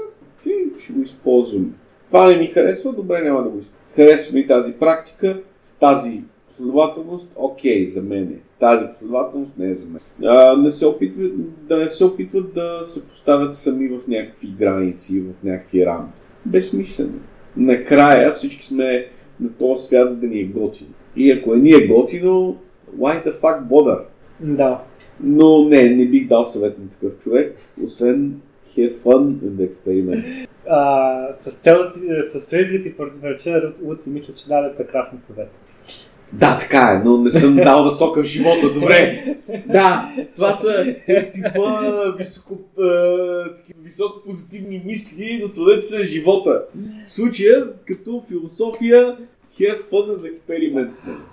ще, 0.81 0.93
го 0.93 1.03
използвам. 1.03 1.75
Това 2.09 2.27
не 2.27 2.37
ми 2.37 2.47
харесва, 2.47 2.93
добре, 2.93 3.23
няма 3.23 3.43
да 3.43 3.49
го 3.49 3.59
използвам. 3.59 3.83
Харесва 3.91 4.39
ми 4.39 4.47
тази 4.47 4.73
практика, 4.73 5.41
в 5.63 5.73
тази 5.81 6.23
последователност, 6.47 7.33
окей, 7.37 7.85
за 7.85 8.03
мен 8.03 8.23
е. 8.23 8.39
Тази 8.61 8.87
последователност 8.87 9.51
не 9.59 9.71
е 9.71 9.75
за 9.75 9.91
мен. 9.91 10.01
А, 10.25 10.57
не 10.57 10.71
се 10.71 10.87
опитват, 10.87 11.33
да 11.69 11.77
не 11.77 11.89
се 11.89 12.05
опитват 12.05 12.55
да 12.55 12.81
се 12.83 13.11
поставят 13.11 13.55
сами 13.55 13.89
в 13.89 14.09
някакви 14.09 14.49
граници, 14.59 15.21
в 15.21 15.45
някакви 15.45 15.87
рамки. 15.87 16.21
Безсмислено. 16.47 17.19
Накрая 17.57 18.33
всички 18.33 18.67
сме 18.67 19.07
на 19.41 19.53
този 19.53 19.87
свят, 19.87 20.11
за 20.11 20.21
да 20.21 20.27
ни 20.27 20.41
е 20.41 20.45
готино. 20.45 20.91
И 21.17 21.33
ако 21.33 21.55
е 21.55 21.59
ни 21.59 21.71
е 21.71 21.87
готино, 21.87 22.57
why 22.99 23.27
the 23.27 23.41
fuck 23.41 23.63
bother? 23.63 24.01
Да. 24.41 24.83
Но 25.21 25.69
не, 25.69 25.91
не 25.91 26.07
бих 26.07 26.29
дал 26.29 26.45
съвет 26.45 26.79
на 26.79 26.89
такъв 26.89 27.19
човек, 27.19 27.57
освен 27.85 28.41
have 28.77 28.91
fun 28.91 29.41
in 29.43 29.51
the 29.57 29.69
experiment. 29.71 30.47
А, 30.67 31.33
с 31.33 31.55
цел 31.55 31.77
с 32.23 32.97
противореча, 32.97 33.73
Луци 33.83 34.11
мисля, 34.11 34.35
че 34.35 34.49
даде 34.49 34.75
прекрасен 34.77 35.19
съвет. 35.19 35.61
Да, 36.33 36.59
така 36.59 36.93
е, 36.93 37.09
но 37.09 37.19
не 37.19 37.31
съм 37.31 37.57
дал 37.57 37.85
да 37.85 37.91
сока 37.91 38.23
в 38.23 38.27
живота. 38.27 38.73
Добре. 38.75 39.25
Да, 39.67 40.11
това 40.35 40.53
са 40.53 40.95
типа 41.33 41.83
високо, 42.19 42.59
такива 43.57 43.81
високо 43.83 44.23
позитивни 44.27 44.83
мисли, 44.87 45.39
насладете 45.43 45.85
се 45.85 46.05
живота. 46.05 46.63
В 47.07 47.13
случая, 47.13 47.67
като 47.87 48.23
философия, 48.29 49.17
have 49.61 49.91
fun 49.91 50.07
and 50.17 50.33
experiment. 50.33 50.91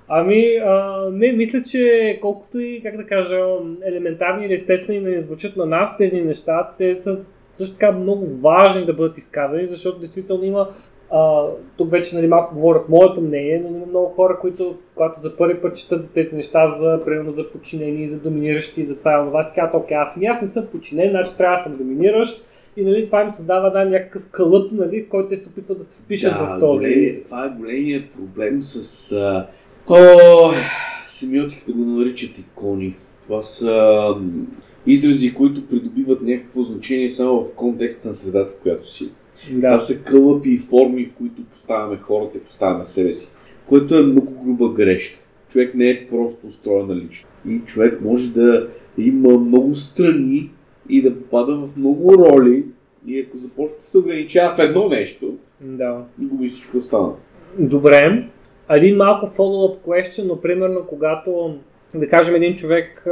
Ами, 0.08 0.56
а, 0.66 1.10
не, 1.12 1.32
мисля, 1.32 1.62
че 1.62 2.18
колкото 2.22 2.60
и, 2.60 2.82
как 2.84 2.98
да 2.98 3.06
кажа, 3.06 3.40
елементарни 3.86 4.46
или 4.46 4.54
естествени 4.54 5.02
да 5.02 5.10
не 5.10 5.22
звучат 5.22 5.58
на 5.58 5.66
нас 5.66 5.98
тези 5.98 6.22
неща, 6.22 6.72
те 6.78 6.96
са 6.96 7.20
също 7.52 7.76
така 7.76 7.92
много 7.92 8.26
важни 8.26 8.86
да 8.86 8.94
бъдат 8.94 9.18
изказани, 9.18 9.66
защото 9.66 10.00
действително 10.00 10.44
има 10.44 10.68
а, 11.16 11.48
тук 11.78 11.92
вече 11.92 12.16
нали, 12.16 12.28
малко 12.28 12.56
говорят 12.56 12.90
моето 12.90 13.22
мнение, 13.22 13.64
но 13.64 13.78
има 13.78 13.86
много 13.86 14.08
хора, 14.08 14.38
които 14.42 14.76
когато 14.96 15.20
за 15.20 15.38
първи 15.38 15.62
път 15.62 15.76
четат 15.76 16.04
за 16.04 16.14
тези 16.14 16.36
неща, 16.36 16.68
за, 16.68 17.02
примерно 17.06 17.32
за 17.32 17.52
подчинени, 17.52 18.08
за 18.08 18.22
доминиращи, 18.22 18.84
за 18.84 19.00
това 19.00 19.24
и 19.24 19.28
това, 19.28 19.44
си 19.44 19.56
казват, 19.56 19.84
окей, 19.84 19.98
аз, 19.98 20.18
ми, 20.18 20.26
аз 20.26 20.42
не 20.42 20.48
съм 20.48 20.68
подчинен, 20.72 21.10
значи 21.10 21.38
трябва 21.38 21.58
да 21.58 21.64
съм 21.64 21.78
доминиращ. 21.78 22.46
И 22.78 22.84
нали, 22.84 23.06
това 23.06 23.22
им 23.22 23.32
създава 23.32 23.72
да, 23.72 23.86
някакъв 23.86 24.30
кълъп, 24.32 24.72
нали, 24.72 25.10
който 25.10 25.30
те 25.30 25.38
се 25.38 25.50
опитват 25.50 25.78
да 25.78 25.84
се 25.84 26.04
впишат 26.04 26.34
да, 26.34 26.46
в 26.46 26.60
този. 26.60 26.88
Големия, 26.88 27.24
това 27.24 27.46
е 27.46 27.50
големият 27.50 28.12
проблем 28.12 28.62
с... 28.62 29.12
А... 29.12 29.48
О, 29.90 30.52
семиотиката 31.08 31.72
го 31.72 31.86
наричат 31.86 32.38
икони. 32.38 32.96
Това 33.22 33.42
са 33.42 34.04
изрази, 34.88 35.34
които 35.34 35.68
придобиват 35.68 36.22
някакво 36.22 36.62
значение 36.62 37.10
само 37.10 37.44
в 37.44 37.56
контекста 37.56 38.08
на 38.08 38.14
средата, 38.14 38.52
в 38.52 38.62
която 38.62 38.88
си. 38.88 39.12
Това 39.44 39.70
Да. 39.70 39.80
са 39.80 40.06
кълъпи 40.06 40.50
и 40.50 40.58
форми, 40.58 41.06
в 41.06 41.14
които 41.18 41.44
поставяме 41.52 41.98
хората 41.98 42.38
и 42.38 42.42
поставяме 42.42 42.84
себе 42.84 43.12
си. 43.12 43.38
Което 43.70 43.96
е 43.96 44.02
много 44.04 44.46
груба 44.46 44.74
грешка. 44.74 45.20
Човек 45.50 45.76
не 45.76 45.90
е 45.90 46.08
просто 46.08 46.48
устроена 46.48 46.96
лично. 46.96 47.30
И 47.50 47.60
човек 47.66 48.02
може 48.02 48.34
да 48.34 48.68
има 48.98 49.38
много 49.38 49.76
страни 49.76 50.52
и 50.90 51.02
да 51.02 51.16
попада 51.20 51.56
в 51.58 51.78
много 51.78 52.14
роли. 52.14 52.66
И 53.08 53.20
ако 53.20 53.38
започне 53.38 53.76
да 53.78 53.84
се 53.84 53.98
ограничава 53.98 54.56
в 54.56 54.60
едно 54.60 54.90
нещо, 54.90 55.34
да. 55.62 56.04
губи 56.22 56.48
всичко 56.48 56.78
останало. 56.78 57.16
Добре. 57.60 58.28
Един 58.70 58.98
малко 58.98 59.26
follow-up 59.26 59.78
question, 59.88 60.28
но 60.28 60.42
примерно 60.42 60.86
когато, 60.88 61.56
да 61.96 62.08
кажем, 62.08 62.36
един 62.36 62.56
човек, 62.56 63.06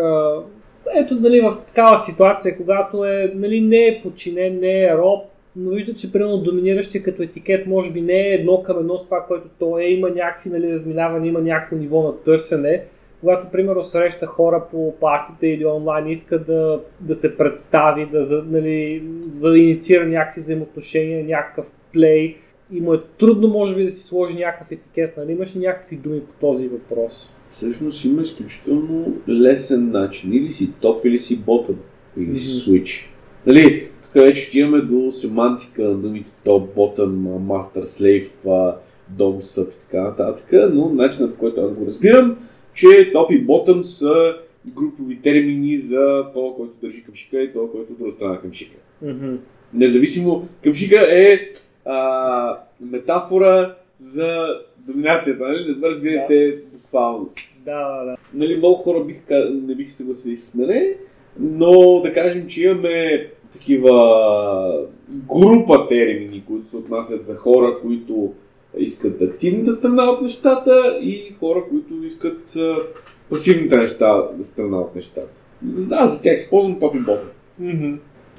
ето, 0.95 1.15
нали, 1.15 1.41
в 1.41 1.57
такава 1.67 1.97
ситуация, 1.97 2.57
когато 2.57 3.05
е, 3.05 3.33
нали, 3.35 3.61
не 3.61 3.87
е 3.87 3.99
подчинен, 4.03 4.59
не 4.59 4.83
е 4.83 4.97
роб, 4.97 5.25
но 5.55 5.71
вижда, 5.71 5.93
че 5.93 6.11
примерно 6.11 6.37
доминиращия 6.37 7.03
като 7.03 7.23
етикет 7.23 7.67
може 7.67 7.91
би 7.91 8.01
не 8.01 8.19
е 8.19 8.33
едно 8.33 8.63
към 8.63 8.79
едно 8.79 8.97
с 8.97 9.05
това, 9.05 9.25
което 9.27 9.47
той 9.59 9.83
е, 9.83 9.91
има 9.91 10.09
някакви 10.09 10.49
нали, 10.49 10.71
разминавания, 10.71 11.29
има 11.29 11.41
някакво 11.41 11.75
ниво 11.75 12.03
на 12.03 12.17
търсене, 12.17 12.83
когато 13.19 13.51
примерно 13.51 13.83
среща 13.83 14.25
хора 14.25 14.63
по 14.71 14.95
партите 14.99 15.47
или 15.47 15.65
онлайн, 15.65 16.07
иска 16.07 16.39
да, 16.39 16.81
да 16.99 17.15
се 17.15 17.37
представи, 17.37 18.05
да, 18.05 18.23
за, 18.23 18.43
нали, 18.49 19.03
за 19.29 19.49
да 19.49 19.57
инициира 19.57 20.05
някакви 20.05 20.41
взаимоотношения, 20.41 21.25
някакъв 21.25 21.71
плей, 21.93 22.37
и 22.71 22.81
му 22.81 22.93
е 22.93 23.01
трудно, 23.19 23.47
може 23.47 23.75
би, 23.75 23.83
да 23.83 23.89
си 23.89 24.03
сложи 24.03 24.37
някакъв 24.37 24.71
етикет. 24.71 25.17
Нали? 25.17 25.31
Имаш 25.31 25.55
ли 25.55 25.59
някакви 25.59 25.95
думи 25.95 26.21
по 26.21 26.33
този 26.33 26.67
въпрос? 26.67 27.33
Всъщност 27.49 28.05
има 28.05 28.21
изключително 28.21 29.17
лесен 29.29 29.91
начин. 29.91 30.33
Или 30.33 30.51
си 30.51 30.73
топ, 30.81 31.05
или 31.05 31.19
си 31.19 31.43
ботъм. 31.43 31.75
Или 32.17 32.35
си 32.35 32.71
Мгм. 32.71 32.77
switch. 32.77 33.05
Нали, 33.45 33.89
тук 34.13 34.23
вече 34.23 34.47
отиваме 34.47 34.81
до 34.81 35.11
семантика 35.11 35.83
на 35.83 35.95
думите 35.95 36.31
топ, 36.43 36.75
ботъм, 36.75 37.45
мастер, 37.45 37.83
слейв, 37.83 38.45
дом, 39.09 39.41
съп 39.41 39.73
и 39.73 39.79
така 39.79 40.01
нататък, 40.01 40.49
но 40.73 40.89
начинът 40.89 41.33
по 41.33 41.39
който 41.39 41.61
аз 41.61 41.71
го 41.71 41.85
разбирам, 41.85 42.37
че 42.73 43.11
топ 43.13 43.31
и 43.31 43.45
ботъм 43.45 43.83
са 43.83 44.35
групови 44.65 45.21
термини 45.21 45.77
за 45.77 46.25
това, 46.33 46.55
който 46.55 46.73
държи 46.81 47.03
към 47.03 47.15
шика 47.15 47.41
и 47.41 47.51
това, 47.53 47.71
който 47.71 47.93
друга 47.93 48.11
страна 48.11 48.41
към 48.41 48.53
шика. 48.53 48.77
Мгм. 49.01 49.35
Независимо, 49.73 50.47
къмшика 50.63 50.99
е 51.09 51.39
а, 51.85 52.57
метафора 52.81 53.75
за 53.97 54.47
доминацията, 54.77 55.43
нали? 55.43 55.75
Ме 55.75 55.87
разбирате 55.87 56.57
буквално. 56.73 57.29
Да, 57.65 57.97
да, 57.99 58.05
да. 58.05 58.17
Нали, 58.33 58.57
много 58.57 58.75
хора 58.75 59.03
бих, 59.03 59.17
не 59.67 59.75
бих 59.75 59.91
съгласили 59.91 60.35
с 60.35 60.55
мене, 60.55 60.93
но 61.39 62.01
да 62.01 62.13
кажем, 62.13 62.47
че 62.47 62.63
имаме 62.63 63.27
такива 63.53 64.85
група 65.09 65.87
термини, 65.89 66.43
които 66.47 66.67
се 66.67 66.77
отнасят 66.77 67.25
за 67.25 67.35
хора, 67.35 67.77
които 67.81 68.33
искат 68.77 69.21
активната 69.21 69.73
страна 69.73 70.03
от 70.03 70.21
нещата 70.21 70.99
и 71.01 71.33
хора, 71.39 71.63
които 71.69 72.05
искат 72.05 72.57
пасивната 73.29 73.77
неща, 73.77 74.27
страна 74.41 74.77
от 74.77 74.95
нещата. 74.95 75.41
За- 75.69 75.89
Да, 75.89 76.05
за 76.05 76.21
тях 76.21 76.37
използвам 76.37 76.79
топ 76.79 76.95
и 76.95 76.99
ботъм. 76.99 77.27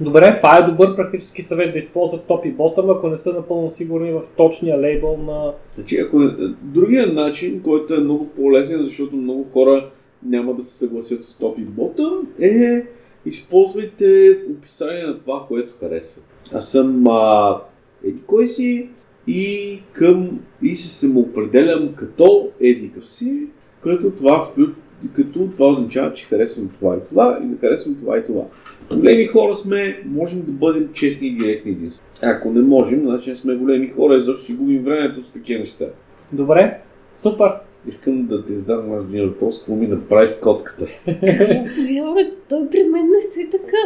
Добре, 0.01 0.35
това 0.37 0.59
е 0.59 0.71
добър 0.71 0.97
практически 0.97 1.43
съвет 1.43 1.73
да 1.73 1.79
използват 1.79 2.25
топ 2.25 2.47
и 2.47 2.51
ботъм, 2.51 2.91
ако 2.91 3.09
не 3.09 3.17
са 3.17 3.33
напълно 3.33 3.71
сигурни 3.71 4.13
в 4.13 4.23
точния 4.37 4.81
лейбъл 4.81 5.17
на... 5.17 5.53
Значи, 5.75 5.97
ако 5.99 6.23
е, 6.23 6.29
другия 6.63 7.07
начин, 7.07 7.63
който 7.63 7.95
е 7.95 8.01
много 8.01 8.27
по-лесен, 8.27 8.81
защото 8.81 9.17
много 9.17 9.47
хора 9.53 9.91
няма 10.23 10.55
да 10.55 10.63
се 10.63 10.79
съгласят 10.79 11.23
с 11.23 11.39
топ 11.39 11.59
и 11.59 11.63
ботъм, 11.63 12.27
е 12.41 12.83
използвайте 13.27 14.39
описание 14.51 15.03
на 15.03 15.21
това, 15.21 15.45
което 15.49 15.75
харесва. 15.81 16.23
Аз 16.53 16.71
съм 16.71 17.07
а, 17.07 17.57
еди 18.05 18.21
кой 18.27 18.47
си 18.47 18.89
и 19.27 19.79
към 19.93 20.41
и 20.63 20.69
се 20.69 20.89
самоопределям 20.91 21.95
като 21.97 22.51
еди 22.61 22.91
си, 23.01 23.47
като 23.81 24.11
това, 24.11 24.41
вклю... 24.41 24.67
като 25.13 25.49
това 25.49 25.69
означава, 25.69 26.13
че 26.13 26.27
харесвам 26.27 26.69
това 26.71 26.97
и 26.97 27.09
това 27.09 27.39
и 27.43 27.47
не 27.47 27.57
харесвам 27.59 27.95
това 27.95 28.19
и 28.19 28.25
това. 28.25 28.43
Големи 28.91 29.25
хора 29.25 29.55
сме, 29.55 30.03
можем 30.07 30.43
да 30.43 30.53
бъдем 30.53 30.89
честни 30.93 31.29
и 31.29 31.37
директни 31.37 31.71
един 31.71 31.91
с- 31.91 32.03
Ако 32.23 32.51
не 32.51 32.63
можем, 32.63 33.01
значи 33.01 33.31
не 33.31 33.37
сме 33.37 33.55
големи 33.55 33.89
хора, 33.89 34.21
защото 34.21 34.39
си 34.39 34.55
губим 34.55 34.85
времето 34.85 35.23
с 35.23 35.31
такива 35.31 35.59
неща. 35.61 35.85
Добре, 36.33 36.81
супер. 37.15 37.51
Искам 37.87 38.27
да 38.27 38.45
ти 38.45 38.57
задам 38.57 38.93
аз 38.93 39.15
един 39.15 39.29
въпрос, 39.29 39.59
какво 39.59 39.75
ми 39.75 39.87
направи 39.87 40.29
с 40.29 40.41
котката. 40.41 40.87
Какво 41.05 42.15
той 42.49 42.69
при 42.71 42.83
мен 42.83 43.07
не 43.07 43.21
стои 43.21 43.51
така. 43.51 43.77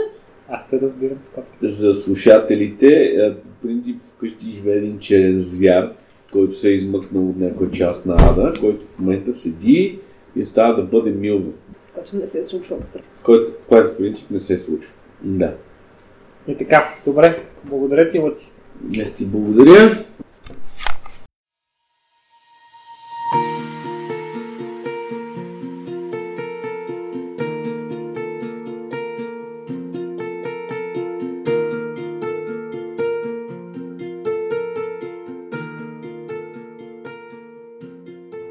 Аз 0.49 0.68
се 0.68 0.80
разбирам 0.80 1.16
с 1.20 1.28
котка. 1.28 1.53
За 1.62 1.94
слушателите, 1.94 2.86
е, 2.86 3.34
по 3.34 3.66
принцип 3.66 4.03
вкъщи 4.05 4.51
живее 4.51 4.76
един 4.76 4.99
черен 4.99 5.32
звяр, 5.34 5.92
който 6.32 6.59
се 6.59 6.68
е 6.68 6.72
измъкнал 6.72 7.28
от 7.28 7.36
някоя 7.36 7.70
част 7.70 8.07
на 8.07 8.16
Ада, 8.18 8.53
който 8.61 8.86
в 8.86 8.99
момента 8.99 9.32
седи 9.32 9.99
и 10.36 10.42
остава 10.42 10.72
да 10.72 10.82
бъде 10.82 11.11
милва, 11.11 11.51
Което 11.94 12.16
не 12.16 12.26
се 12.26 12.38
е 12.38 12.42
случва 12.42 12.80
по 12.80 12.86
принцип. 12.86 13.12
който, 13.22 13.53
което 13.68 13.88
в 13.88 13.96
принцип 13.96 14.30
не 14.30 14.38
се 14.38 14.57
случва. 14.57 14.92
Да. 15.22 15.55
И 16.49 16.57
така, 16.57 16.94
добре. 17.05 17.42
Благодаря 17.64 18.09
ти, 18.09 18.18
Лъци. 18.18 18.53
Днес 18.80 19.14
ти 19.14 19.26
благодаря. 19.26 20.05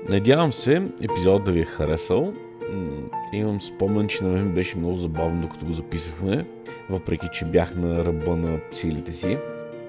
Надявам 0.10 0.53
се 0.53 0.82
епизодът 1.01 1.43
да 1.43 1.51
ви 1.51 1.60
е 1.60 1.66
харесал. 1.66 2.34
Имам 3.34 3.62
спомен, 3.62 4.08
че 4.08 4.24
на 4.24 4.30
мен 4.30 4.49
беше 4.49 4.78
много 4.78 4.95
забавно, 4.95 5.41
докато 5.41 5.66
го 5.66 5.74
записахме, 5.74 6.45
въпреки 6.89 7.28
че 7.34 7.45
бях 7.45 7.76
на 7.76 8.05
ръба 8.05 8.36
на 8.36 8.60
силите 8.72 9.14
си. 9.14 9.38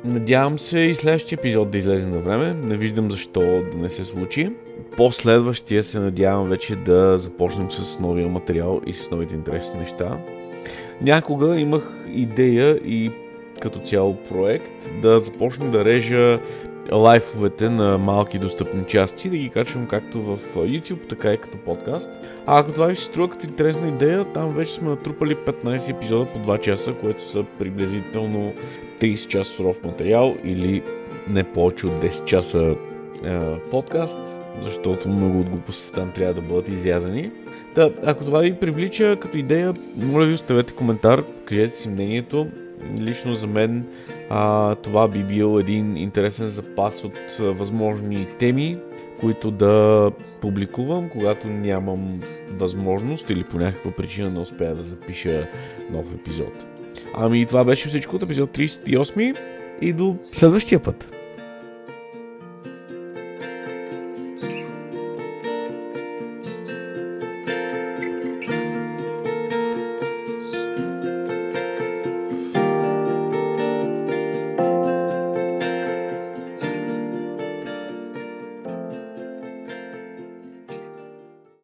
Надявам 0.05 0.59
се 0.59 0.79
и 0.79 0.95
следващия 0.95 1.37
епизод 1.37 1.71
да 1.71 1.79
излезе 1.79 2.11
на 2.11 2.19
време. 2.19 2.55
Не 2.55 2.77
виждам 2.77 3.11
защо 3.11 3.41
да 3.41 3.77
не 3.77 3.91
се 3.91 4.05
случи. 4.05 4.53
Последващия 4.97 5.83
се 5.83 5.99
надявам 5.99 6.49
вече 6.49 6.77
да 6.77 7.19
започнем 7.19 7.71
с 7.71 7.99
новия 7.99 8.29
материал 8.29 8.81
и 8.87 8.93
с 8.93 9.11
новите 9.11 9.35
интересни 9.35 9.81
неща. 9.81 10.19
Някога 11.01 11.61
имах 11.61 12.07
идея 12.13 12.77
и 12.77 13.11
като 13.61 13.79
цяло 13.79 14.17
проект 14.17 15.01
да 15.03 15.19
започна 15.19 15.71
да 15.71 15.85
режа 15.85 16.39
лайфовете 16.93 17.71
на 17.71 17.99
малки 17.99 18.39
достъпни 18.39 18.85
части, 18.87 19.31
да 19.31 19.37
ги 19.37 19.49
качвам 19.49 19.87
както 19.87 20.23
в 20.23 20.39
YouTube, 20.55 21.09
така 21.09 21.33
и 21.33 21.39
като 21.39 21.59
подкаст. 21.59 22.11
А 22.47 22.61
ако 22.61 22.73
това 22.73 22.87
ви 22.87 22.97
се 22.97 23.05
струва 23.05 23.31
като 23.31 23.47
интересна 23.47 23.89
идея, 23.89 24.25
там 24.25 24.55
вече 24.55 24.73
сме 24.73 24.89
натрупали 24.89 25.37
15 25.37 25.97
епизода 25.97 26.27
по 26.27 26.39
2 26.39 26.61
часа, 26.61 26.93
което 26.93 27.23
са 27.23 27.45
приблизително 27.59 28.53
30 29.01 29.29
часа 29.29 29.53
суров 29.53 29.85
материал 29.85 30.37
или 30.45 30.83
не 31.29 31.45
повече 31.45 31.87
от 31.87 31.93
10 31.93 32.25
часа 32.25 32.75
е, 33.25 33.59
подкаст, 33.71 34.19
защото 34.63 35.09
много 35.09 35.41
от 35.41 35.49
глупостите 35.49 35.95
там 35.95 36.11
трябва 36.13 36.35
да 36.35 36.41
бъдат 36.41 36.69
изрязани. 36.69 37.31
Да, 37.75 37.93
ако 38.05 38.25
това 38.25 38.41
ви 38.41 38.55
привлича 38.55 39.17
като 39.21 39.39
идея, 39.39 39.75
моля 39.97 40.25
ви 40.25 40.35
оставете 40.35 40.73
коментар, 40.73 41.25
кажете 41.45 41.77
си 41.77 41.89
мнението. 41.89 42.47
Лично 42.99 43.35
за 43.35 43.47
мен 43.47 43.87
а, 44.31 44.75
това 44.75 45.09
би 45.09 45.23
бил 45.23 45.59
един 45.61 45.97
интересен 45.97 46.47
запас 46.47 47.05
от 47.05 47.15
възможни 47.39 48.27
теми, 48.39 48.79
които 49.21 49.51
да 49.51 50.11
публикувам, 50.41 51.09
когато 51.09 51.49
нямам 51.49 52.21
възможност 52.51 53.31
или 53.31 53.45
по 53.45 53.59
някаква 53.59 53.91
причина 53.91 54.31
не 54.31 54.41
успея 54.41 54.75
да 54.75 54.83
запиша 54.83 55.47
нов 55.91 56.15
епизод. 56.15 56.65
Ами 57.15 57.47
това 57.47 57.65
беше 57.65 57.89
всичко 57.89 58.17
от 58.17 58.23
епизод 58.23 58.51
38 58.51 59.37
и 59.81 59.93
до 59.93 60.17
следващия 60.33 60.81
път. 60.81 61.18